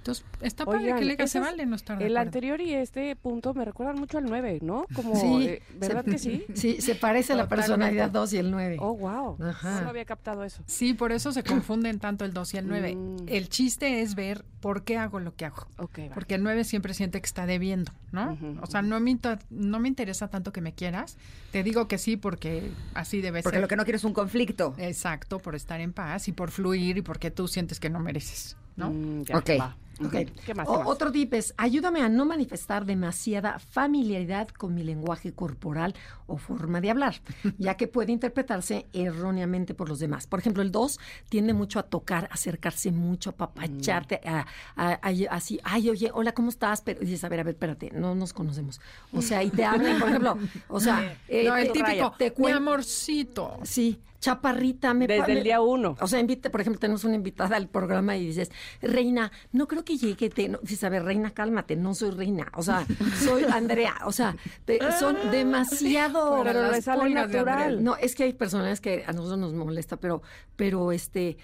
[0.00, 2.28] Entonces, está padre Oigan, que le diga, se vale no estar de El acuerdo.
[2.28, 4.86] anterior y este punto me recuerdan mucho al 9, ¿no?
[4.94, 6.44] Como, Sí, eh, ¿verdad se- que sí?
[6.54, 8.78] Sí, se parece la personalidad 2 y el 9.
[8.80, 9.36] Oh, wow.
[9.42, 9.82] Ajá.
[9.82, 10.62] No había captado eso.
[10.66, 12.96] Sí, por eso se confunden tanto el 2 y el 9.
[12.96, 13.16] Mm.
[13.26, 15.66] El chiste es ver por qué hago lo que hago.
[16.14, 18.38] Porque el 9 siempre siente que está debiendo, ¿no?
[18.62, 21.18] O sea, no me, inter- no me interesa tanto que me quieras.
[21.52, 23.62] Te digo que sí porque así debe Porque ser.
[23.62, 24.74] lo que no quieres es un conflicto.
[24.78, 28.56] Exacto, por estar en paz y por fluir y porque tú sientes que no mereces,
[28.76, 28.90] ¿no?
[28.90, 29.50] Mm, ya, Ok.
[29.60, 29.76] va.
[30.04, 30.12] Ok.
[30.46, 30.68] ¿Qué más?
[30.68, 30.86] O- qué más?
[30.88, 35.94] Otro tip es, ayúdame a no manifestar demasiada familiaridad con mi lenguaje corporal
[36.26, 37.16] o forma de hablar,
[37.58, 40.26] ya que puede interpretarse erróneamente por los demás.
[40.26, 40.98] Por ejemplo, el 2
[41.28, 44.46] tiende mucho a tocar, acercarse mucho, a papacharte, a,
[44.76, 46.80] a- a- así, ay, oye, hola, ¿cómo estás?
[46.82, 48.80] Pero dices, a ver, a ver, espérate, no nos conocemos.
[49.12, 52.34] O sea, y te hablan, por ejemplo, o sea, eh, no, el te- típico, te
[52.38, 53.58] mi amorcito.
[53.64, 54.94] Sí, chaparrita.
[54.94, 55.96] Me Desde el día uno.
[56.00, 58.50] O sea, invita, por ejemplo, tenemos una invitada al programa y dices,
[58.82, 60.30] reina, no creo que llegue.
[60.30, 62.50] Te, no, dices, a ver, reina, cálmate, no soy reina.
[62.54, 62.86] O sea,
[63.24, 63.94] soy Andrea.
[64.04, 66.42] O sea, te- son demasiado...
[66.44, 67.82] Pero las le sale natural.
[67.82, 70.22] No, es que hay personas que a nosotros nos molesta, pero,
[70.56, 71.38] pero este,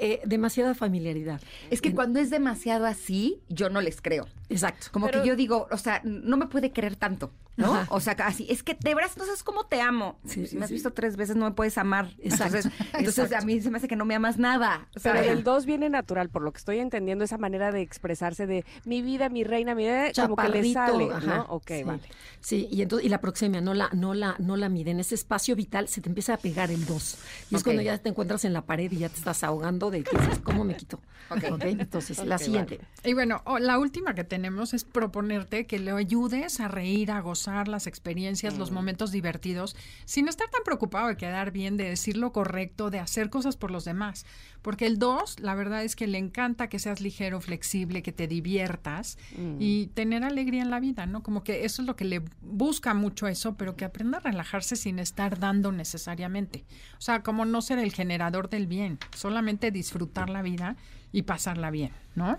[0.00, 1.40] eh, demasiada familiaridad.
[1.70, 4.26] Es que cuando es demasiado así, yo no les creo.
[4.52, 4.86] Exacto.
[4.92, 7.74] Como Pero- que yo digo, o sea, no me puede querer tanto, ¿no?
[7.74, 7.86] Ajá.
[7.90, 10.18] O sea, así, es que de veras no sabes cómo te amo.
[10.24, 10.74] Sí, si sí, me has sí.
[10.74, 12.10] visto tres veces, no me puedes amar.
[12.22, 12.56] Exacto.
[12.58, 14.88] Entonces, entonces a mí se me hace que no me amas nada.
[15.02, 18.64] Pero del 2 viene natural, por lo que estoy entendiendo, esa manera de expresarse de
[18.84, 21.42] mi vida, mi reina, mi vida, como que le sale, ajá, ¿no?
[21.50, 21.82] Ok, sí.
[21.84, 22.00] vale.
[22.40, 25.14] Sí, y entonces y la proxemia no la no la no la mide en ese
[25.14, 27.18] espacio vital se te empieza a pegar el 2.
[27.50, 30.02] Y es cuando ya te encuentras en la pared y ya te estás ahogando de
[30.02, 31.00] que dices, ¿cómo me quito?
[31.30, 31.44] Ok.
[31.62, 32.80] Entonces, la siguiente.
[33.04, 34.41] Y bueno, o- la última que tenemos
[34.72, 40.28] es proponerte que le ayudes a reír, a gozar las experiencias, los momentos divertidos, sin
[40.28, 43.84] estar tan preocupado de quedar bien, de decir lo correcto, de hacer cosas por los
[43.84, 44.26] demás.
[44.62, 48.28] Porque el 2, la verdad es que le encanta que seas ligero, flexible, que te
[48.28, 49.18] diviertas
[49.58, 51.22] y tener alegría en la vida, ¿no?
[51.22, 54.76] Como que eso es lo que le busca mucho eso, pero que aprenda a relajarse
[54.76, 56.64] sin estar dando necesariamente.
[56.98, 60.76] O sea, como no ser el generador del bien, solamente disfrutar la vida
[61.12, 62.38] y pasarla bien, ¿no?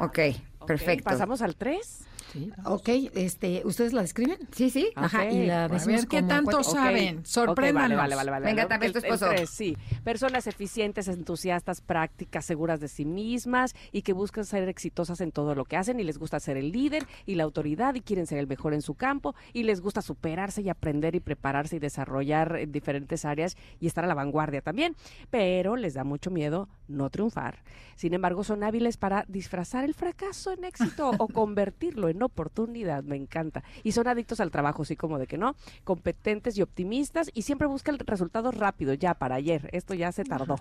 [0.00, 0.18] Ok,
[0.68, 1.04] perfecto.
[1.04, 2.07] ¿Pasamos al 3?
[2.32, 2.52] Sí.
[2.64, 4.38] Ok, este, ¿ustedes la describen?
[4.52, 4.90] Sí, sí.
[4.94, 7.24] Ajá, y la A ver qué tanto saben.
[7.24, 7.96] Sorpréndanos.
[7.96, 8.46] vale, vale, vale, vale.
[8.46, 9.28] Venga, también tu esposo.
[9.30, 9.76] tres, sí.
[10.04, 15.54] Personas eficientes, entusiastas, prácticas, seguras de sí mismas y que buscan ser exitosas en todo
[15.54, 18.38] lo que hacen y les gusta ser el líder y la autoridad y quieren ser
[18.38, 22.56] el mejor en su campo y les gusta superarse y aprender y prepararse y desarrollar
[22.56, 24.96] en diferentes áreas y estar a la vanguardia también.
[25.30, 27.62] Pero les da mucho miedo no triunfar.
[27.96, 33.02] Sin embargo, son hábiles para disfrazar el fracaso en éxito o convertirlo en en oportunidad,
[33.04, 33.62] me encanta.
[33.82, 35.54] Y son adictos al trabajo, sí como de que no,
[35.84, 40.56] competentes y optimistas y siempre buscan resultados rápidos, ya para ayer, esto ya se tardó.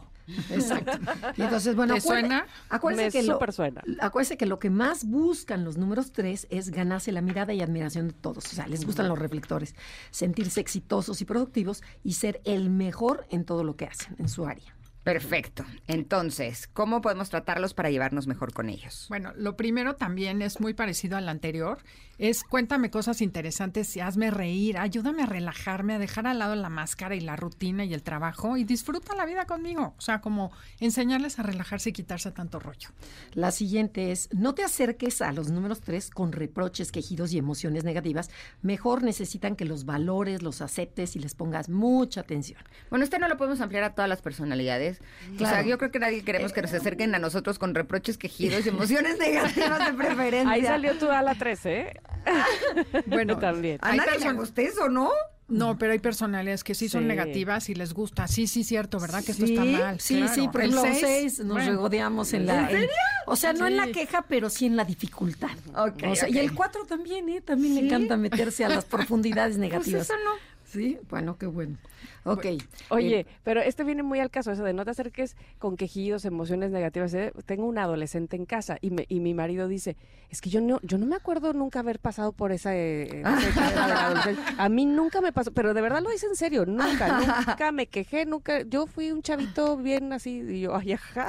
[0.51, 0.97] Exacto.
[1.35, 2.47] Y entonces, bueno, ¿Te acuerde- suena?
[2.69, 3.83] Acuérdese Me que lo, súper suena.
[3.99, 8.07] acuérdese que lo que más buscan los números tres es ganarse la mirada y admiración
[8.09, 8.45] de todos.
[8.45, 9.75] O sea, les gustan los reflectores,
[10.11, 14.45] sentirse exitosos y productivos y ser el mejor en todo lo que hacen en su
[14.45, 14.76] área.
[15.07, 15.63] Perfecto.
[15.87, 19.05] Entonces, ¿cómo podemos tratarlos para llevarnos mejor con ellos?
[19.07, 21.77] Bueno, lo primero también es muy parecido al anterior.
[22.19, 26.69] Es cuéntame cosas interesantes y hazme reír, ayúdame a relajarme, a dejar al lado la
[26.69, 29.93] máscara y la rutina y el trabajo y disfruta la vida conmigo.
[29.97, 32.89] O sea, como enseñarles a relajarse y quitarse tanto rollo.
[33.33, 37.83] La siguiente es, no te acerques a los números tres con reproches, quejidos y emociones
[37.83, 38.31] negativas.
[38.63, 42.59] Mejor necesitan que los valores, los aceptes y les pongas mucha atención.
[42.89, 45.01] Bueno, este no lo podemos ampliar a todas las personalidades.
[45.35, 45.67] O sea, Claro.
[45.67, 49.19] yo creo que nadie queremos que nos acerquen a nosotros con reproches, quejidos y emociones
[49.19, 50.51] negativas de preferencia.
[50.51, 52.01] Ahí salió tu ala 13, ¿eh?
[53.07, 53.79] Bueno, también.
[53.81, 55.09] A Hay nadie le gusta eso, ¿no?
[55.49, 58.27] No, pero hay personalidades que sí, son negativas y les gusta.
[58.27, 59.23] Sí, sí, cierto, ¿verdad?
[59.23, 59.97] Que esto está mal.
[60.01, 60.33] Sí, claro.
[60.33, 61.71] sí, por El ejemplo, seis, seis, nos bueno.
[61.71, 62.69] regodeamos en la...
[62.69, 62.89] en-
[63.27, 65.51] o sea, no en la queja, pero sí en la dificultad.
[65.73, 67.39] Ok, O sea, Y el cuatro también, ¿eh?
[67.39, 70.07] También le encanta meterse a las profundidades negativas.
[70.07, 70.31] Pues eso no.
[70.65, 71.77] Sí, bueno, qué bueno.
[72.23, 72.45] Ok.
[72.89, 76.25] Oye, Eh, pero este viene muy al caso, eso de no te acerques con quejidos,
[76.25, 77.13] emociones negativas.
[77.13, 77.31] ¿eh?
[77.45, 79.95] Tengo un adolescente en casa y, me- y mi marido dice,
[80.29, 84.35] es que yo no, yo no me acuerdo nunca haber pasado por esa, eh, esa.
[84.57, 87.87] A mí nunca me pasó, pero de verdad lo hice en serio, nunca, nunca me
[87.87, 88.61] quejé, nunca.
[88.63, 91.27] Yo fui un chavito bien así, y yo, ay, ajá.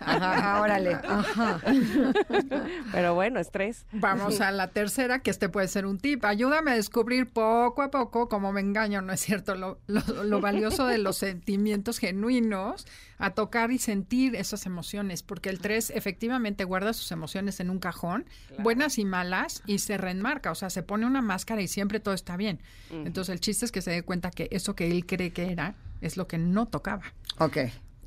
[0.00, 0.94] Ajá, órale.
[0.94, 1.60] Ajá.
[2.92, 3.86] Pero bueno, estrés.
[3.92, 6.24] Vamos a la tercera, que este puede ser un tip.
[6.24, 9.54] Ayúdame a descubrir poco a poco cómo me engaño, ¿no es cierto?
[9.54, 12.86] Lo, lo- lo valioso de los sentimientos genuinos,
[13.18, 17.78] a tocar y sentir esas emociones, porque el 3 efectivamente guarda sus emociones en un
[17.78, 18.24] cajón,
[18.62, 22.14] buenas y malas, y se reenmarca, o sea, se pone una máscara y siempre todo
[22.14, 22.60] está bien.
[22.90, 25.74] Entonces el chiste es que se dé cuenta que eso que él cree que era
[26.00, 27.12] es lo que no tocaba.
[27.38, 27.58] Ok.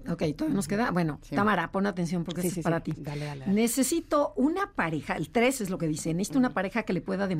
[0.09, 0.91] Ok, todavía nos queda.
[0.91, 2.93] Bueno, Tamara, pon atención porque Sí, es para ti.
[2.97, 3.53] Dale, dale, dale.
[3.53, 7.27] Necesito una pareja, el 3 es lo que dice, necesito una pareja que le pueda
[7.27, 7.35] de-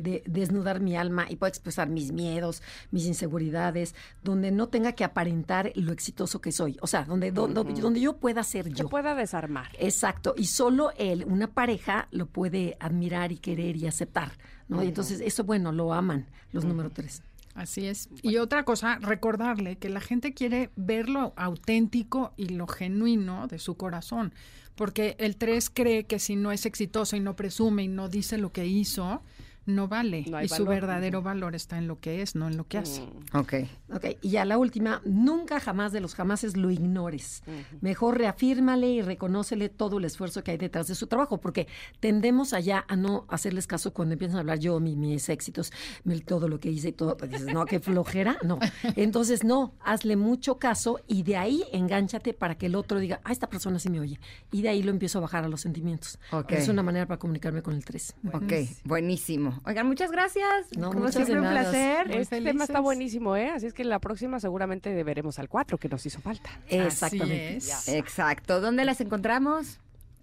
[0.00, 5.04] de- desnudar mi alma y pueda expresar mis miedos, mis inseguridades, donde no tenga que
[5.04, 6.76] aparentar lo exitoso que soy.
[6.80, 8.88] O sea, donde, do- do- donde yo pueda ser Que yo.
[8.88, 9.68] pueda desarmar.
[9.78, 14.32] Exacto, y solo él, una pareja, lo puede admirar y querer y aceptar,
[14.68, 14.82] ¿no?
[14.82, 17.22] Y entonces eso, bueno, lo aman los número 3.
[17.58, 18.08] Así es.
[18.22, 23.58] Y otra cosa, recordarle que la gente quiere ver lo auténtico y lo genuino de
[23.58, 24.32] su corazón,
[24.76, 28.38] porque el 3 cree que si no es exitoso y no presume y no dice
[28.38, 29.24] lo que hizo,
[29.68, 30.24] no vale.
[30.28, 30.68] No y su valor.
[30.68, 33.02] verdadero valor está en lo que es, no en lo que hace.
[33.34, 33.54] Ok.
[33.94, 37.42] Ok, y ya la última, nunca jamás de los jamases lo ignores.
[37.80, 41.68] Mejor reafírmale y reconócele todo el esfuerzo que hay detrás de su trabajo, porque
[42.00, 45.72] tendemos allá a no hacerles caso cuando empiezan a hablar yo, mi- mis éxitos,
[46.04, 47.16] mi- todo lo que hice y todo.
[47.16, 48.58] Pues dices, no, qué flojera, no.
[48.96, 53.32] Entonces, no, hazle mucho caso y de ahí engánchate para que el otro diga, ah,
[53.32, 54.18] esta persona sí me oye.
[54.50, 56.18] Y de ahí lo empiezo a bajar a los sentimientos.
[56.32, 56.52] Ok.
[56.52, 58.14] Es una manera para comunicarme con el 3.
[58.32, 58.52] Ok,
[58.84, 59.57] buenísimo.
[59.64, 60.66] Oigan, muchas gracias.
[60.76, 62.08] No, Como muchas siempre, un placer.
[62.08, 63.50] Muy Este tema está buenísimo, ¿eh?
[63.50, 66.50] Así es que la próxima seguramente veremos al 4, que nos hizo falta.
[66.68, 67.56] Exactamente.
[67.58, 67.88] Así es.
[67.88, 68.60] Exacto.
[68.60, 69.78] ¿Dónde las encontramos?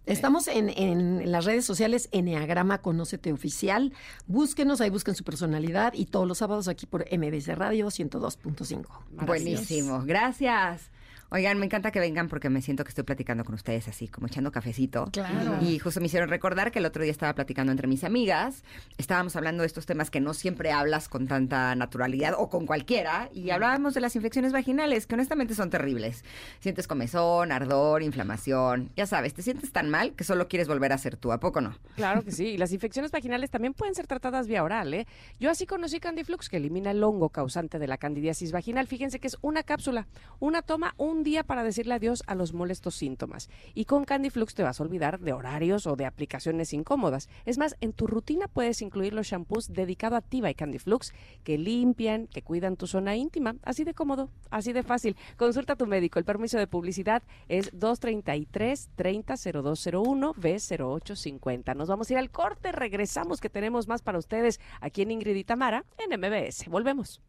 [0.06, 3.92] Estamos en, en las redes sociales Enneagrama Conócete Oficial.
[4.28, 8.86] Búsquenos, ahí busquen su personalidad y todos los sábados aquí por MBC Radio 102.5.
[9.26, 10.04] Buenísimo.
[10.06, 10.92] Gracias.
[11.32, 14.28] Oigan, me encanta que vengan porque me siento que estoy platicando con ustedes así, como
[14.28, 15.06] echando cafecito.
[15.12, 15.58] Claro.
[15.62, 18.64] Y justo me hicieron recordar que el otro día estaba platicando entre mis amigas.
[18.98, 23.30] Estábamos hablando de estos temas que no siempre hablas con tanta naturalidad o con cualquiera.
[23.34, 26.24] Y hablábamos de las infecciones vaginales, que honestamente son terribles.
[26.60, 28.92] Sientes comezón, ardor, inflamación.
[28.96, 31.32] Ya sabes, te sientes tan mal que solo quieres volver a ser tú.
[31.32, 31.76] ¿A poco no?
[31.96, 32.50] Claro que sí.
[32.50, 35.08] Y las infecciones vaginales también pueden ser tratadas vía oral, ¿eh?
[35.40, 38.88] Yo así conocí Candiflux, que elimina el hongo causante de la candidiasis vaginal.
[38.88, 40.08] Fíjense que es una cápsula,
[40.40, 43.50] una toma, un día para decirle adiós a los molestos síntomas.
[43.74, 47.30] Y con Candiflux te vas a olvidar de horarios o de aplicaciones incómodas.
[47.46, 51.14] Es más, en tu rutina puedes incluir los shampoos dedicado a Tiva y Candiflux,
[51.44, 53.56] que limpian, que cuidan tu zona íntima.
[53.64, 55.16] Así de cómodo, así de fácil.
[55.38, 56.20] Consulta a tu médico.
[56.20, 61.76] El permiso de publicidad es 233 300201 B0850.
[61.76, 65.36] Nos vamos a ir al corte, regresamos que tenemos más para ustedes aquí en Ingrid
[65.36, 66.68] y Tamara en MBS.
[66.68, 67.22] Volvemos.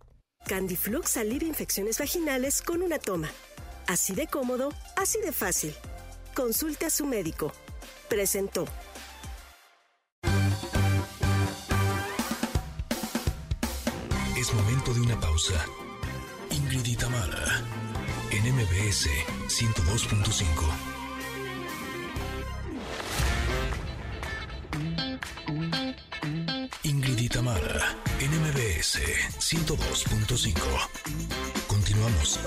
[0.46, 3.28] Candiflux alivia infecciones vaginales con una toma.
[3.86, 5.74] Así de cómodo, así de fácil.
[6.34, 7.52] Consulte a su médico.
[8.08, 8.66] Presentó.
[14.36, 15.64] Es momento de una pausa.
[16.50, 17.62] Ingrid y Tamara,
[18.30, 19.08] en MBS
[19.48, 20.96] 102.5.
[28.46, 29.00] MBS
[29.38, 30.54] 102.5.
[31.66, 32.38] Continuamos.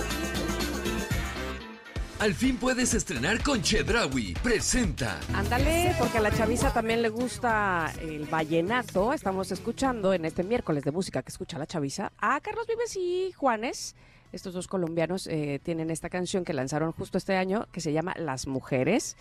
[2.20, 4.34] Al fin puedes estrenar con Chedraui.
[4.44, 5.22] Presenta.
[5.34, 9.14] Ándale, porque a la chaviza también le gusta el vallenato.
[9.14, 13.32] Estamos escuchando en este miércoles de música que escucha la chaviza a Carlos Vives y
[13.32, 13.96] Juanes.
[14.34, 18.14] Estos dos colombianos eh, tienen esta canción que lanzaron justo este año que se llama
[18.18, 19.16] Las Mujeres.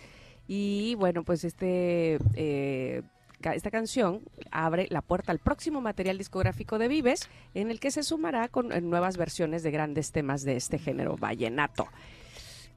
[0.49, 3.01] Y bueno, pues este eh,
[3.41, 8.03] esta canción abre la puerta al próximo material discográfico de Vives, en el que se
[8.03, 11.87] sumará con eh, nuevas versiones de grandes temas de este género vallenato.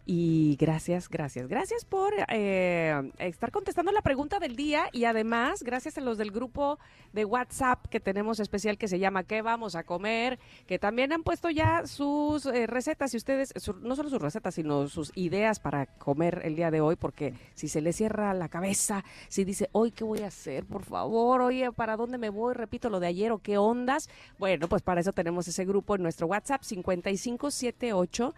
[0.04, 5.96] Y gracias, gracias, gracias por eh, estar contestando la pregunta del día y además gracias
[5.96, 6.80] a los del grupo
[7.12, 10.40] de WhatsApp que tenemos especial que se llama ¿Qué vamos a comer?
[10.66, 14.56] Que también han puesto ya sus eh, recetas y ustedes, su- no solo sus recetas,
[14.56, 18.48] sino sus ideas para comer el día de hoy, porque si se le cierra la
[18.48, 22.54] cabeza, si dice, hoy qué voy a hacer, por favor, oye, ¿para dónde me voy?
[22.54, 24.08] Repito lo de ayer o qué ondas.
[24.40, 28.34] Bueno, pues para eso tenemos ese grupo en nuestro WhatsApp 5578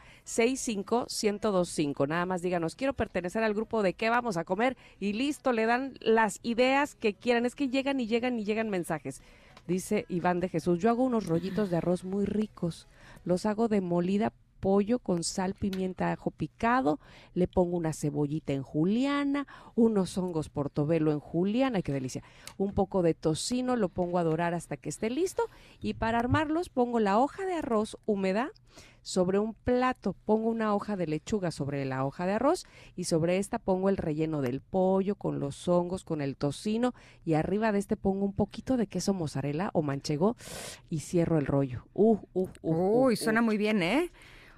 [1.62, 2.06] 65125.
[2.06, 5.66] Nada más díganos, quiero pertenecer al grupo de qué vamos a comer y listo, le
[5.66, 7.46] dan las ideas que quieran.
[7.46, 9.22] Es que llegan y llegan y llegan mensajes.
[9.66, 12.86] Dice Iván de Jesús, yo hago unos rollitos de arroz muy ricos.
[13.24, 14.32] Los hago de molida
[14.64, 16.98] pollo con sal, pimienta, ajo picado,
[17.34, 22.22] le pongo una cebollita en juliana, unos hongos portobelo en juliana, qué delicia,
[22.56, 25.50] un poco de tocino, lo pongo a dorar hasta que esté listo
[25.82, 28.52] y para armarlos pongo la hoja de arroz húmeda
[29.04, 32.64] sobre un plato, pongo una hoja de lechuga sobre la hoja de arroz
[32.96, 36.94] y sobre esta pongo el relleno del pollo con los hongos, con el tocino
[37.24, 40.36] y arriba de este pongo un poquito de queso mozzarella o manchego
[40.88, 41.86] y cierro el rollo.
[41.92, 43.44] Uh, uh, uh, Uy, uh, suena uh.
[43.44, 44.10] muy bien, ¿eh?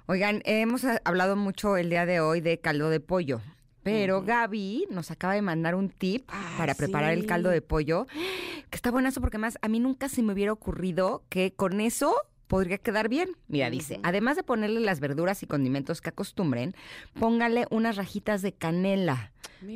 [0.05, 3.41] Oigan, hemos ah, hablado mucho el día de hoy de caldo de pollo.
[3.83, 8.05] Pero Gaby nos acaba de mandar un tip para preparar el caldo de pollo,
[8.69, 12.13] que está buenazo porque más a mí nunca se me hubiera ocurrido que con eso
[12.47, 13.29] podría quedar bien.
[13.47, 16.75] Mira, dice, además de ponerle las verduras y condimentos que acostumbren,
[17.19, 19.31] póngale unas rajitas de canela,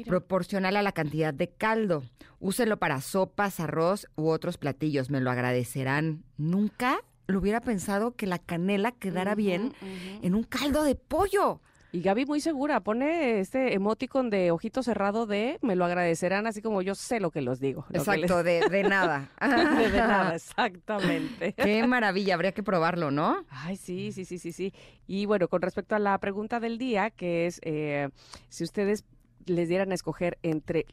[0.05, 2.03] proporcional a la cantidad de caldo.
[2.39, 6.23] Úselo para sopas, arroz u otros platillos, me lo agradecerán.
[6.37, 9.73] Nunca lo hubiera pensado que la canela quedara bien
[10.21, 11.61] en un caldo de pollo.
[11.93, 16.61] Y Gaby muy segura, pone este emoticon de ojito cerrado de me lo agradecerán, así
[16.61, 17.85] como yo sé lo que los digo.
[17.91, 19.29] Exacto, les- de, de nada.
[19.41, 21.53] de, de nada, exactamente.
[21.57, 23.43] Qué maravilla, habría que probarlo, ¿no?
[23.49, 24.73] Ay, sí, sí, sí, sí, sí.
[25.05, 28.07] Y bueno, con respecto a la pregunta del día, que es eh,
[28.47, 29.03] si ustedes
[29.45, 30.85] les dieran a escoger entre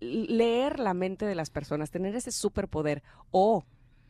[0.00, 3.64] leer la mente de las personas, tener ese superpoder o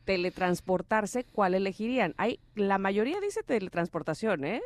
[0.07, 2.15] teletransportarse, ¿cuál elegirían?
[2.17, 4.61] Hay, la mayoría dice teletransportación, ¿eh?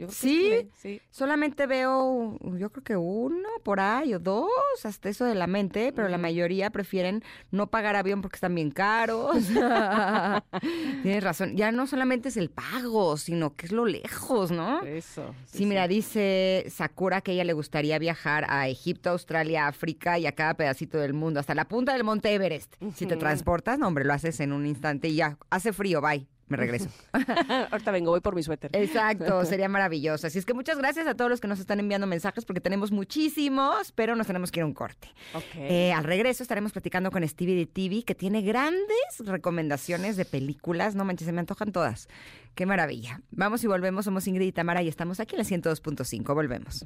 [0.00, 1.00] Yo creo que Sí, sí.
[1.10, 4.48] solamente veo, yo creo que uno por ahí o dos,
[4.84, 8.70] hasta eso de la mente, pero la mayoría prefieren no pagar avión porque están bien
[8.70, 9.36] caros.
[11.02, 14.82] Tienes razón, ya no solamente es el pago, sino que es lo lejos, ¿no?
[14.84, 15.34] Eso.
[15.44, 20.26] Sí, mira, dice Sakura que a ella le gustaría viajar a Egipto, Australia, África y
[20.26, 22.74] a cada pedacito del mundo, hasta la punta del Monte Everest.
[22.94, 26.26] Si te transportas, no, hombre, lo haces en un instante y ya, hace frío, bye,
[26.50, 26.90] me regreso.
[27.70, 28.70] Ahorita vengo, voy por mi suéter.
[28.74, 30.26] Exacto, sería maravilloso.
[30.26, 32.90] Así es que muchas gracias a todos los que nos están enviando mensajes porque tenemos
[32.90, 35.08] muchísimos, pero nos tenemos que ir a un corte.
[35.54, 40.94] Eh, al regreso estaremos platicando con Stevie de TV, que tiene grandes recomendaciones de películas.
[40.94, 42.08] No manches, se me antojan todas.
[42.54, 43.22] Qué maravilla.
[43.30, 44.04] Vamos y volvemos.
[44.04, 46.34] Somos Ingrid y Tamara y estamos aquí en la 102.5.
[46.34, 46.84] Volvemos.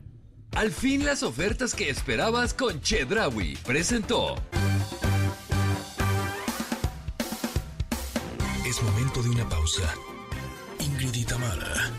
[0.52, 3.56] Al fin las ofertas que esperabas con Chedraui.
[3.64, 4.36] Presentó.
[8.74, 9.94] Es momento de una pausa.
[10.80, 11.92] Ingrid y Tamara,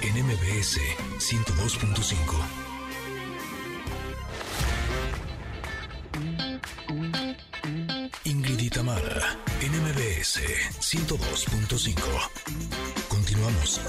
[0.00, 0.80] en MBS
[1.18, 2.16] 102.5.
[8.24, 10.40] Ingrid y Tamara, en MBS
[10.80, 11.94] 102.5.
[13.08, 13.82] Continuamos.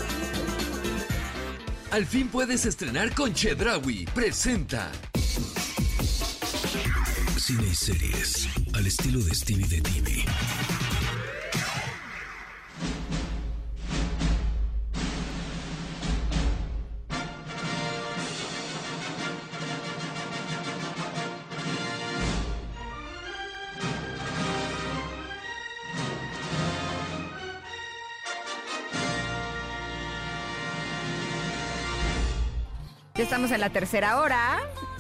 [1.92, 4.06] Al fin puedes estrenar con Chedraui.
[4.14, 4.92] Presenta.
[7.38, 10.26] Cine y series, al estilo de Stevie de TV.
[33.28, 34.58] Estamos en la tercera hora.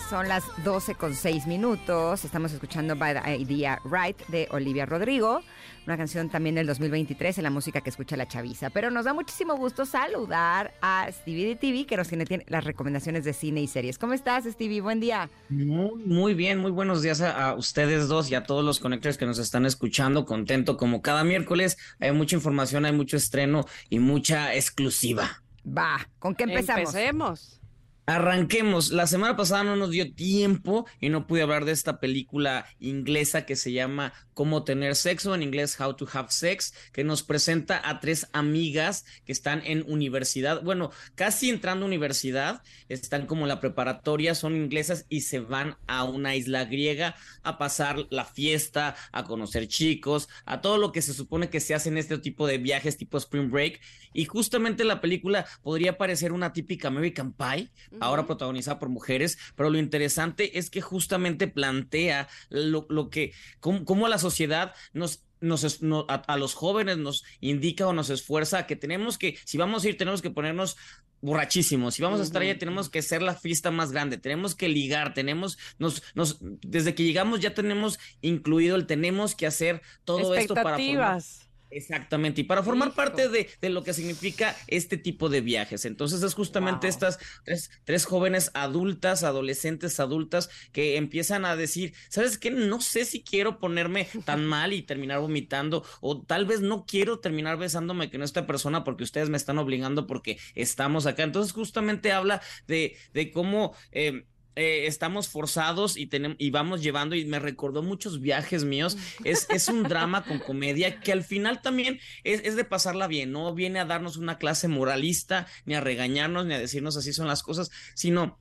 [0.10, 2.26] son las 12 con 6 minutos.
[2.26, 5.42] Estamos escuchando By the Idea Right de Olivia Rodrigo,
[5.86, 8.70] una canción también del 2023 en la música que escucha la chaviza.
[8.70, 12.66] Pero nos da muchísimo gusto saludar a Stevie de TV, que nos tiene, tiene las
[12.66, 13.98] recomendaciones de cine y series.
[13.98, 14.82] ¿Cómo estás, Stevie?
[14.82, 15.30] Buen día.
[15.48, 19.18] Muy, muy bien, muy buenos días a, a ustedes dos y a todos los conectores
[19.18, 20.26] que nos están escuchando.
[20.26, 21.78] Contento como cada miércoles.
[22.02, 25.44] Hay mucha información, hay mucho estreno y mucha exclusiva.
[25.66, 26.94] Va, ¿con qué empezamos?
[26.94, 27.62] Empecemos.
[28.10, 28.92] Arranquemos.
[28.92, 33.46] La semana pasada no nos dio tiempo y no pude hablar de esta película inglesa
[33.46, 37.82] que se llama Cómo tener sexo, en inglés How to Have Sex, que nos presenta
[37.84, 43.50] a tres amigas que están en universidad, bueno, casi entrando a universidad, están como en
[43.50, 48.96] la preparatoria, son inglesas y se van a una isla griega a pasar la fiesta,
[49.12, 52.48] a conocer chicos, a todo lo que se supone que se hace en este tipo
[52.48, 53.82] de viajes tipo Spring Break.
[54.14, 57.70] Y justamente la película podría parecer una típica American Pie,
[58.00, 63.86] ahora protagonizada por mujeres, pero lo interesante es que justamente plantea lo, lo que, cómo,
[63.86, 68.66] cómo, la sociedad nos nos, no, a, a, los jóvenes nos indica o nos esfuerza
[68.66, 70.78] que tenemos que, si vamos a ir, tenemos que ponernos
[71.22, 71.96] borrachísimos.
[71.96, 75.14] Si vamos a estar allá, tenemos que ser la fiesta más grande, tenemos que ligar,
[75.14, 80.54] tenemos, nos, nos, desde que llegamos ya tenemos incluido el tenemos que hacer todo esto
[80.54, 81.22] para formar,
[81.70, 85.84] Exactamente, y para formar parte de, de, lo que significa este tipo de viajes.
[85.86, 86.90] Entonces es justamente wow.
[86.90, 92.52] estas tres, tres, jóvenes adultas, adolescentes adultas, que empiezan a decir, ¿sabes qué?
[92.52, 97.20] No sé si quiero ponerme tan mal y terminar vomitando, o tal vez no quiero
[97.20, 101.24] terminar besándome con esta persona porque ustedes me están obligando porque estamos acá.
[101.24, 103.76] Entonces justamente habla de, de cómo...
[103.92, 104.26] Eh,
[104.58, 108.98] eh, estamos forzados y, tenemos, y vamos llevando, y me recordó muchos viajes míos.
[109.24, 113.32] Es, es un drama con comedia que al final también es, es, de pasarla bien,
[113.32, 117.28] no viene a darnos una clase moralista, ni a regañarnos, ni a decirnos así son
[117.28, 118.40] las cosas, sino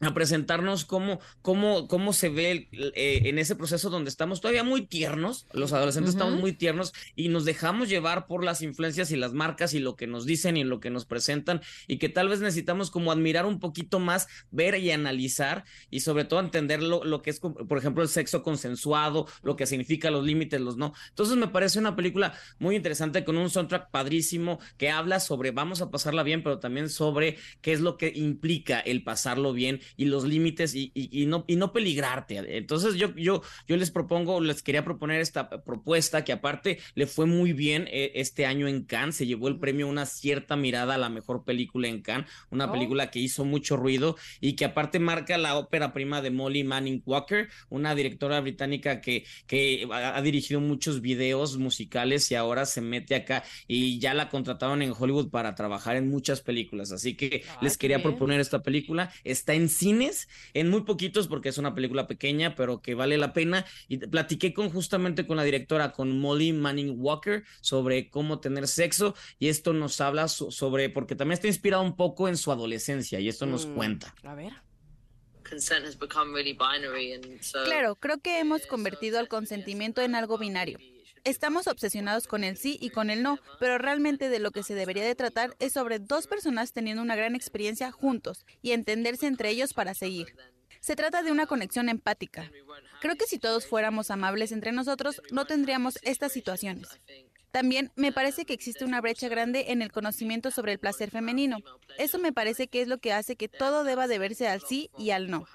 [0.00, 4.86] a presentarnos cómo, cómo, cómo se ve eh, en ese proceso donde estamos todavía muy
[4.86, 6.20] tiernos, los adolescentes uh -huh.
[6.20, 9.96] estamos muy tiernos y nos dejamos llevar por las influencias y las marcas y lo
[9.96, 13.46] que nos dicen y lo que nos presentan y que tal vez necesitamos como admirar
[13.46, 17.78] un poquito más, ver y analizar y sobre todo entender lo, lo que es, por
[17.78, 20.92] ejemplo, el sexo consensuado, lo que significa los límites, los no.
[21.08, 25.80] Entonces me parece una película muy interesante con un soundtrack padrísimo que habla sobre vamos
[25.82, 30.06] a pasarla bien, pero también sobre qué es lo que implica el pasarlo bien y
[30.06, 32.56] los límites y, y, y, no, y no peligrarte.
[32.56, 37.26] Entonces yo, yo, yo les propongo, les quería proponer esta propuesta que aparte le fue
[37.26, 40.98] muy bien eh, este año en Cannes, se llevó el premio Una cierta mirada a
[40.98, 42.72] la mejor película en Cannes, una oh.
[42.72, 47.02] película que hizo mucho ruido y que aparte marca la ópera prima de Molly Manning
[47.04, 53.14] Walker, una directora británica que, que ha dirigido muchos videos musicales y ahora se mete
[53.14, 56.92] acá y ya la contrataron en Hollywood para trabajar en muchas películas.
[56.92, 58.10] Así que ah, les quería bien.
[58.10, 59.10] proponer esta película.
[59.24, 63.32] Está en cines, en muy poquitos porque es una película pequeña, pero que vale la
[63.32, 63.64] pena.
[63.88, 69.14] Y platiqué con justamente con la directora, con Molly Manning Walker, sobre cómo tener sexo.
[69.38, 73.20] Y esto nos habla so sobre, porque también está inspirado un poco en su adolescencia
[73.20, 74.14] y esto mm, nos cuenta.
[74.24, 74.52] A ver.
[77.64, 80.78] Claro, creo que hemos convertido al consentimiento en algo binario.
[81.24, 84.74] Estamos obsesionados con el sí y con el no, pero realmente de lo que se
[84.74, 89.50] debería de tratar es sobre dos personas teniendo una gran experiencia juntos y entenderse entre
[89.50, 90.34] ellos para seguir.
[90.80, 92.50] Se trata de una conexión empática.
[93.00, 96.88] Creo que si todos fuéramos amables entre nosotros, no tendríamos estas situaciones.
[97.50, 101.58] También me parece que existe una brecha grande en el conocimiento sobre el placer femenino.
[101.98, 105.10] Eso me parece que es lo que hace que todo deba deberse al sí y
[105.10, 105.46] al no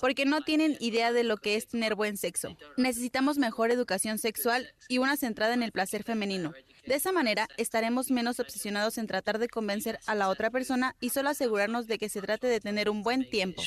[0.00, 2.56] porque no tienen idea de lo que es tener buen sexo.
[2.76, 6.52] Necesitamos mejor educación sexual y una centrada en el placer femenino.
[6.86, 11.10] De esa manera estaremos menos obsesionados en tratar de convencer a la otra persona y
[11.10, 13.62] solo asegurarnos de que se trate de tener un buen tiempo.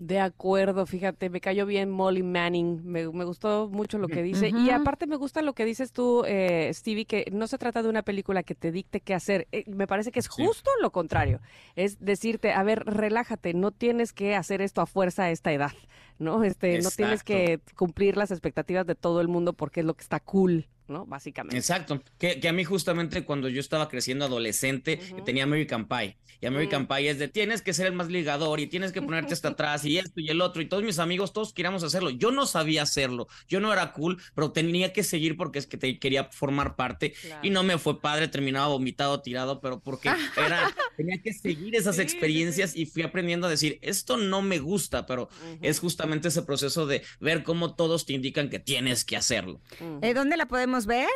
[0.00, 4.48] De acuerdo, fíjate, me cayó bien Molly Manning, me, me gustó mucho lo que dice.
[4.48, 4.66] Uh -huh.
[4.66, 7.90] Y aparte me gusta lo que dices tú, eh, Stevie, que no se trata de
[7.90, 9.46] una película que te dicte qué hacer.
[9.52, 10.82] Eh, me parece que es justo sí.
[10.82, 11.40] lo contrario.
[11.76, 15.72] Es decirte, a ver, relájate, no tienes que hacer esto a fuerza a esta edad,
[16.18, 16.44] ¿no?
[16.44, 16.88] Este, Exacto.
[16.88, 20.18] no tienes que cumplir las expectativas de todo el mundo porque es lo que está
[20.18, 20.66] cool.
[20.90, 21.06] ¿No?
[21.06, 21.56] Básicamente.
[21.56, 22.02] Exacto.
[22.18, 25.24] Que, que, a mí justamente cuando yo estaba creciendo adolescente uh -huh.
[25.24, 26.16] tenía American Pie.
[26.42, 26.96] Y American uh -huh.
[26.96, 29.84] Pie es de tienes que ser el más ligador y tienes que ponerte hasta atrás
[29.84, 30.62] y esto y el otro.
[30.62, 32.10] Y todos mis amigos, todos queríamos hacerlo.
[32.10, 33.28] Yo no sabía hacerlo.
[33.48, 37.12] Yo no era cool, pero tenía que seguir porque es que te quería formar parte.
[37.12, 37.40] Claro.
[37.42, 41.96] Y no me fue padre, terminaba vomitado, tirado, pero porque era, tenía que seguir esas
[41.96, 42.82] sí, experiencias sí, sí.
[42.82, 45.58] y fui aprendiendo a decir, esto no me gusta, pero uh -huh.
[45.62, 49.60] es justamente ese proceso de ver cómo todos te indican que tienes que hacerlo.
[50.02, 51.08] ¿Eh, ¿Dónde la podemos ver?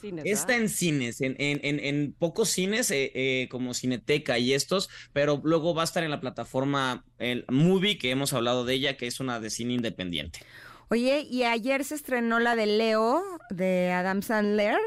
[0.00, 0.62] cines, Está ¿verdad?
[0.62, 5.40] en cines, en, en, en, en pocos cines eh, eh, como Cineteca y estos, pero
[5.42, 9.08] luego va a estar en la plataforma el Movie, que hemos hablado de ella, que
[9.08, 10.38] es una de cine independiente.
[10.88, 14.78] Oye, y ayer se estrenó la de Leo, de Adam Sandler.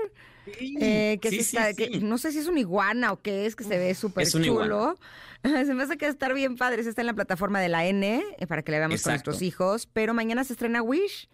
[0.79, 1.75] eh, que, sí, se está- sí.
[1.89, 4.97] que no sé si es un iguana o qué es, que se ve súper chulo.
[5.43, 6.83] Se me hace que estar bien padre.
[6.83, 9.31] Se está en la plataforma de la N eh, para que la veamos con Exacto.
[9.31, 9.87] nuestros hijos.
[9.91, 11.29] Pero mañana se estrena Wish.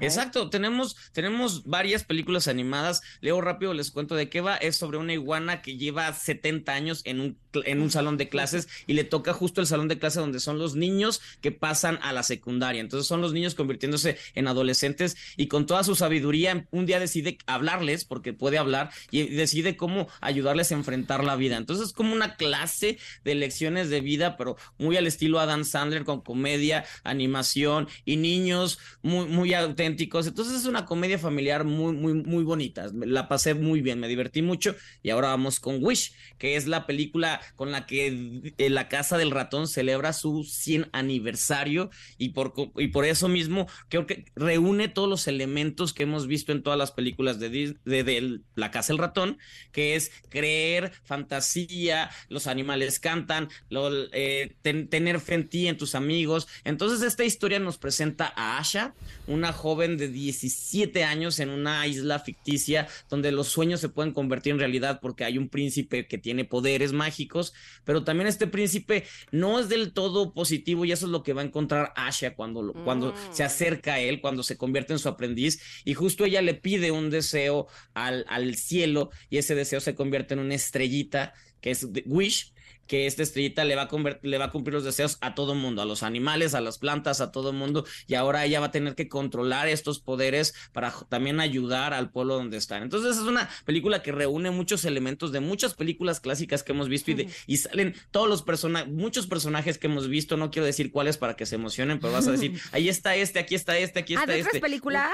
[0.00, 3.02] Exacto, tenemos, tenemos varias películas animadas.
[3.20, 4.56] Leo rápido, les cuento de qué va.
[4.56, 8.68] Es sobre una iguana que lleva 70 años en un, en un salón de clases
[8.86, 12.12] y le toca justo el salón de clase donde son los niños que pasan a
[12.12, 12.80] la secundaria.
[12.80, 17.38] Entonces son los niños convirtiéndose en adolescentes y con toda su sabiduría un día decide
[17.46, 21.56] hablarles porque puede hablar y decide cómo ayudarles a enfrentar la vida.
[21.56, 26.04] Entonces es como una clase de lecciones de vida, pero muy al estilo Adam Sandler
[26.04, 29.79] con comedia, animación y niños muy, muy auténticos.
[29.84, 32.88] Entonces es una comedia familiar muy, muy, muy bonita.
[32.94, 34.74] La pasé muy bien, me divertí mucho.
[35.02, 39.18] Y ahora vamos con Wish, que es la película con la que eh, la Casa
[39.18, 44.88] del Ratón celebra su 100 aniversario y por, y por eso mismo creo que reúne
[44.88, 47.48] todos los elementos que hemos visto en todas las películas de,
[47.84, 49.38] de, de La Casa del Ratón,
[49.72, 55.76] que es creer, fantasía, los animales cantan, lo- eh, ten- tener fe en ti, en
[55.76, 56.48] tus amigos.
[56.64, 58.94] Entonces esta historia nos presenta a Asha,
[59.26, 64.52] una joven de 17 años en una isla ficticia donde los sueños se pueden convertir
[64.52, 67.52] en realidad porque hay un príncipe que tiene poderes mágicos,
[67.84, 71.42] pero también este príncipe no es del todo positivo y eso es lo que va
[71.42, 75.08] a encontrar Asha cuando, lo- cuando se acerca a él, cuando se convierte en su
[75.08, 79.94] aprendiz y justo ella le pide un deseo al, al cielo y ese deseo se
[79.94, 82.52] convierte en una estrellita que es Wish
[82.90, 83.88] que esta estrellita le va a
[84.22, 87.20] le va a cumplir los deseos a todo mundo, a los animales, a las plantas,
[87.20, 91.38] a todo mundo, y ahora ella va a tener que controlar estos poderes para también
[91.38, 92.82] ayudar al pueblo donde están.
[92.82, 97.12] Entonces es una película que reúne muchos elementos de muchas películas clásicas que hemos visto
[97.12, 100.90] y, de- y salen todos los personajes, muchos personajes que hemos visto, no quiero decir
[100.90, 104.00] cuáles para que se emocionen, pero vas a decir, ahí está este, aquí está este,
[104.00, 104.48] aquí Ah, está ¿de este.
[104.48, 105.12] otras películas?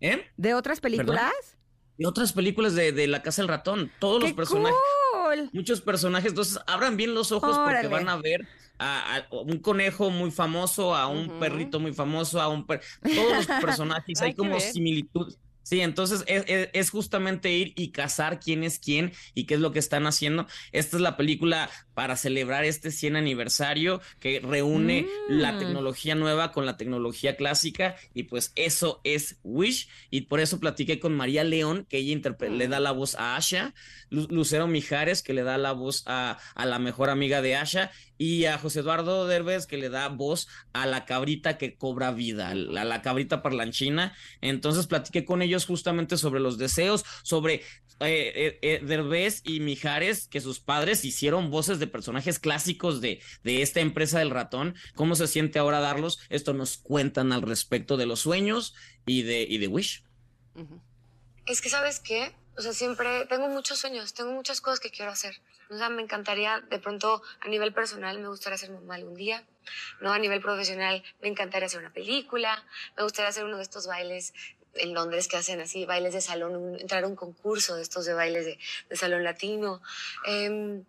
[0.00, 0.24] ¿Eh?
[0.38, 1.30] ¿De otras películas?
[1.98, 4.78] Y otras películas de, de La Casa del Ratón, todos los ¡Qué personajes.
[4.78, 5.09] cool!
[5.52, 7.88] Muchos personajes, entonces abran bien los ojos Órale.
[7.88, 8.46] porque van a ver
[8.78, 13.36] a, a un conejo muy famoso, a un perrito muy famoso, a un per- todos
[13.36, 15.34] los personajes, Hay como similitud.
[15.62, 19.60] Sí, entonces es, es- es justamente ir y cazar quién es quién y qué es
[19.60, 20.46] lo que están haciendo.
[20.72, 25.58] Esta es la película para celebrar este 100 aniversario que reúne la Mm.
[25.58, 31.00] tecnología nueva con la tecnología clásica y pues eso es Wish y por eso platiqué
[31.00, 33.74] con María León que ella le da la voz a Asha,
[34.08, 37.90] Lu- Lucero Mijares que le da la voz a, a la mejor amiga de Asha
[38.18, 42.50] y a José Eduardo Derbez que le da voz a la cabrita que cobra vida,
[42.50, 44.14] a la, la cabrita parlanchina.
[44.42, 50.26] Entonces platiqué con ellos justamente sobre los deseos, sobre eh, eh, eh, Derbez y Mijares,
[50.28, 54.74] que sus padres hicieron voces de personajes clásicos de, de esta empresa del ratón.
[54.94, 56.18] ¿Cómo se siente ahora darlos?
[56.28, 58.74] Esto nos cuentan al respecto de los sueños
[59.06, 60.04] y de, y de Wish.
[61.46, 62.34] Es que, ¿sabes qué?
[62.56, 65.40] O sea, siempre tengo muchos sueños, tengo muchas cosas que quiero hacer.
[65.70, 69.46] O sea, me encantaría, de pronto, a nivel personal, me gustaría ser mamá algún día.
[70.00, 70.12] ¿no?
[70.12, 72.64] A nivel profesional, me encantaría hacer una película.
[72.96, 74.34] Me gustaría hacer uno de estos bailes
[74.74, 78.14] en Londres que hacen así, bailes de salón, entrar a un concurso de estos de
[78.14, 78.58] bailes de,
[78.88, 79.82] de salón latino.
[80.26, 80.84] Em,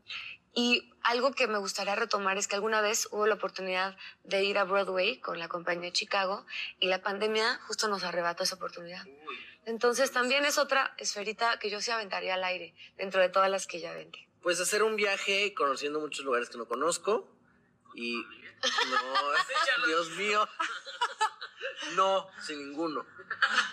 [0.53, 4.57] y algo que me gustaría retomar es que alguna vez hubo la oportunidad de ir
[4.57, 6.45] a Broadway con la compañía de Chicago
[6.79, 9.05] y la pandemia justo nos arrebató esa oportunidad.
[9.65, 13.65] Entonces también es otra esferita que yo sí aventaría al aire dentro de todas las
[13.65, 14.27] que ya vendí.
[14.41, 17.29] Pues hacer un viaje conociendo muchos lugares que no conozco
[17.95, 20.47] y no, Dios mío,
[21.95, 23.05] no, sin ninguno.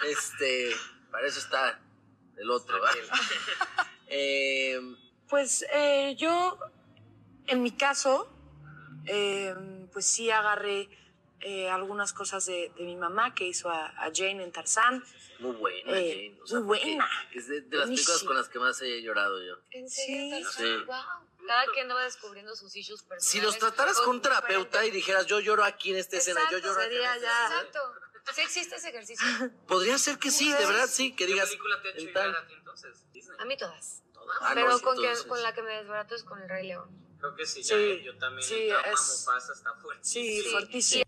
[0.07, 0.77] Este,
[1.11, 1.81] para eso está
[2.37, 2.81] el otro.
[2.81, 2.95] ¿verdad?
[4.11, 4.81] Eh,
[5.29, 6.59] Pues eh, yo,
[7.47, 8.29] en mi caso,
[9.07, 9.55] eh,
[9.93, 10.89] pues sí agarré
[11.41, 15.05] eh, algunas cosas de, de mi mamá que hizo a, a Jane en Tarzán.
[15.39, 16.43] muy buena, Eh, Jane.
[16.43, 17.09] o sea, muy buena.
[17.33, 19.55] Es de, de las películas con las que más he llorado yo.
[19.71, 20.49] ¿En serio?
[20.51, 20.77] Sí.
[20.87, 20.97] Wow.
[21.47, 23.25] Cada quien va descubriendo sus issues personales.
[23.25, 26.59] Si los trataras con un terapeuta y dijeras, yo lloro aquí en esta escena, yo
[26.59, 27.45] lloro aquí en sería esta ya.
[27.45, 27.81] escena", Exacto.
[28.35, 29.27] Sí existe ese ejercicio.
[29.67, 31.51] Podría ser que sí, de verdad sí, que digas.
[31.95, 32.37] en tal-
[33.39, 34.03] A mí todas.
[34.41, 36.67] Ah, no, Pero sí, con, que, con la que me desbarato es con el Rey
[36.69, 36.89] León.
[37.19, 38.47] Creo que sí, Sí, yo también.
[38.47, 40.05] sí, el trauma es- Mufasa está fuerte.
[40.05, 41.05] Sí, fuertísimo.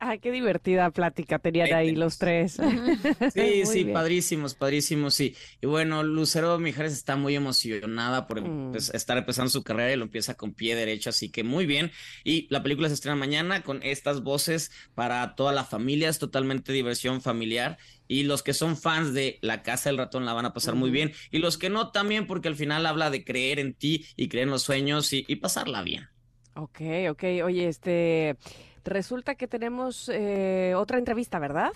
[0.00, 2.56] Ah, qué divertida plática tenían ahí los tres.
[3.34, 3.92] Sí, sí, bien.
[3.92, 5.36] padrísimos, padrísimos, sí.
[5.60, 8.74] Y bueno, Lucero Mijares está muy emocionada por Mm.
[8.76, 11.92] estar empezando su carrera y lo empieza con pie derecho, así que muy bien.
[12.24, 16.72] Y la película se estrena mañana con estas voces para toda la familia, es totalmente
[16.72, 17.78] diversión familiar.
[18.08, 20.90] Y los que son fans de La Casa del Ratón la van a pasar muy
[20.90, 21.12] bien.
[21.30, 24.44] Y los que no también, porque al final habla de creer en ti y creer
[24.44, 26.08] en los sueños y, y pasarla bien.
[26.54, 26.80] Ok,
[27.10, 27.22] ok.
[27.44, 28.36] Oye, este,
[28.84, 31.72] resulta que tenemos eh, otra entrevista, ¿verdad?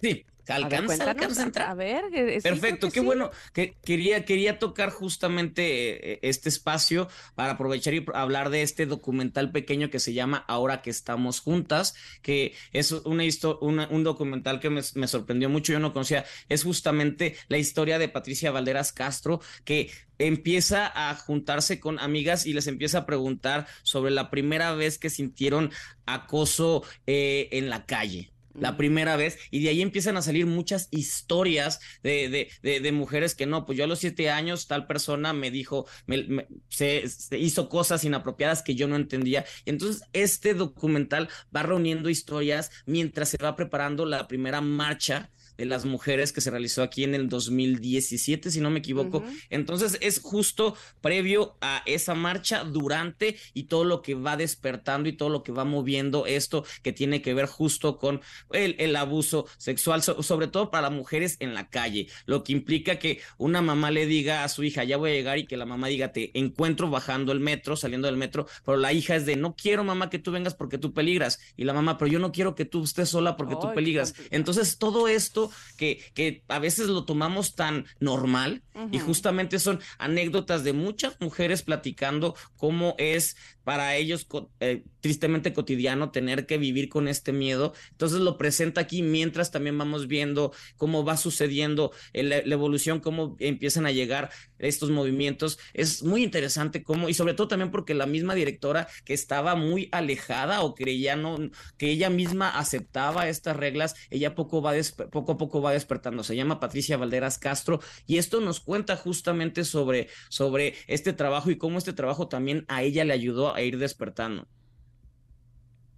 [0.00, 1.70] Sí, A ver, alcanza, alcanza a entrar.
[1.70, 3.06] A ver, sí, Perfecto, qué sí.
[3.06, 3.30] bueno.
[3.52, 9.52] Que quería, quería tocar justamente eh, este espacio para aprovechar y hablar de este documental
[9.52, 13.24] pequeño que se llama Ahora que estamos juntas, que es una
[13.60, 18.08] un documental que me, me sorprendió mucho, yo no conocía, es justamente la historia de
[18.08, 24.10] Patricia Valderas Castro, que empieza a juntarse con amigas y les empieza a preguntar sobre
[24.10, 25.70] la primera vez que sintieron
[26.06, 30.88] acoso eh, en la calle la primera vez, y de ahí empiezan a salir muchas
[30.90, 34.86] historias de, de, de, de mujeres que no, pues yo a los siete años tal
[34.86, 39.44] persona me dijo, me, me- se, se hizo cosas inapropiadas que yo no entendía.
[39.64, 45.30] Entonces, este documental va reuniendo historias mientras se va preparando la primera marcha
[45.60, 49.22] de las mujeres que se realizó aquí en el 2017, si no me equivoco.
[49.50, 55.12] Entonces es justo previo a esa marcha, durante y todo lo que va despertando y
[55.12, 58.20] todo lo que va moviendo esto que tiene que ver justo con
[58.52, 62.52] el, el abuso sexual, so- sobre todo para las mujeres en la calle, lo que
[62.52, 65.56] implica que una mamá le diga a su hija, ya voy a llegar y que
[65.56, 69.26] la mamá diga, te encuentro bajando el metro, saliendo del metro, pero la hija es
[69.26, 72.18] de, no quiero mamá que tú vengas porque tú peligras, y la mamá, pero yo
[72.18, 74.14] no quiero que tú estés sola porque tú Ay, peligras.
[74.30, 79.06] Entonces todo esto que, que a veces lo tomamos tan normal y Ujú.
[79.06, 84.26] justamente son anécdotas de muchas mujeres platicando cómo es para ellos
[84.60, 87.74] eh, tristemente cotidiano tener que vivir con este miedo.
[87.90, 93.36] Entonces lo presenta aquí mientras también vamos viendo cómo va sucediendo el- la evolución, cómo
[93.38, 95.58] empiezan a llegar estos movimientos.
[95.74, 99.88] Es muy interesante cómo, y sobre todo también porque la misma directora que estaba muy
[99.92, 101.36] alejada o creía no,
[101.76, 104.72] que ella misma aceptaba estas reglas, ella poco, va
[105.12, 106.22] poco a poco va despertando.
[106.22, 111.58] Se llama Patricia Valderas Castro y esto nos cuenta justamente sobre, sobre este trabajo y
[111.58, 114.46] cómo este trabajo también a ella le ayudó a ir despertando.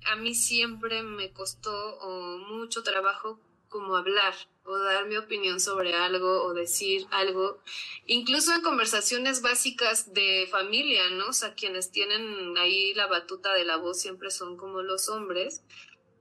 [0.07, 1.99] a mí siempre me costó
[2.49, 7.59] mucho trabajo como hablar o dar mi opinión sobre algo o decir algo,
[8.07, 11.29] incluso en conversaciones básicas de familia, ¿no?
[11.29, 15.65] O sea, quienes tienen ahí la batuta de la voz siempre son como los hombres.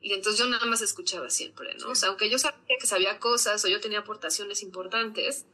[0.01, 1.89] Y entonces yo nada más escuchaba siempre, ¿no?
[1.91, 5.45] O sea, aunque yo sabía que sabía cosas o yo tenía aportaciones importantes,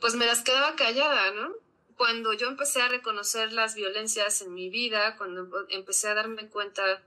[0.00, 1.52] pues me las quedaba callada, ¿no?
[1.96, 6.48] Cuando yo empecé a reconocer las violencias en mi vida, cuando empe- empecé a darme
[6.48, 7.02] cuenta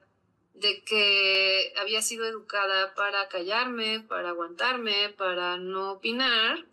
[0.53, 6.63] de que había sido educada para callarme, para aguantarme, para no opinar,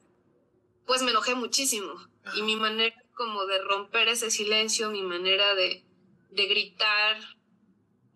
[0.86, 1.94] pues me enojé muchísimo.
[2.34, 5.82] Y mi manera como de romper ese silencio, mi manera de,
[6.30, 7.16] de gritar,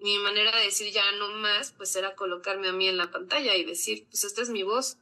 [0.05, 3.57] mi manera de decir ya no más, pues era colocarme a mí en la pantalla
[3.57, 4.99] y decir, pues esta es mi voz,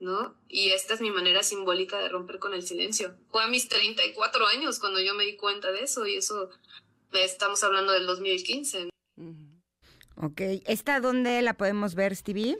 [0.00, 0.34] ¿no?
[0.48, 3.14] Y esta es mi manera simbólica de romper con el silencio.
[3.30, 6.48] Fue a mis 34 años cuando yo me di cuenta de eso y eso
[7.12, 8.88] estamos hablando del 2015.
[10.16, 12.56] Ok, ¿esta dónde la podemos ver, Stevie?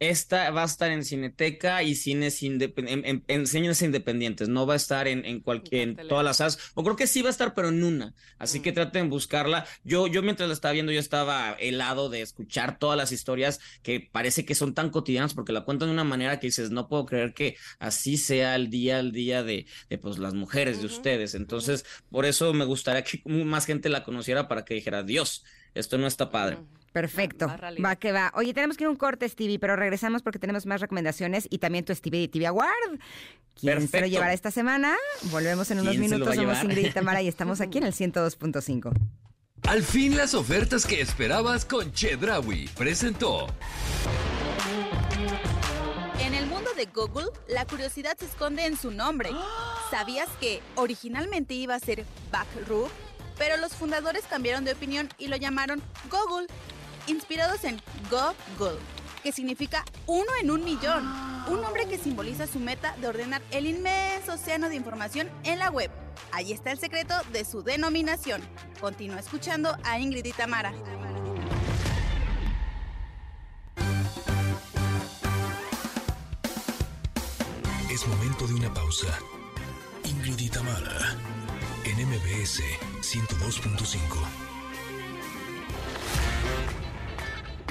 [0.00, 4.48] Esta va a estar en Cineteca y cines, independ- en, en- en cines independientes.
[4.48, 6.58] No va a estar en, en cualquier, en todas las salas.
[6.74, 8.14] O creo que sí va a estar, pero en una.
[8.38, 9.66] Así que traten de buscarla.
[9.84, 14.00] Yo, yo mientras la estaba viendo, yo estaba helado de escuchar todas las historias que
[14.00, 17.06] parece que son tan cotidianas porque la cuentan de una manera que dices, no puedo
[17.06, 21.34] creer que así sea el día al día de, de pues las mujeres, de ustedes.
[21.34, 25.44] Entonces, por eso me gustaría que más gente la conociera para que dijera, Dios,
[25.74, 26.58] esto no está padre.
[26.94, 27.48] Perfecto.
[27.84, 28.32] Va que va.
[28.36, 31.58] Oye, tenemos que ir a un corte, Stevie, pero regresamos porque tenemos más recomendaciones y
[31.58, 32.70] también tu Stevie de TV Award.
[32.92, 33.00] ¿Quién
[33.60, 34.06] se lo Perfecto.
[34.06, 34.94] llevará esta semana?
[35.24, 36.36] Volvemos en unos ¿Quién se lo minutos.
[36.36, 36.62] Somos?
[36.62, 38.92] Ingrid y Tamara y estamos aquí en el 102.5.
[39.68, 43.48] Al fin las ofertas que esperabas con Chedrawi presentó.
[46.20, 49.30] En el mundo de Google, la curiosidad se esconde en su nombre.
[49.90, 52.88] ¿Sabías que originalmente iba a ser Backrub?
[53.36, 56.46] Pero los fundadores cambiaron de opinión y lo llamaron Google,
[57.06, 58.78] inspirados en Google,
[59.22, 61.04] que significa uno en un millón,
[61.48, 65.70] un nombre que simboliza su meta de ordenar el inmenso océano de información en la
[65.70, 65.90] web.
[66.32, 68.42] Ahí está el secreto de su denominación.
[68.80, 70.72] Continúa escuchando a Ingrid y Tamara.
[77.90, 79.06] Es momento de una pausa.
[80.04, 81.16] Ingrid y Tamara,
[81.84, 82.60] en MBS
[83.00, 84.43] 102.5.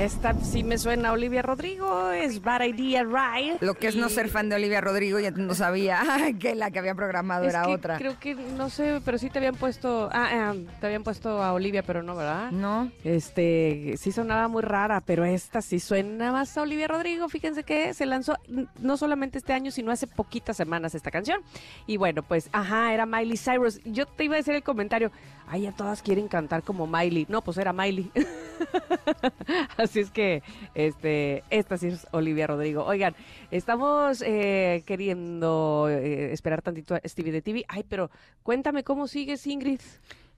[0.00, 3.62] Esta sí me suena a Olivia Rodrigo, es Bad Idea Right.
[3.62, 6.02] Lo que es no ser fan de Olivia Rodrigo, ya no sabía
[6.38, 7.96] que la que había programado Es era que otra.
[7.98, 11.52] Creo que, no sé, pero sí te habían puesto, ah, eh, te habían puesto a
[11.52, 12.50] Olivia, pero no, ¿verdad?
[12.50, 12.90] No.
[13.04, 17.28] Este, sí sonaba muy rara, pero esta sí suena más a Olivia Rodrigo.
[17.28, 18.36] Fíjense que se lanzó
[18.80, 21.40] no solamente este año, sino hace poquitas semanas esta canción.
[21.86, 23.80] Y bueno, pues, ajá, era Miley Cyrus.
[23.84, 25.10] Yo te iba a decir el comentario,
[25.46, 27.26] ay, ya todas quieren cantar como Miley.
[27.28, 28.10] No, pues era Miley.
[29.76, 30.42] Así es que,
[30.74, 32.84] este, esta sí es Olivia Rodrigo.
[32.84, 33.14] Oigan,
[33.50, 37.64] estamos eh, queriendo eh, esperar tantito a Stevie de TV.
[37.68, 38.10] Ay, pero
[38.42, 39.80] cuéntame cómo sigues, Ingrid.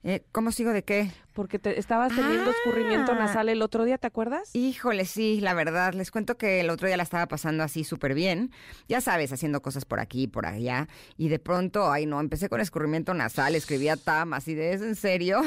[0.07, 1.09] Eh, ¿Cómo sigo de qué?
[1.33, 3.15] Porque te estabas teniendo escurrimiento Ah.
[3.15, 4.51] nasal el otro día, ¿te acuerdas?
[4.55, 5.95] Híjole, sí, la verdad.
[5.95, 8.51] Les cuento que el otro día la estaba pasando así súper bien.
[8.87, 10.87] Ya sabes, haciendo cosas por aquí y por allá.
[11.17, 14.95] Y de pronto, ay no, empecé con escurrimiento nasal, escribía TAM, así de, ¿es en
[14.95, 15.41] serio?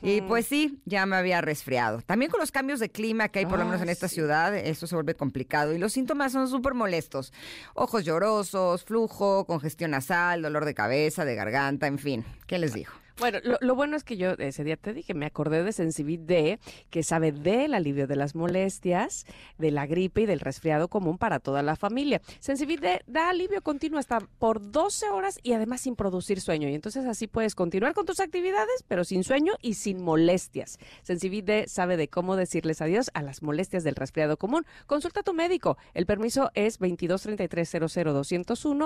[0.00, 2.00] Y pues sí, ya me había resfriado.
[2.00, 4.86] También con los cambios de clima que hay por lo menos en esta ciudad, esto
[4.86, 5.74] se vuelve complicado.
[5.74, 7.34] Y los síntomas son súper molestos.
[7.74, 12.24] Ojos llorosos, flujo, congestión nasal, dolor de cabeza, de garganta, en fin.
[12.46, 12.90] ¿Qué les digo?
[13.18, 16.20] Bueno, lo, lo bueno es que yo ese día te dije, me acordé de Sensibit
[16.20, 19.26] D, que sabe del alivio de las molestias,
[19.58, 22.20] de la gripe y del resfriado común para toda la familia.
[22.38, 26.68] Sensibit D da alivio continuo hasta por 12 horas y además sin producir sueño.
[26.68, 30.78] Y entonces así puedes continuar con tus actividades, pero sin sueño y sin molestias.
[31.02, 34.64] Sensibit D sabe de cómo decirles adiós a las molestias del resfriado común.
[34.86, 35.76] Consulta a tu médico.
[35.92, 37.68] El permiso es 2233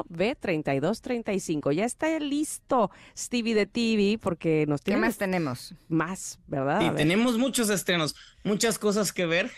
[0.09, 1.73] B 3235.
[1.73, 5.75] Ya está listo Stevie de TV porque nos ¿Qué tiene más tenemos?
[5.89, 6.81] Más, ¿verdad?
[6.81, 9.51] Y tenemos muchos estrenos, muchas cosas que ver.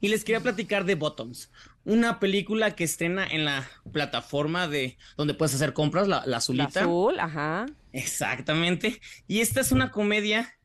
[0.00, 1.50] Y les quería platicar de Bottoms,
[1.84, 6.36] una película que estrena en la plataforma de donde puedes hacer compras, la, la La
[6.38, 6.80] azulita.
[6.80, 7.66] azul, ajá.
[7.92, 9.00] Exactamente.
[9.28, 10.56] Y esta es una comedia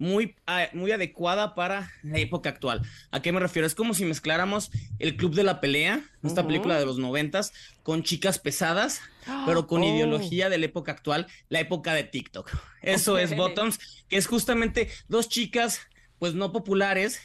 [0.00, 0.36] muy,
[0.72, 2.82] muy adecuada para la época actual.
[3.12, 3.66] ¿A qué me refiero?
[3.66, 6.48] Es como si mezcláramos el Club de la Pelea, esta Ujú.
[6.48, 7.52] película de los noventas,
[7.84, 9.00] con chicas pesadas,
[9.44, 9.84] pero con Oh.
[9.84, 12.50] ideología de la época actual, la época de TikTok.
[12.82, 13.36] Eso es Ok.
[13.36, 13.78] Bottoms,
[14.08, 15.80] que es justamente dos chicas,
[16.18, 17.20] pues no populares,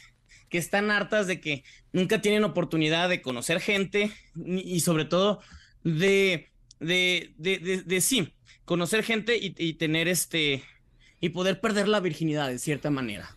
[0.48, 4.12] que están hartas de que nunca tienen oportunidad de conocer gente
[4.46, 5.40] y sobre todo
[5.82, 8.34] de, de, de, de, de sí,
[8.64, 10.64] conocer gente y, y tener este,
[11.20, 13.36] y poder perder la virginidad de cierta manera.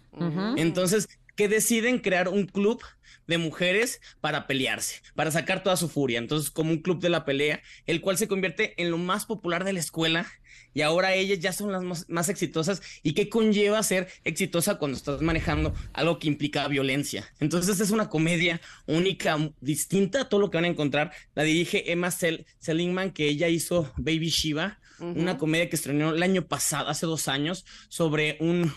[0.57, 2.81] Entonces, que deciden crear un club
[3.27, 6.19] de mujeres para pelearse, para sacar toda su furia.
[6.19, 9.63] Entonces, como un club de la pelea, el cual se convierte en lo más popular
[9.63, 10.27] de la escuela
[10.73, 12.81] y ahora ellas ya son las más, más exitosas.
[13.03, 17.31] ¿Y qué conlleva ser exitosa cuando estás manejando algo que implica violencia?
[17.39, 21.11] Entonces, es una comedia única, distinta a todo lo que van a encontrar.
[21.35, 26.23] La dirige Emma Sel Seligman, que ella hizo Baby Shiva, una comedia que estrenó el
[26.23, 28.71] año pasado, hace dos años, sobre un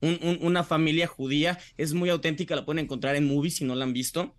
[0.00, 1.58] un- un- una familia judía.
[1.78, 4.36] Es muy auténtica, la pueden encontrar en movies si no la han visto.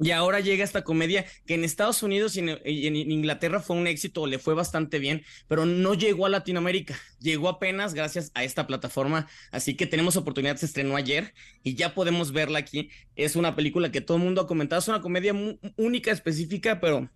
[0.00, 3.76] Y ahora llega esta comedia que en Estados Unidos y en, y en Inglaterra fue
[3.76, 6.98] un éxito, le fue bastante bien, pero no llegó a Latinoamérica.
[7.20, 9.28] Llegó apenas gracias a esta plataforma.
[9.50, 11.32] Así que tenemos oportunidad, se estrenó ayer
[11.62, 12.90] y ya podemos verla aquí.
[13.16, 15.32] Es una película que todo el mundo ha comentado, es una comedia
[15.76, 17.08] única, específica, pero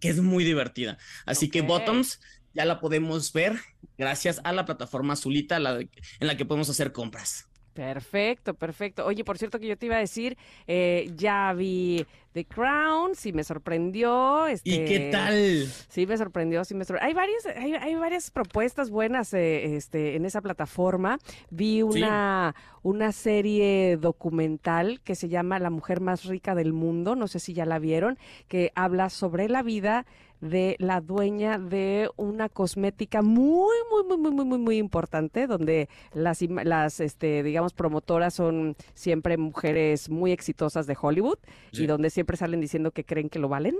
[0.00, 0.98] que es muy divertida.
[1.24, 1.62] Así que.
[1.62, 2.20] Bottoms
[2.56, 3.54] ya la podemos ver
[3.98, 5.88] gracias a la plataforma azulita la de-
[6.20, 7.48] en la que podemos hacer compras.
[7.74, 9.04] Perfecto, perfecto.
[9.04, 13.34] Oye, por cierto que yo te iba a decir, eh, ya vi The Crown, sí
[13.34, 14.46] me sorprendió.
[14.46, 15.66] Este, ¿Y qué tal?
[15.90, 17.06] Sí me sorprendió, sí me sorprendió.
[17.08, 21.18] Hay varias, hay, hay varias propuestas buenas eh, este, en esa plataforma.
[21.50, 27.28] Vi una, una serie documental que se llama La mujer más rica del mundo, no
[27.28, 28.18] sé si ya la vieron,
[28.48, 30.06] que habla sobre la vida
[30.40, 35.88] de la dueña de una cosmética muy, muy, muy, muy, muy, muy, muy importante, donde
[36.12, 41.38] las, las este, digamos, promotoras son siempre mujeres muy exitosas de Hollywood
[41.72, 43.76] y donde siempre salen diciendo que creen que lo valen.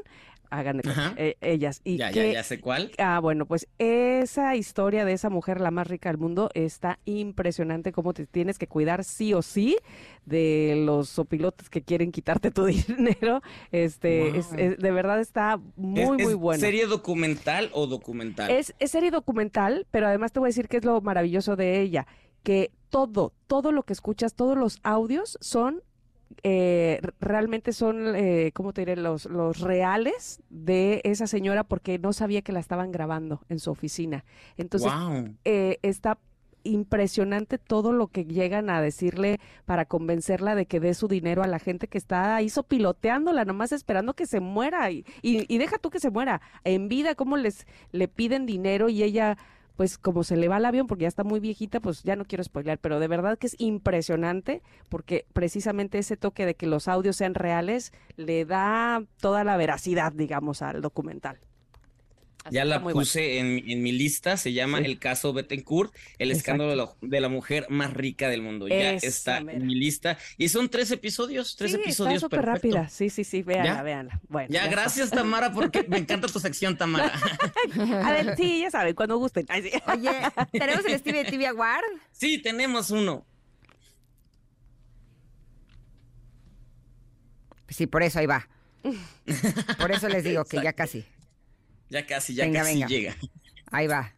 [0.51, 0.81] Hagan
[1.17, 1.81] eh, ellas.
[1.85, 2.91] Y Ya, ya, que- ya sé cuál.
[2.99, 7.93] Ah, bueno, pues esa historia de esa mujer, la más rica del mundo, está impresionante.
[7.93, 9.77] Cómo te tienes que cuidar sí o sí
[10.25, 13.43] de los sopilotes que quieren quitarte tu dinero.
[13.73, 14.59] Este, es- Wow.
[14.59, 16.61] es- de verdad está muy, ¿Es- muy es bueno.
[16.61, 18.51] ¿Serie documental o documental?
[18.51, 21.81] Es, es serie documental, pero además te voy a decir que es lo maravilloso de
[21.81, 22.07] ella,
[22.43, 25.83] que todo, todo lo que escuchas, todos los audios son
[26.43, 28.97] eh, realmente son, eh, ¿cómo te diré?
[28.97, 33.71] Los, los reales de esa señora porque no sabía que la estaban grabando en su
[33.71, 34.25] oficina.
[34.57, 34.93] Entonces,
[35.45, 36.19] eh, está
[36.63, 41.47] impresionante todo lo que llegan a decirle para convencerla de que dé su dinero a
[41.47, 44.91] la gente que está ahí sopiloteándola, nomás esperando que se muera.
[44.91, 46.41] Y, y, y deja tú que se muera.
[46.65, 49.39] En vida, cómo les le piden dinero y ella
[49.77, 52.25] pues como se le va el avión porque ya está muy viejita, pues ya no
[52.25, 56.89] quiero spoilear, pero de verdad que es impresionante porque precisamente ese toque de que los
[56.89, 61.39] audios sean reales le da toda la veracidad, digamos, al documental.
[62.47, 66.71] Así Ya la puse en, en mi lista, se llama El caso Bettencourt, el escándalo
[66.71, 68.69] de la, de la mujer más rica del mundo.
[68.69, 70.17] Ya está en mi lista.
[70.39, 72.77] Y son tres episodios, tres Sí, episodios está súper perfecto.
[72.77, 72.89] rápida.
[72.89, 73.83] Sí, sí, sí, véanla, ¿Ya?
[73.83, 74.21] véanla.
[74.29, 77.13] Bueno, Ya, gracias Tamara, porque me encanta tu sección, Tamara.
[78.05, 79.45] A ver, sí, ya saben, cuando gusten.
[79.49, 79.71] Ay, sí.
[79.93, 80.13] Oye,
[80.53, 81.85] ¿tenemos el Stevie TV Award?
[82.13, 83.27] Sí, tenemos uno.
[87.69, 88.49] Sí, por eso ahí va.
[89.81, 91.05] Por eso les digo que ya casi.
[91.89, 92.87] Ya casi, ya Venga, casi venga.
[92.89, 93.17] llega.
[93.71, 94.13] Ahí va.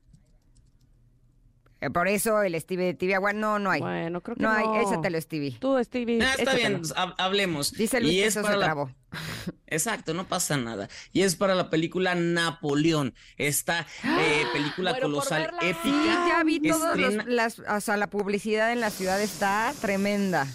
[1.81, 3.81] Eh, Por eso el Stevie TV Award no, no hay.
[3.81, 4.53] Bueno, creo que no.
[4.53, 4.75] no.
[4.77, 5.53] hay, échatelo, Stevie.
[5.61, 6.21] Tú, Stevie.
[6.25, 6.95] Ah, está bien, échatelo.
[6.97, 7.73] hab- hablemos.
[7.73, 8.91] Dice Luis Y que es eso para se la- trabó.
[9.69, 10.89] Exacto, no pasa nada.
[11.13, 13.15] Y es para la película Napoleón.
[13.37, 15.83] Esta eh, película Muero por colosal épica.
[15.85, 15.91] Sí,
[16.29, 20.49] ya vi todos los, estrena- las, o sea, la publicidad en la ciudad está tremenda.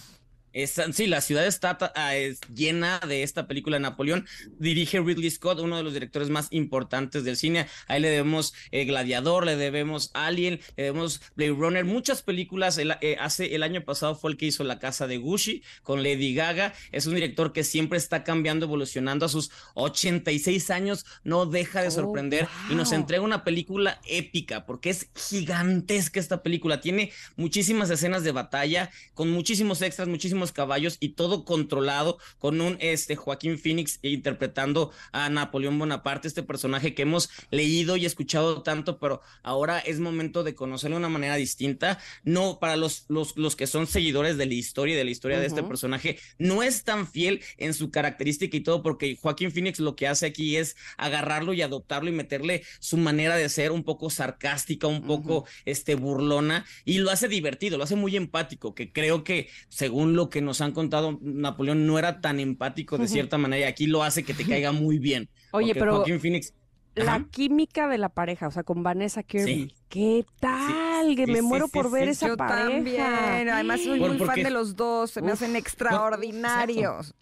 [0.91, 4.27] Sí, la ciudad está ah, es llena de esta película Napoleón.
[4.59, 7.67] Dirige Ridley Scott, uno de los directores más importantes del cine.
[7.87, 12.77] Ahí le debemos eh, Gladiador, le debemos Alien, le debemos Blade Runner, muchas películas.
[12.77, 16.03] El, eh, hace el año pasado fue el que hizo La Casa de Gucci con
[16.03, 16.73] Lady Gaga.
[16.91, 21.05] Es un director que siempre está cambiando, evolucionando a sus 86 años.
[21.23, 26.43] No deja de Oh, sorprender y nos entrega una película épica porque es gigantesca esta
[26.43, 26.81] película.
[26.81, 32.77] Tiene muchísimas escenas de batalla con muchísimos extras, muchísimos caballos y todo controlado con un
[32.79, 38.99] este Joaquín Phoenix interpretando a Napoleón Bonaparte, este personaje que hemos leído y escuchado tanto,
[38.99, 41.99] pero ahora es momento de conocerlo de una manera distinta.
[42.23, 45.39] No para los los, los que son seguidores de la historia y de la historia
[45.39, 49.79] de este personaje, no es tan fiel en su característica y todo porque Joaquín Phoenix
[49.79, 53.83] lo que hace aquí es agarrarlo y adoptarlo y meterle su manera de ser un
[53.83, 58.91] poco sarcástica, un poco este burlona y lo hace divertido, lo hace muy empático, que
[58.91, 63.37] creo que según lo que nos han contado Napoleón no era tan empático de cierta
[63.37, 65.29] manera y aquí lo hace que te caiga muy bien.
[65.51, 66.53] Oye, pero Joaquín Phoenix
[66.95, 67.25] La Ajá.
[67.29, 69.45] química de la pareja, o sea, con Vanessa Kirby.
[69.69, 69.75] Sí.
[69.89, 71.15] ¿Qué tal?
[71.15, 72.09] que sí, me sí, muero sí, por ver sí.
[72.11, 72.69] esa Yo pareja.
[72.69, 73.49] también.
[73.49, 75.11] Además, soy Por- muy fan de los dos.
[75.11, 77.13] Se me Uf, hacen extraordinarios.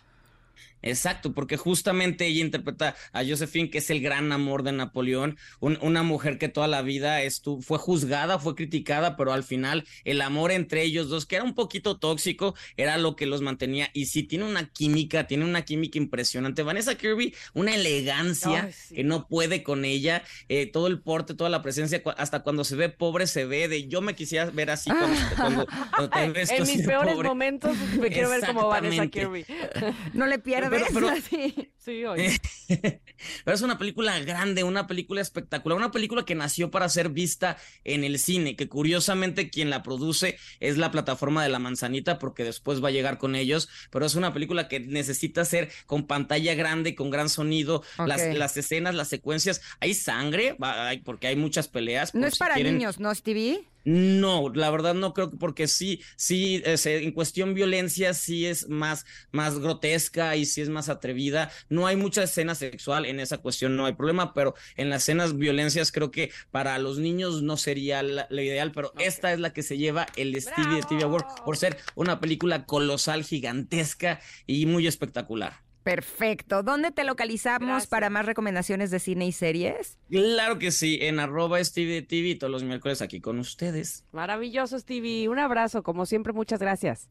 [0.82, 5.78] Exacto, porque justamente ella interpreta a Josephine, que es el gran amor de Napoleón, un-
[5.82, 10.22] una mujer que toda la vida estu- fue juzgada, fue criticada, pero al final el
[10.22, 13.90] amor entre ellos dos, que era un poquito tóxico, era lo que los mantenía.
[13.94, 16.64] Y sí, tiene una química, tiene una química impresionante.
[16.64, 18.96] Vanessa Kirby, una elegancia Ay, sí.
[18.96, 22.76] que no puede con ella, eh, todo el porte, toda la presencia, hasta cuando se
[22.76, 26.50] ve pobre se ve de yo me quisiera ver así cuando, cuando- cuando te ves
[26.50, 27.28] tú en mis peores pobre.
[27.28, 29.46] momentos me quiero ver como Vanessa Kirby.
[30.14, 30.40] No le
[30.72, 31.70] Pero- pero- así.
[31.78, 32.40] Sí, oye.
[33.46, 37.58] Pero es una película grande, una película espectacular, una película que nació para ser vista
[37.84, 42.44] en el cine, que curiosamente quien la produce es la plataforma de la manzanita, porque
[42.44, 46.56] después va a llegar con ellos, pero es una película que necesita ser con pantalla
[46.56, 50.56] grande, con gran sonido, las, escenas, las secuencias, hay sangre,
[51.04, 52.16] porque hay muchas peleas.
[52.16, 53.68] No es si para quieren- niños, ¿no, Stevie?
[53.84, 58.70] No, la verdad no creo que porque sí, sí, es, en cuestión violencia sí es
[58.70, 61.52] más, más grotesca y sí es más atrevida.
[61.70, 65.38] No hay mucha escena sexual en esa cuestión, no hay problema, pero en las escenas
[65.38, 69.54] violencias creo que para los niños no sería la, la ideal, pero esta es la
[69.54, 74.66] que se lleva el Stevie de TV Award por ser una película colosal, gigantesca y
[74.66, 75.71] muy espectacular.
[75.84, 76.62] Perfecto.
[76.62, 79.98] ¿Dónde te localizamos para más recomendaciones de cine y series?
[80.10, 84.06] Claro que sí, en arroba Stevie de TV todos los miércoles aquí con ustedes.
[84.12, 85.28] Maravilloso, Stevie.
[85.28, 87.10] Un abrazo, como siempre, muchas gracias.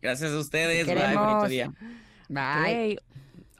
[0.00, 1.72] Gracias a ustedes, Te bye, bonito día.
[2.28, 2.98] Bye.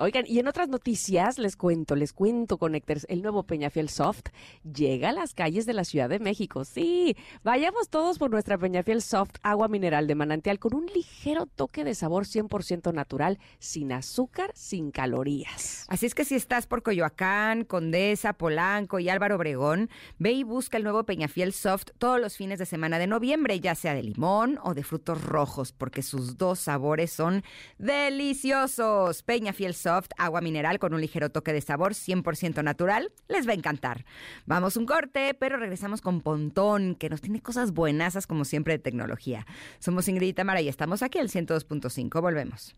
[0.00, 4.26] Oigan, y en otras noticias les cuento, les cuento, Connectors, el nuevo Peñafiel Soft
[4.62, 6.64] llega a las calles de la Ciudad de México.
[6.64, 11.82] Sí, vayamos todos por nuestra Peñafiel Soft agua mineral de manantial con un ligero toque
[11.82, 15.84] de sabor 100% natural, sin azúcar, sin calorías.
[15.88, 20.76] Así es que si estás por Coyoacán, Condesa, Polanco y Álvaro Obregón, ve y busca
[20.76, 24.60] el nuevo Peñafiel Soft todos los fines de semana de noviembre, ya sea de limón
[24.62, 27.42] o de frutos rojos, porque sus dos sabores son
[27.78, 29.24] deliciosos.
[29.24, 33.54] Peñafiel Soft, agua mineral con un ligero toque de sabor 100% natural, les va a
[33.54, 34.04] encantar.
[34.46, 38.78] Vamos un corte, pero regresamos con Pontón, que nos tiene cosas buenasas como siempre de
[38.78, 39.46] tecnología.
[39.78, 42.20] Somos Ingrid y Tamara y estamos aquí al 102.5.
[42.20, 42.74] Volvemos.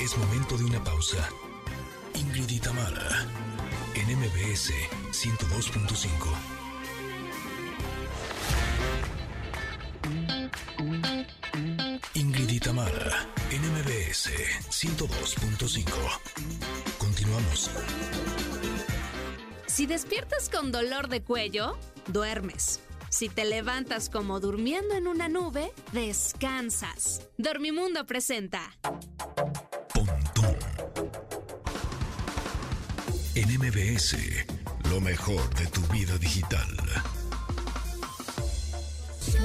[0.00, 1.28] Es momento de una pausa.
[2.14, 3.26] Ingrid y Tamara,
[3.94, 4.72] en MBS
[5.10, 6.65] 102.5.
[12.16, 14.30] Ingrid y Tamara, en MBS
[14.70, 15.84] 102.5.
[16.96, 17.70] Continuamos.
[19.66, 21.76] Si despiertas con dolor de cuello,
[22.06, 22.80] duermes.
[23.10, 27.28] Si te levantas como durmiendo en una nube, descansas.
[27.36, 28.62] Dormimundo presenta.
[33.34, 34.16] En MBS,
[34.88, 36.66] lo mejor de tu vida digital.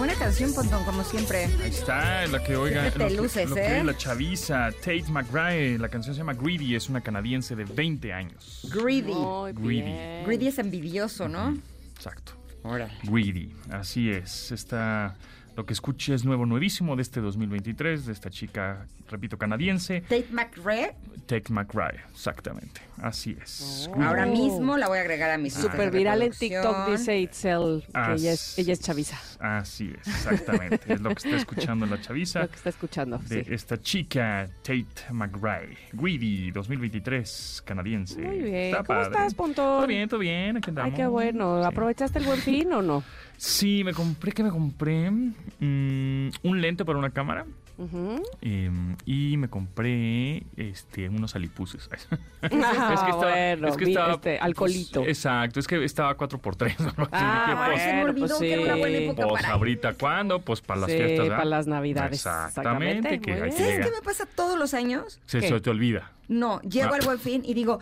[0.02, 1.45] Buena canción, Pontón, como siempre.
[1.45, 2.82] Ahí está, la que oiga.
[2.82, 3.84] Siempre te lo que- luces, lo que ¿eh?
[3.84, 5.78] la chaviza, Tate McRae.
[5.78, 8.68] La canción se llama Greedy, es una canadiense de 20 años.
[8.73, 9.14] Greedy.
[9.53, 10.23] Greedy.
[10.26, 11.56] Greedy es envidioso, ¿no?
[11.95, 12.32] Exacto.
[12.64, 12.91] Órale.
[13.03, 14.52] Greedy, así es.
[14.52, 15.18] Está,
[15.56, 20.28] lo que escuché es nuevo, nuevísimo de este 2023, de esta chica, repito, canadiense, Tate
[20.32, 20.95] McRae.
[21.26, 21.99] Tate McRae.
[22.11, 23.90] Exactamente, así es.
[23.94, 24.02] Oh.
[24.02, 26.32] Ahora mismo la voy a agregar a mis listas Súper de viral en.
[26.32, 29.18] TikTok, dice Itzel, que Ah, ella es, ella es chaviza.
[29.40, 30.94] Así es, exactamente.
[30.94, 32.41] es lo que está escuchando la chaviza.
[32.44, 33.53] Lo que está escuchando, de sí.
[33.53, 35.78] esta chica Tate McRae.
[35.94, 38.22] Greedy 2023, canadiense.
[38.22, 38.56] Muy bien.
[38.56, 39.11] Está ¿Cómo padre.
[39.11, 39.56] estás, Pontón?
[39.80, 40.57] Todo bien, todo bien.
[40.57, 41.64] Aquí Ay, qué bueno.
[41.64, 43.03] ¿Aprovechaste el buen fin o no?
[43.44, 45.10] Sí, me compré, ¿qué me compré?
[45.10, 47.48] Mm, un lente para una cámara.
[48.42, 51.90] Em, y me compré este unos alipuses.
[52.44, 55.02] Ah, bueno, mi- este, alcoholito.
[55.04, 56.80] exacto, es que estaba 4x3.
[56.98, 57.08] ¿no?
[57.12, 59.04] Ah, pues, Se me olvidó pues que era una buena sí.
[59.06, 60.40] época pues, para ahorita, ¿cuándo?
[60.42, 61.36] Pues para las Sí, fiestas, ¿verdad?
[61.38, 65.20] para las Navidades, Exactamente, exactamente, que que ¿Sabes qué me pasa todos los años?
[65.26, 65.48] Se, ¿Qué?
[65.48, 66.12] se te olvida.
[66.28, 66.98] No, llego Ah.
[66.98, 67.80] al buen fin y digo,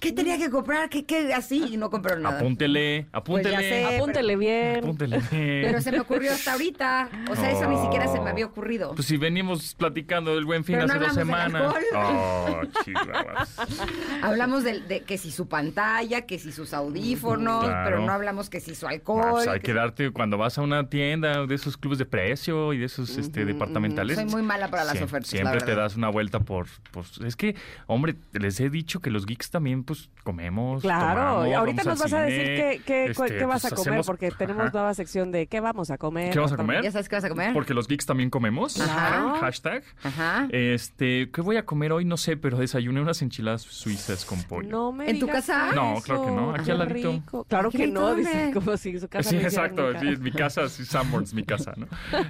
[0.00, 0.88] ¿qué tenía que comprar?
[0.88, 1.32] ¿Qué, qué?
[1.34, 2.38] Así, y no compro nada.
[2.38, 3.54] Apúntele, apúntele.
[3.54, 4.78] Pues ya sé, Apúntele bien.
[4.78, 5.62] Apúntele bien.
[5.62, 7.08] Pero se me ocurrió hasta ahorita.
[7.30, 8.94] O sea, eso ni siquiera se me había ocurrido.
[8.94, 11.74] Pues si venimos platicando del buen fin Pero no hace dos semanas.
[11.94, 12.60] Oh.
[14.22, 17.84] Hablamos de, de que si su pantalla, que si sus audífonos, Claro.
[17.84, 19.30] pero no hablamos que si su Ah, alcohol.
[19.32, 22.72] pues hay que que darte cuando vas a una tienda de esos clubes de precio
[22.72, 24.16] y de esos este, departamentales.
[24.16, 27.18] Soy muy mala para las Sie- ofertas, Siempre la te das una vuelta por, pues
[27.24, 27.54] es que,
[27.86, 30.82] hombre, les he dicho que los geeks también, pues comemos.
[30.82, 33.76] Claro, tomamos, ahorita vamos nos vas a decir qué, qué, este, qué vas pues, a
[33.76, 34.70] comer, hacemos- porque tenemos Ajá.
[34.74, 36.30] nueva sección de qué vamos a comer.
[36.32, 36.84] ¿Qué vas a comer?
[36.84, 37.52] ¿Ya sabes qué vas a comer?
[37.54, 38.78] Porque los geeks también comemos.
[38.78, 39.38] Ajá.
[39.40, 39.82] Hashtag.
[40.02, 40.46] Ajá.
[40.50, 42.04] Este, ¿qué voy a comer hoy?
[42.04, 44.68] No sé, pero desayuné unas enchiladas suizas con pollo.
[44.68, 45.72] No me ¿En tu casa?
[45.74, 47.12] No, claro que no, aquí Qué al ladito.
[47.12, 47.44] rico.
[47.48, 50.84] Claro que no, dice como si su casa Sí, no exacto, sí, mi casa, sí,
[50.84, 51.86] Sanborns, mi casa, ¿no?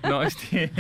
[0.09, 0.71] No, este,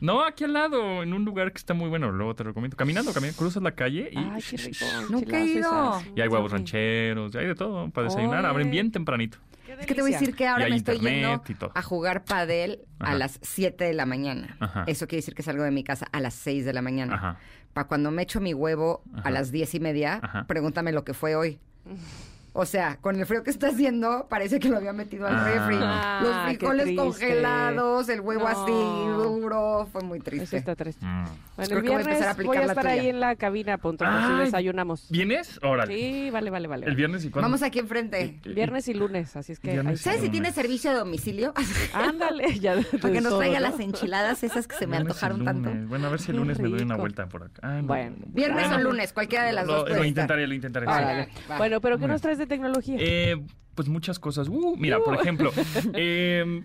[0.00, 2.76] no, aquí al lado, en un lugar que está muy bueno, luego te recomiendo.
[2.76, 4.84] Caminando, caminando, cruzas la calle y, Ay, qué rico.
[5.10, 6.02] Nunca he ido.
[6.14, 8.48] Y hay huevos rancheros, hay de todo para desayunar, Oye.
[8.48, 9.38] abren bien tempranito.
[9.68, 12.24] Es que te voy a decir que Y ahora me estoy yendo y a jugar
[12.24, 14.56] padel a las 7 de la mañana.
[14.60, 14.84] Ajá.
[14.86, 17.14] Eso quiere decir que salgo de mi casa a las 6 de la mañana.
[17.14, 17.38] Ajá.
[17.74, 19.28] Para cuando me echo mi huevo Ajá.
[19.28, 20.46] a las 10 y media, Ajá.
[20.46, 21.58] pregúntame lo que fue hoy.
[22.60, 25.44] O sea, con el frío que está haciendo, parece que lo había metido al Ah.
[25.44, 25.76] refri.
[25.80, 28.48] Ah, Los qué frijoles congelados, el huevo No.
[28.48, 29.88] así duro.
[29.92, 30.56] Fue muy Eso triste.
[30.56, 31.06] está triste.
[31.06, 31.24] Mm.
[31.24, 33.20] Bueno, creo el que voy a viernes empezar a voy aplicar a estar ahí en
[33.20, 34.38] la cabina, a punto, por si Ay.
[34.46, 35.06] desayunamos.
[35.08, 35.60] ¿Vienes?
[35.62, 35.94] Órale.
[35.94, 36.86] Sí, vale, vale, vale.
[36.86, 37.46] ¿El viernes y cuándo?
[37.46, 38.40] Vamos aquí enfrente.
[38.44, 39.70] Viernes y lunes, así es que...
[39.70, 40.32] Viernes ¿Sabes si lunes.
[40.32, 41.54] tiene servicio de domicilio?
[41.94, 42.74] Ándale, ya.
[43.00, 43.68] Para que nos traiga ¿no?
[43.70, 45.70] las enchiladas esas que se me antojaron tanto.
[45.86, 47.60] Bueno, a ver si el lunes me doy una vuelta por acá.
[47.62, 48.16] Ah, no, Bueno.
[48.18, 48.32] no, no.
[48.32, 51.28] Viernes o lunes, cualquiera de las lo, dos lo intentaré, lo intentaré.
[51.56, 52.96] Bueno, pero ¿qué nos traes de tecnología?
[52.98, 53.36] Eh,
[53.74, 54.48] pues muchas cosas.
[54.48, 55.20] Uh, mira, por Uh.
[55.20, 55.52] ejemplo,
[55.94, 56.62] eh,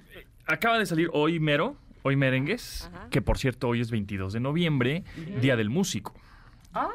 [0.47, 3.07] acaba de salir hoy Mero, hoy Merengues, Ajá.
[3.09, 5.03] que por cierto hoy es 22 de noviembre,
[5.41, 6.13] Día del Músico.
[6.73, 6.91] Por,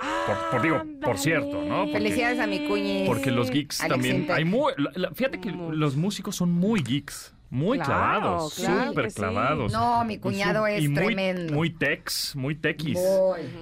[0.50, 1.84] por digo, por cierto, ¿no?
[1.84, 3.04] Porque, Felicidades a mi cuñi.
[3.06, 4.36] porque los geeks Alex también Intec.
[4.36, 7.88] hay muy, la- la- fíjate que los músicos son muy geeks, muy Claro,
[8.20, 9.16] clavados, claro súper sí.
[9.16, 9.72] clavados.
[9.72, 11.52] No, mi cuñado Y es muy- tremendo.
[11.54, 12.98] Muy techs, muy techis.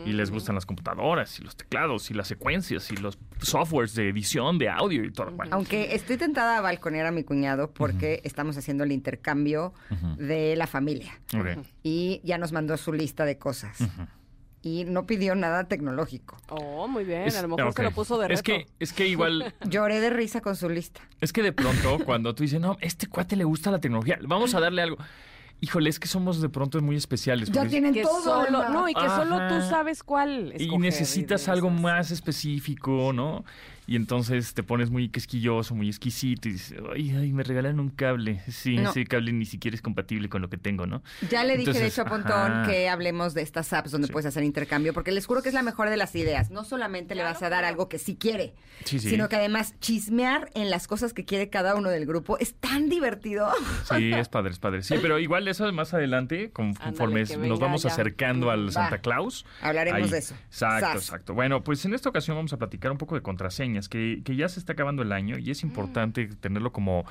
[0.04, 4.08] Y les gustan las computadoras y los teclados y las secuencias y los softwares de
[4.08, 5.30] edición de audio y todo.
[5.30, 9.72] Bueno, Aunque estoy tentada a balconear a mi cuñado porque estamos haciendo el intercambio
[10.18, 11.20] de la familia.
[11.82, 13.78] Y ya nos mandó su lista de cosas.
[14.66, 16.36] Y no pidió nada tecnológico.
[16.48, 17.22] Oh, muy bien.
[17.22, 18.34] Es- a lo mejor se lo puso de reto.
[18.34, 21.00] Es que, es que igual, Lloré de risa con su lista.
[21.20, 24.56] es que de pronto cuando tú dices, no, este cuate le gusta la tecnología, vamos
[24.56, 24.96] a darle algo.
[25.60, 27.48] Híjole, es que somos de pronto muy especiales.
[27.52, 28.20] Ya tienen que todo.
[28.22, 33.44] solo, no, y que solo tú sabes cuál y necesitas algo más específico, ¿no?
[33.86, 37.90] Y entonces te pones muy quisquilloso, muy exquisito y dices, ay, ay, me regalan un
[37.90, 38.42] cable.
[38.48, 38.90] Sí, No.
[38.90, 41.02] ese cable ni siquiera es compatible con lo que tengo, ¿no?
[41.30, 42.66] Ya le dije, de Entonces, hecho, a Pontón ajá.
[42.70, 44.12] que hablemos de estas apps donde Sí.
[44.12, 46.50] puedes hacer intercambio, porque les juro que es la mejor de las ideas.
[46.50, 48.54] No solamente le vas a dar algo que sí quiere,
[48.84, 49.10] Sí, sí.
[49.10, 52.88] sino que además chismear en las cosas que quiere cada uno del grupo es tan
[52.88, 53.48] divertido.
[53.96, 54.82] Sí, es padre, es padre.
[54.82, 57.90] Sí, pero igual eso más adelante, conforme Ándale, nos vamos ya.
[57.90, 58.72] acercando al Va.
[58.72, 59.46] Santa Claus.
[59.60, 60.34] Hablaremos ahí- de eso.
[60.46, 60.96] Exacto, Sas.
[60.96, 61.34] exacto.
[61.34, 63.75] Bueno, pues en esta ocasión vamos a platicar un poco de contraseñas.
[63.88, 67.04] Que, que ya se está acabando el año y es importante tenerlo como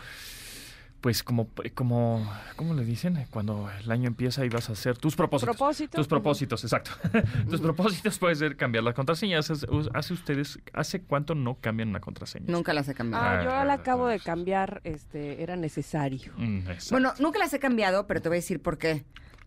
[1.05, 3.27] pues como, como, ¿cómo le dicen?
[3.29, 5.55] Cuando el año empieza y vas a hacer tus propósitos.
[5.55, 6.89] Propósitos, Tus propósitos, exacto.
[7.47, 9.51] tus propósitos puede ser cambiar las contraseñas.
[9.51, 12.47] Hace, ustedes, ¿hace cuánto no cambian una contraseña?
[12.47, 13.23] Nunca las he cambiado.
[13.23, 16.33] Ah, yo la acabo de cambiar, este, era necesario.
[16.37, 16.95] Mm, exacto.
[16.95, 19.05] Bueno, nunca las he cambiado, pero te voy a decir por qué.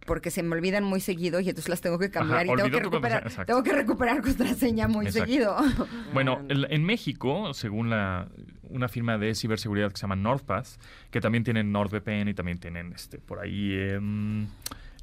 [0.09, 2.71] Porque se me olvidan muy seguido y entonces las tengo que cambiar Ajá, y tengo
[2.71, 5.27] que, recuperar, tengo que recuperar contraseña muy Exacto.
[5.27, 5.57] seguido.
[6.13, 8.27] Bueno, el- en México, según la,
[8.71, 10.67] una firma de ciberseguridad que se llama NordPath,
[11.13, 14.49] que también tienen NordVPN y también tienen este por ahí em,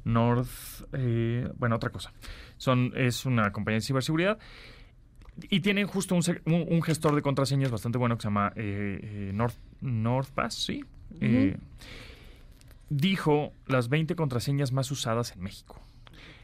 [0.04, 0.46] Nord,
[0.92, 2.12] eh, bueno, otra cosa.
[2.58, 4.38] Son es una compañía de ciberseguridad
[5.50, 8.98] y tienen justo un, un- un gestor de contraseñas bastante bueno que se llama eh,
[9.02, 10.84] eh, Nord, NordPass, sí.
[11.20, 11.56] Eh,
[12.88, 15.80] dijo las 20 contraseñas más usadas en México.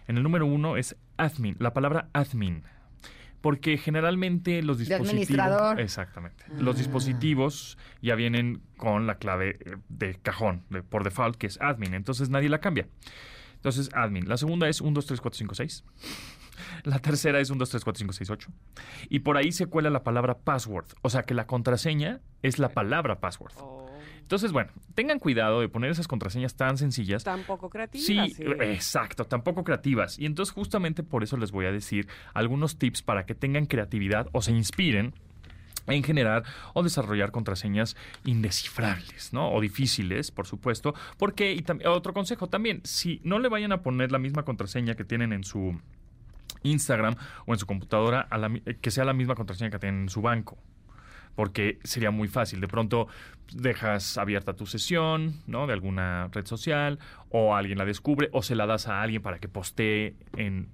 [0.08, 2.64] En el número uno es admin, la palabra admin.
[3.40, 5.08] Porque generalmente los De dispositivos.
[5.10, 5.80] administrador.
[5.80, 6.44] Exactamente.
[6.58, 11.60] Los dispositivos ya vienen con la clave eh, de cajón, de- por default, que es
[11.60, 11.94] admin.
[11.94, 12.86] Entonces nadie la cambia.
[13.56, 14.28] Entonces, admin.
[14.28, 15.84] La segunda es 1, 2, 3, 4, 5, 6.
[16.84, 18.48] La tercera es 1, 2, 3, 4, 5, 6, 8.
[19.08, 20.86] Y por ahí se cuela la palabra password.
[21.02, 23.52] O sea que la contraseña es la palabra password.
[24.32, 27.22] Entonces, bueno, tengan cuidado de poner esas contraseñas tan sencillas.
[27.22, 28.06] Tan poco creativas.
[28.06, 28.42] Sí, sí.
[28.60, 30.18] exacto, tampoco creativas.
[30.18, 34.28] Y entonces justamente por eso les voy a decir algunos tips para que tengan creatividad
[34.32, 35.12] o se inspiren
[35.86, 37.94] en generar o desarrollar contraseñas
[38.24, 39.52] indescifrables, ¿no?
[39.52, 40.94] O difíciles, por supuesto.
[41.18, 45.04] Porque, y otro consejo también, si no le vayan a poner la misma contraseña que
[45.04, 45.78] tienen en su
[46.62, 50.02] Instagram o en su computadora, a la mi- que sea la misma contraseña que tienen
[50.04, 50.56] en su banco
[51.34, 52.60] porque sería muy fácil.
[52.60, 53.08] De pronto
[53.52, 55.66] dejas abierta tu sesión, ¿no?
[55.66, 56.98] De alguna red social,
[57.30, 60.68] o alguien la descubre, o se la das a alguien para que postee en,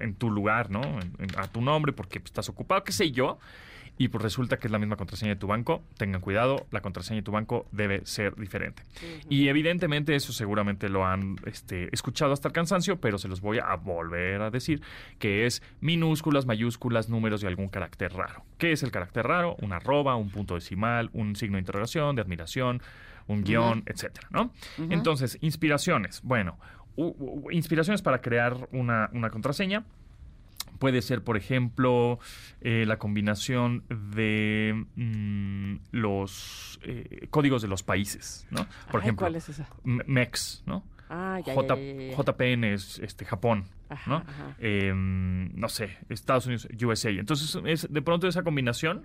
[0.00, 0.82] en tu lugar, ¿no?
[0.82, 3.38] En- a tu nombre, porque estás ocupado, qué sé yo.
[3.98, 5.82] Y pues resulta que es la misma contraseña de tu banco.
[5.96, 8.82] Tengan cuidado, la contraseña de tu banco debe ser diferente.
[9.28, 13.58] Y evidentemente eso seguramente lo han este, escuchado hasta el cansancio, pero se los voy
[13.58, 14.82] a volver a decir,
[15.18, 18.44] que es minúsculas, mayúsculas, números y algún carácter raro.
[18.58, 19.56] ¿Qué es el carácter raro?
[19.62, 22.82] Una arroba, un punto decimal, un signo de interrogación, de admiración,
[23.26, 24.52] un guion, etcétera, ¿no?
[24.90, 26.20] Entonces, inspiraciones.
[26.22, 26.58] Bueno,
[27.50, 29.84] inspiraciones para crear una, una contraseña.
[30.78, 32.18] Puede ser, por ejemplo,
[32.60, 38.66] eh, la combinación de mm, los eh, códigos de los países, ¿no?
[38.90, 39.68] Por Ay, ejemplo, ¿cuál es esa?
[39.84, 40.84] MEX, ¿no?
[41.08, 42.16] Ah, ya, J- ya, ya.
[42.16, 44.16] JPN es este, Japón, Ajá, ¿no?
[44.16, 44.56] ajá.
[44.58, 47.10] Eh, no sé, Estados Unidos, USA.
[47.10, 49.04] Entonces, es, de pronto esa combinación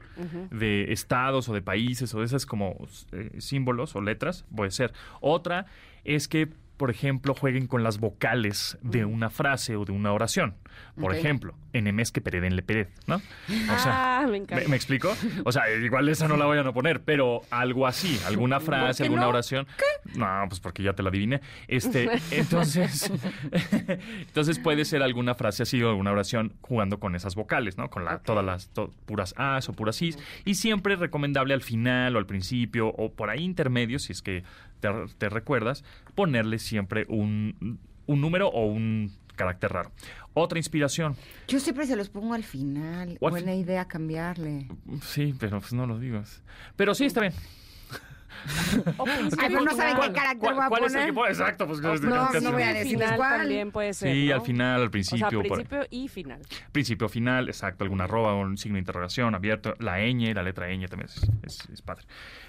[0.49, 2.75] de estados o de países o de esas como
[3.11, 4.93] eh, símbolos o letras puede ser.
[5.19, 5.67] Otra
[6.03, 10.55] es que, por ejemplo, jueguen con las vocales de una frase o de una oración.
[10.99, 11.17] Por Ok.
[11.17, 13.15] ejemplo, enemés que pereden le pered, ¿no?
[13.15, 13.21] O
[13.69, 14.63] Ah, me encanta.
[14.63, 15.15] ¿Me, me explico?
[15.45, 19.03] O sea, igual esa no la vayan a poner, pero algo así, alguna frase, qué
[19.07, 19.29] alguna no?
[19.29, 19.67] oración.
[20.15, 21.41] No, pues porque ya te la adiviné.
[21.67, 23.11] Este, entonces,
[24.19, 27.89] entonces puede ser alguna frase así o alguna oración jugando con esas vocales, ¿no?
[27.89, 30.17] Con la, todas las to- puras A's o puras I's.
[30.45, 34.43] Y siempre recomendable al final o al principio o por ahí intermedio, si es que
[34.79, 35.83] te, te recuerdas,
[36.15, 39.91] ponerle siempre un, un número o un carácter raro.
[40.33, 41.15] Otra inspiración.
[41.47, 43.17] Yo siempre se los pongo al final.
[43.19, 44.67] O al Buena idea cambiarle.
[45.03, 46.41] Sí, pero pues no lo digas.
[46.75, 47.33] Pero sí, está bien.
[49.37, 51.07] Ay, pero no saben qué carácter ¿Cuál- voy a cuál es el poner.
[51.09, 51.29] que pone?
[51.29, 51.95] Exacto, pues No,
[52.39, 53.39] no voy a Final cuál.
[53.41, 54.35] también puede ser, Sí, ¿no?
[54.35, 55.29] al final, al O sea, principio.
[55.43, 56.41] por- principio y final.
[56.71, 60.87] principio, final, exacto, alguna arroba, un signo de interrogación abierto, la ñ, la letra ñ
[60.87, 62.05] también es, es- es padre.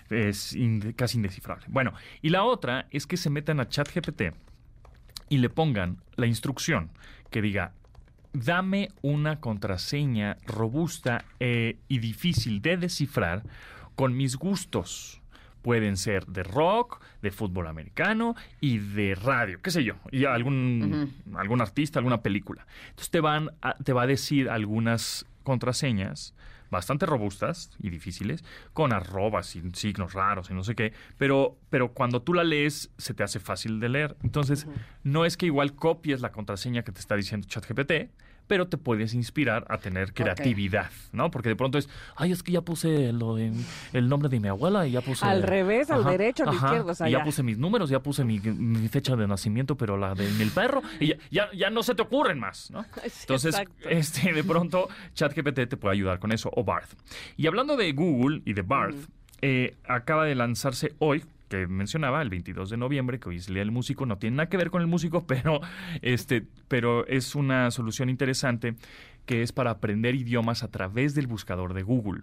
[0.09, 1.67] Es inde- casi indescifrable.
[1.69, 1.93] Bueno,
[2.23, 4.33] y la otra es que se metan a ChatGPT
[5.29, 6.91] y le pongan la instrucción
[7.33, 7.73] que diga,
[8.33, 13.43] dame una contraseña robusta eh, y difícil de descifrar
[13.97, 15.19] con mis gustos.
[15.63, 21.15] Pueden ser de rock, de fútbol americano y de radio, qué sé yo, y algún,
[21.37, 22.67] algún artista, alguna película.
[22.91, 26.35] Entonces te, van a- te va a decir algunas contraseñas
[26.73, 28.43] bastante robustas y difíciles,
[28.73, 32.91] con arrobas y signos raros y no sé qué, pero, pero cuando tú la lees
[32.97, 34.17] se te hace fácil de leer.
[34.25, 34.67] Entonces,
[35.05, 38.11] no es que igual copies la contraseña que te está diciendo ChatGPT,
[38.53, 41.31] pero te puedes inspirar a tener creatividad, ¿no?
[41.31, 43.51] Porque de pronto es, ay, es que ya puse lo de
[43.95, 45.25] el nombre de mi abuela y ya puse...
[45.25, 47.25] Al revés, al derecho, al izquierdo, o sea, y ya ya.
[47.25, 50.83] puse mis números, ya puse mi, mi fecha de nacimiento, pero la de mi perro,
[51.01, 52.85] y ya, ya, ya no se te ocurren más, ¿no?
[53.23, 53.89] Entonces, exacto.
[53.89, 56.91] este, de pronto, ChatGPT te puede ayudar con eso, o Barth.
[57.39, 59.09] Y hablando de Google y de Barth,
[59.41, 63.55] eh, acaba de lanzarse hoy, que mencionaba, el 22 de noviembre, que hoy es el
[63.55, 65.61] Día del Músico, no tiene nada que ver con el músico, pero,
[66.01, 68.75] este, pero es una solución interesante
[69.27, 72.23] que es para aprender idiomas a través del buscador de Google.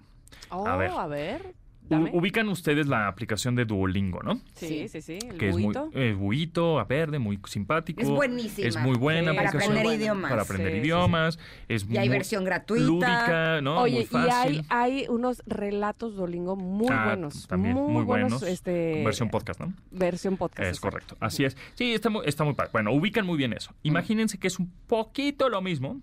[0.49, 0.91] Oh, A ver.
[0.91, 1.53] a ver.
[1.89, 2.09] Dame.
[2.13, 4.39] ubican ustedes la aplicación de Duolingo, ¿no?
[4.53, 5.19] Sí, sí, sí.
[5.21, 5.89] El que es muy buito.
[5.93, 8.01] eh, buito, a verde, muy simpático.
[8.01, 8.67] Es buenísima.
[8.67, 10.29] Es muy buena Sí, para aprender idiomas.
[10.29, 10.85] Para aprender Sí, sí, sí.
[10.87, 11.39] idiomas.
[11.67, 12.85] Es Y hay muy versión gratuita.
[12.85, 13.81] Lúdica, ¿no?
[13.81, 17.47] Oye, muy y hay, hay unos relatos Duolingo muy Ah, buenos.
[17.47, 18.41] También muy, buenos.
[18.43, 19.73] Este, Versión podcast, ¿no?
[19.91, 20.61] Versión podcast.
[20.61, 20.89] Es exacto.
[20.89, 21.57] correcto, así es.
[21.75, 22.69] Sí, está muy, está muy padre.
[22.73, 23.73] Bueno, ubican muy bien eso.
[23.83, 26.01] Imagínense que es un poquito lo mismo,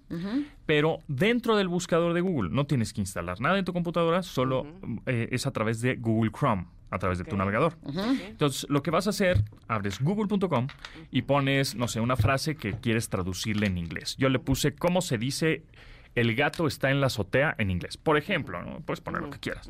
[0.66, 2.50] pero dentro del buscador de Google.
[2.50, 4.66] No tienes que instalar nada en tu computadora, solo
[5.06, 7.76] eh, es a través de Google Chrome, a través de tu navegador.
[8.28, 10.66] Entonces, lo que vas a hacer, abres google.com
[11.10, 14.16] y pones, no sé, una frase que quieres traducirle en inglés.
[14.18, 15.62] Yo le puse cómo se dice
[16.14, 17.98] el gato está en la azotea en inglés.
[17.98, 18.80] Por ejemplo, ¿no?
[18.80, 19.68] puedes poner lo que quieras.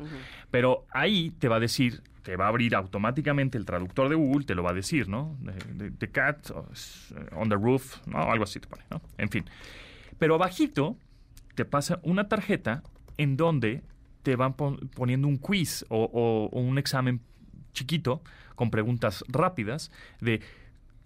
[0.49, 4.45] Pero ahí te va a decir, te va a abrir automáticamente el traductor de Google,
[4.45, 5.37] te lo va a decir, ¿no?
[5.43, 6.63] The, the- the cat uh,
[7.37, 8.31] on the roof, ¿no?
[8.31, 9.01] Algo así te pone, ¿no?
[9.17, 9.43] En fin.
[10.19, 10.97] Pero abajito
[11.55, 12.83] te pasa una tarjeta
[13.17, 13.81] en donde
[14.23, 17.21] te van pon- poniendo un quiz o- o un examen
[17.73, 18.21] chiquito
[18.55, 20.41] con preguntas rápidas de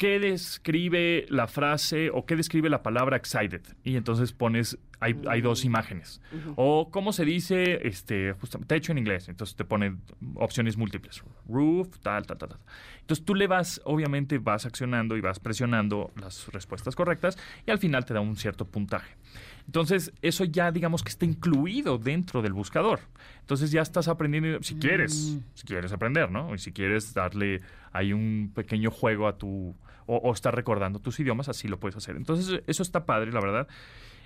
[0.02, 3.62] qué describe la frase o qué describe la palabra excited.
[3.84, 6.24] Y entonces pones, hay, hay dos imágenes.
[6.56, 9.30] O cómo se dice este, justamente, techo en inglés.
[9.30, 9.98] Entonces te pone
[10.34, 11.22] opciones múltiples.
[11.48, 12.60] Roof, tal, tal, tal, tal.
[13.02, 17.38] Entonces tú le vas, obviamente vas accionando y vas presionando las respuestas correctas
[17.68, 19.16] y al final te da un cierto puntaje.
[19.68, 23.02] Entonces, eso ya digamos que está incluido dentro del buscador.
[23.42, 26.56] Entonces ya estás aprendiendo, si quieres, si quieres aprender, ¿no?
[26.56, 27.62] Y si quieres darle
[27.92, 29.76] ahí un pequeño juego a tu,
[30.12, 32.16] o, o estar recordando tus idiomas, así lo puedes hacer.
[32.18, 33.68] Entonces, eso está padre, la verdad.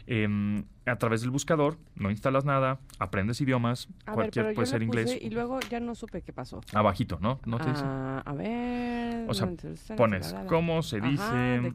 [0.08, 4.68] Em, a través del buscador, no instalas nada, aprendes idiomas, A ver, cualquier pero puede
[4.68, 5.18] ser inglés.
[5.20, 6.62] Y luego ya no supe qué pasó.
[6.74, 7.40] Abajito, ¿no?
[7.46, 7.82] ¿No te dice?
[7.86, 9.28] Ah, a ver.
[9.28, 9.50] O sea,
[9.98, 10.50] pones la, la, la.
[10.50, 11.74] cómo se Ajá, dice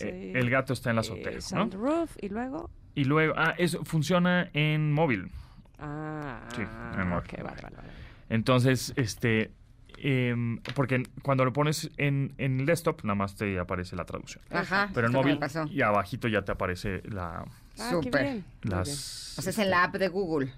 [0.00, 1.68] eh, el gato está en la azotea, ¿no?
[1.70, 2.70] roof, y luego.
[2.94, 5.30] Y luego, ah, eso funciona en móvil.
[5.78, 7.24] Ah, Sí, en móvil.
[7.26, 7.88] ok, vale, vale, vale.
[8.30, 9.50] Entonces, este,
[9.98, 14.42] em, porque cuando lo pones en, en el desktop, nada más te aparece la traducción.
[14.50, 15.64] Ajá, Pero en móvil pasó.
[15.66, 17.44] y abajito ya te aparece la
[17.78, 17.90] Ah.
[17.92, 20.50] Muy las O sea, es en la app de Google.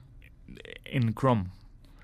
[0.85, 1.47] en Chrome,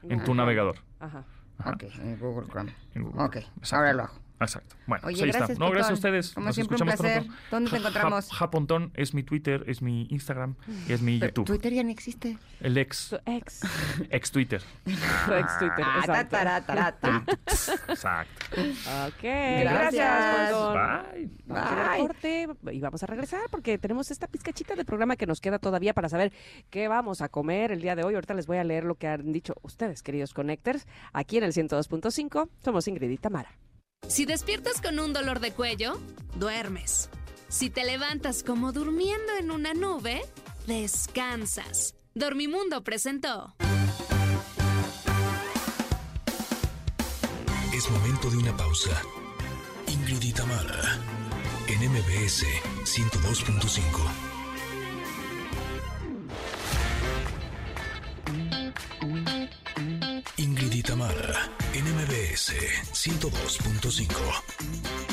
[0.02, 0.78] en tu navegador.
[0.98, 1.24] Ajá.
[1.58, 1.70] Ajá.
[1.70, 2.74] Ok, en Google Chrome.
[2.94, 3.76] En Google Ok, exacto.
[3.76, 4.14] ahora lo hago.
[4.40, 4.74] Exacto.
[4.86, 5.64] Bueno, Oye, pues ahí gracias, está.
[5.64, 6.32] No, gracias a ustedes.
[6.32, 7.22] Como Nos siempre, un escuchamos placer.
[7.24, 7.42] pronto.
[7.50, 8.30] ¿Dónde te Ja- ja- encontramos?
[8.32, 10.56] Japontón es mi Twitter, es mi Instagram
[10.88, 11.46] y es mi Pero YouTube.
[11.46, 12.36] Twitter ya no existe.
[12.60, 13.10] El ex.
[13.10, 13.60] Tu ex.
[14.10, 14.60] Ex Twitter.
[14.84, 16.36] Tu ex Twitter, Ah, exacto.
[19.06, 19.94] Ok, Gracias.
[19.94, 20.52] gracias.
[20.52, 21.30] Bye.
[21.46, 25.16] Vamos a ir al corte y vamos a regresar porque tenemos esta pizcachita de programa
[25.16, 26.32] que nos queda todavía para saber
[26.70, 28.14] qué vamos a comer el día de hoy.
[28.14, 31.52] Ahorita les voy a leer lo que han dicho ustedes, queridos connectors, aquí en el
[31.52, 32.48] 102.5.
[32.62, 33.50] Somos Ingrid y Tamara.
[34.08, 35.98] Si despiertas con un dolor de cuello,
[36.36, 37.08] duermes.
[37.48, 40.22] Si te levantas como durmiendo en una nube,
[40.66, 41.94] descansas.
[42.14, 43.54] Dormimundo presentó.
[47.72, 49.02] Es momento de una pausa.
[49.88, 50.98] Ingrid y Tamara,
[51.66, 52.44] en MBS
[52.84, 54.33] 102.5.
[60.36, 62.52] Ingrid y Tamara, en MBS
[62.92, 64.08] 102.5.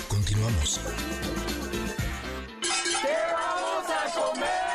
[0.08, 0.80] Continuamos.
[3.02, 4.71] ¿Qué vamos a comer?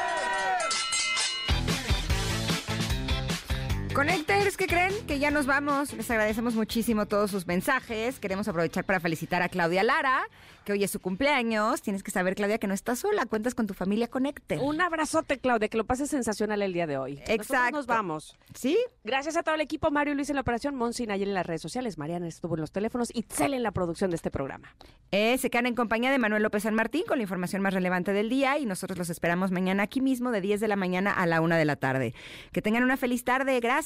[3.97, 4.93] Connectors, ¿qué creen?
[5.07, 5.95] Que ya nos vamos.
[5.95, 8.21] Les agradecemos muchísimo todos sus mensajes.
[8.21, 10.29] Queremos aprovechar para felicitar a Claudia Lara,
[10.67, 11.81] que hoy es su cumpleaños.
[11.81, 13.25] Tienes que saber, Claudia, que no estás sola.
[13.25, 14.59] Cuentas con tu familia Connector.
[14.59, 17.13] Un abrazote, Claudia, que lo pases sensacional el día de hoy.
[17.13, 17.77] Nosotros Exacto.
[17.79, 18.37] nos vamos.
[18.55, 18.77] ¿Sí?
[19.03, 21.47] Gracias a todo el equipo, Mario Luis en la operación, Monsi y Nayel en las
[21.47, 24.75] redes sociales, Mariana estuvo en los teléfonos y Tzel en la producción de este programa.
[25.11, 28.13] Eh, se quedan en compañía de Manuel López San Martín con la información más relevante
[28.13, 31.25] del día y nosotros los esperamos mañana aquí mismo de 10 de la mañana a
[31.27, 32.13] la 1 de la tarde.
[32.53, 33.59] Que tengan una feliz tarde.
[33.61, 33.86] Gracias.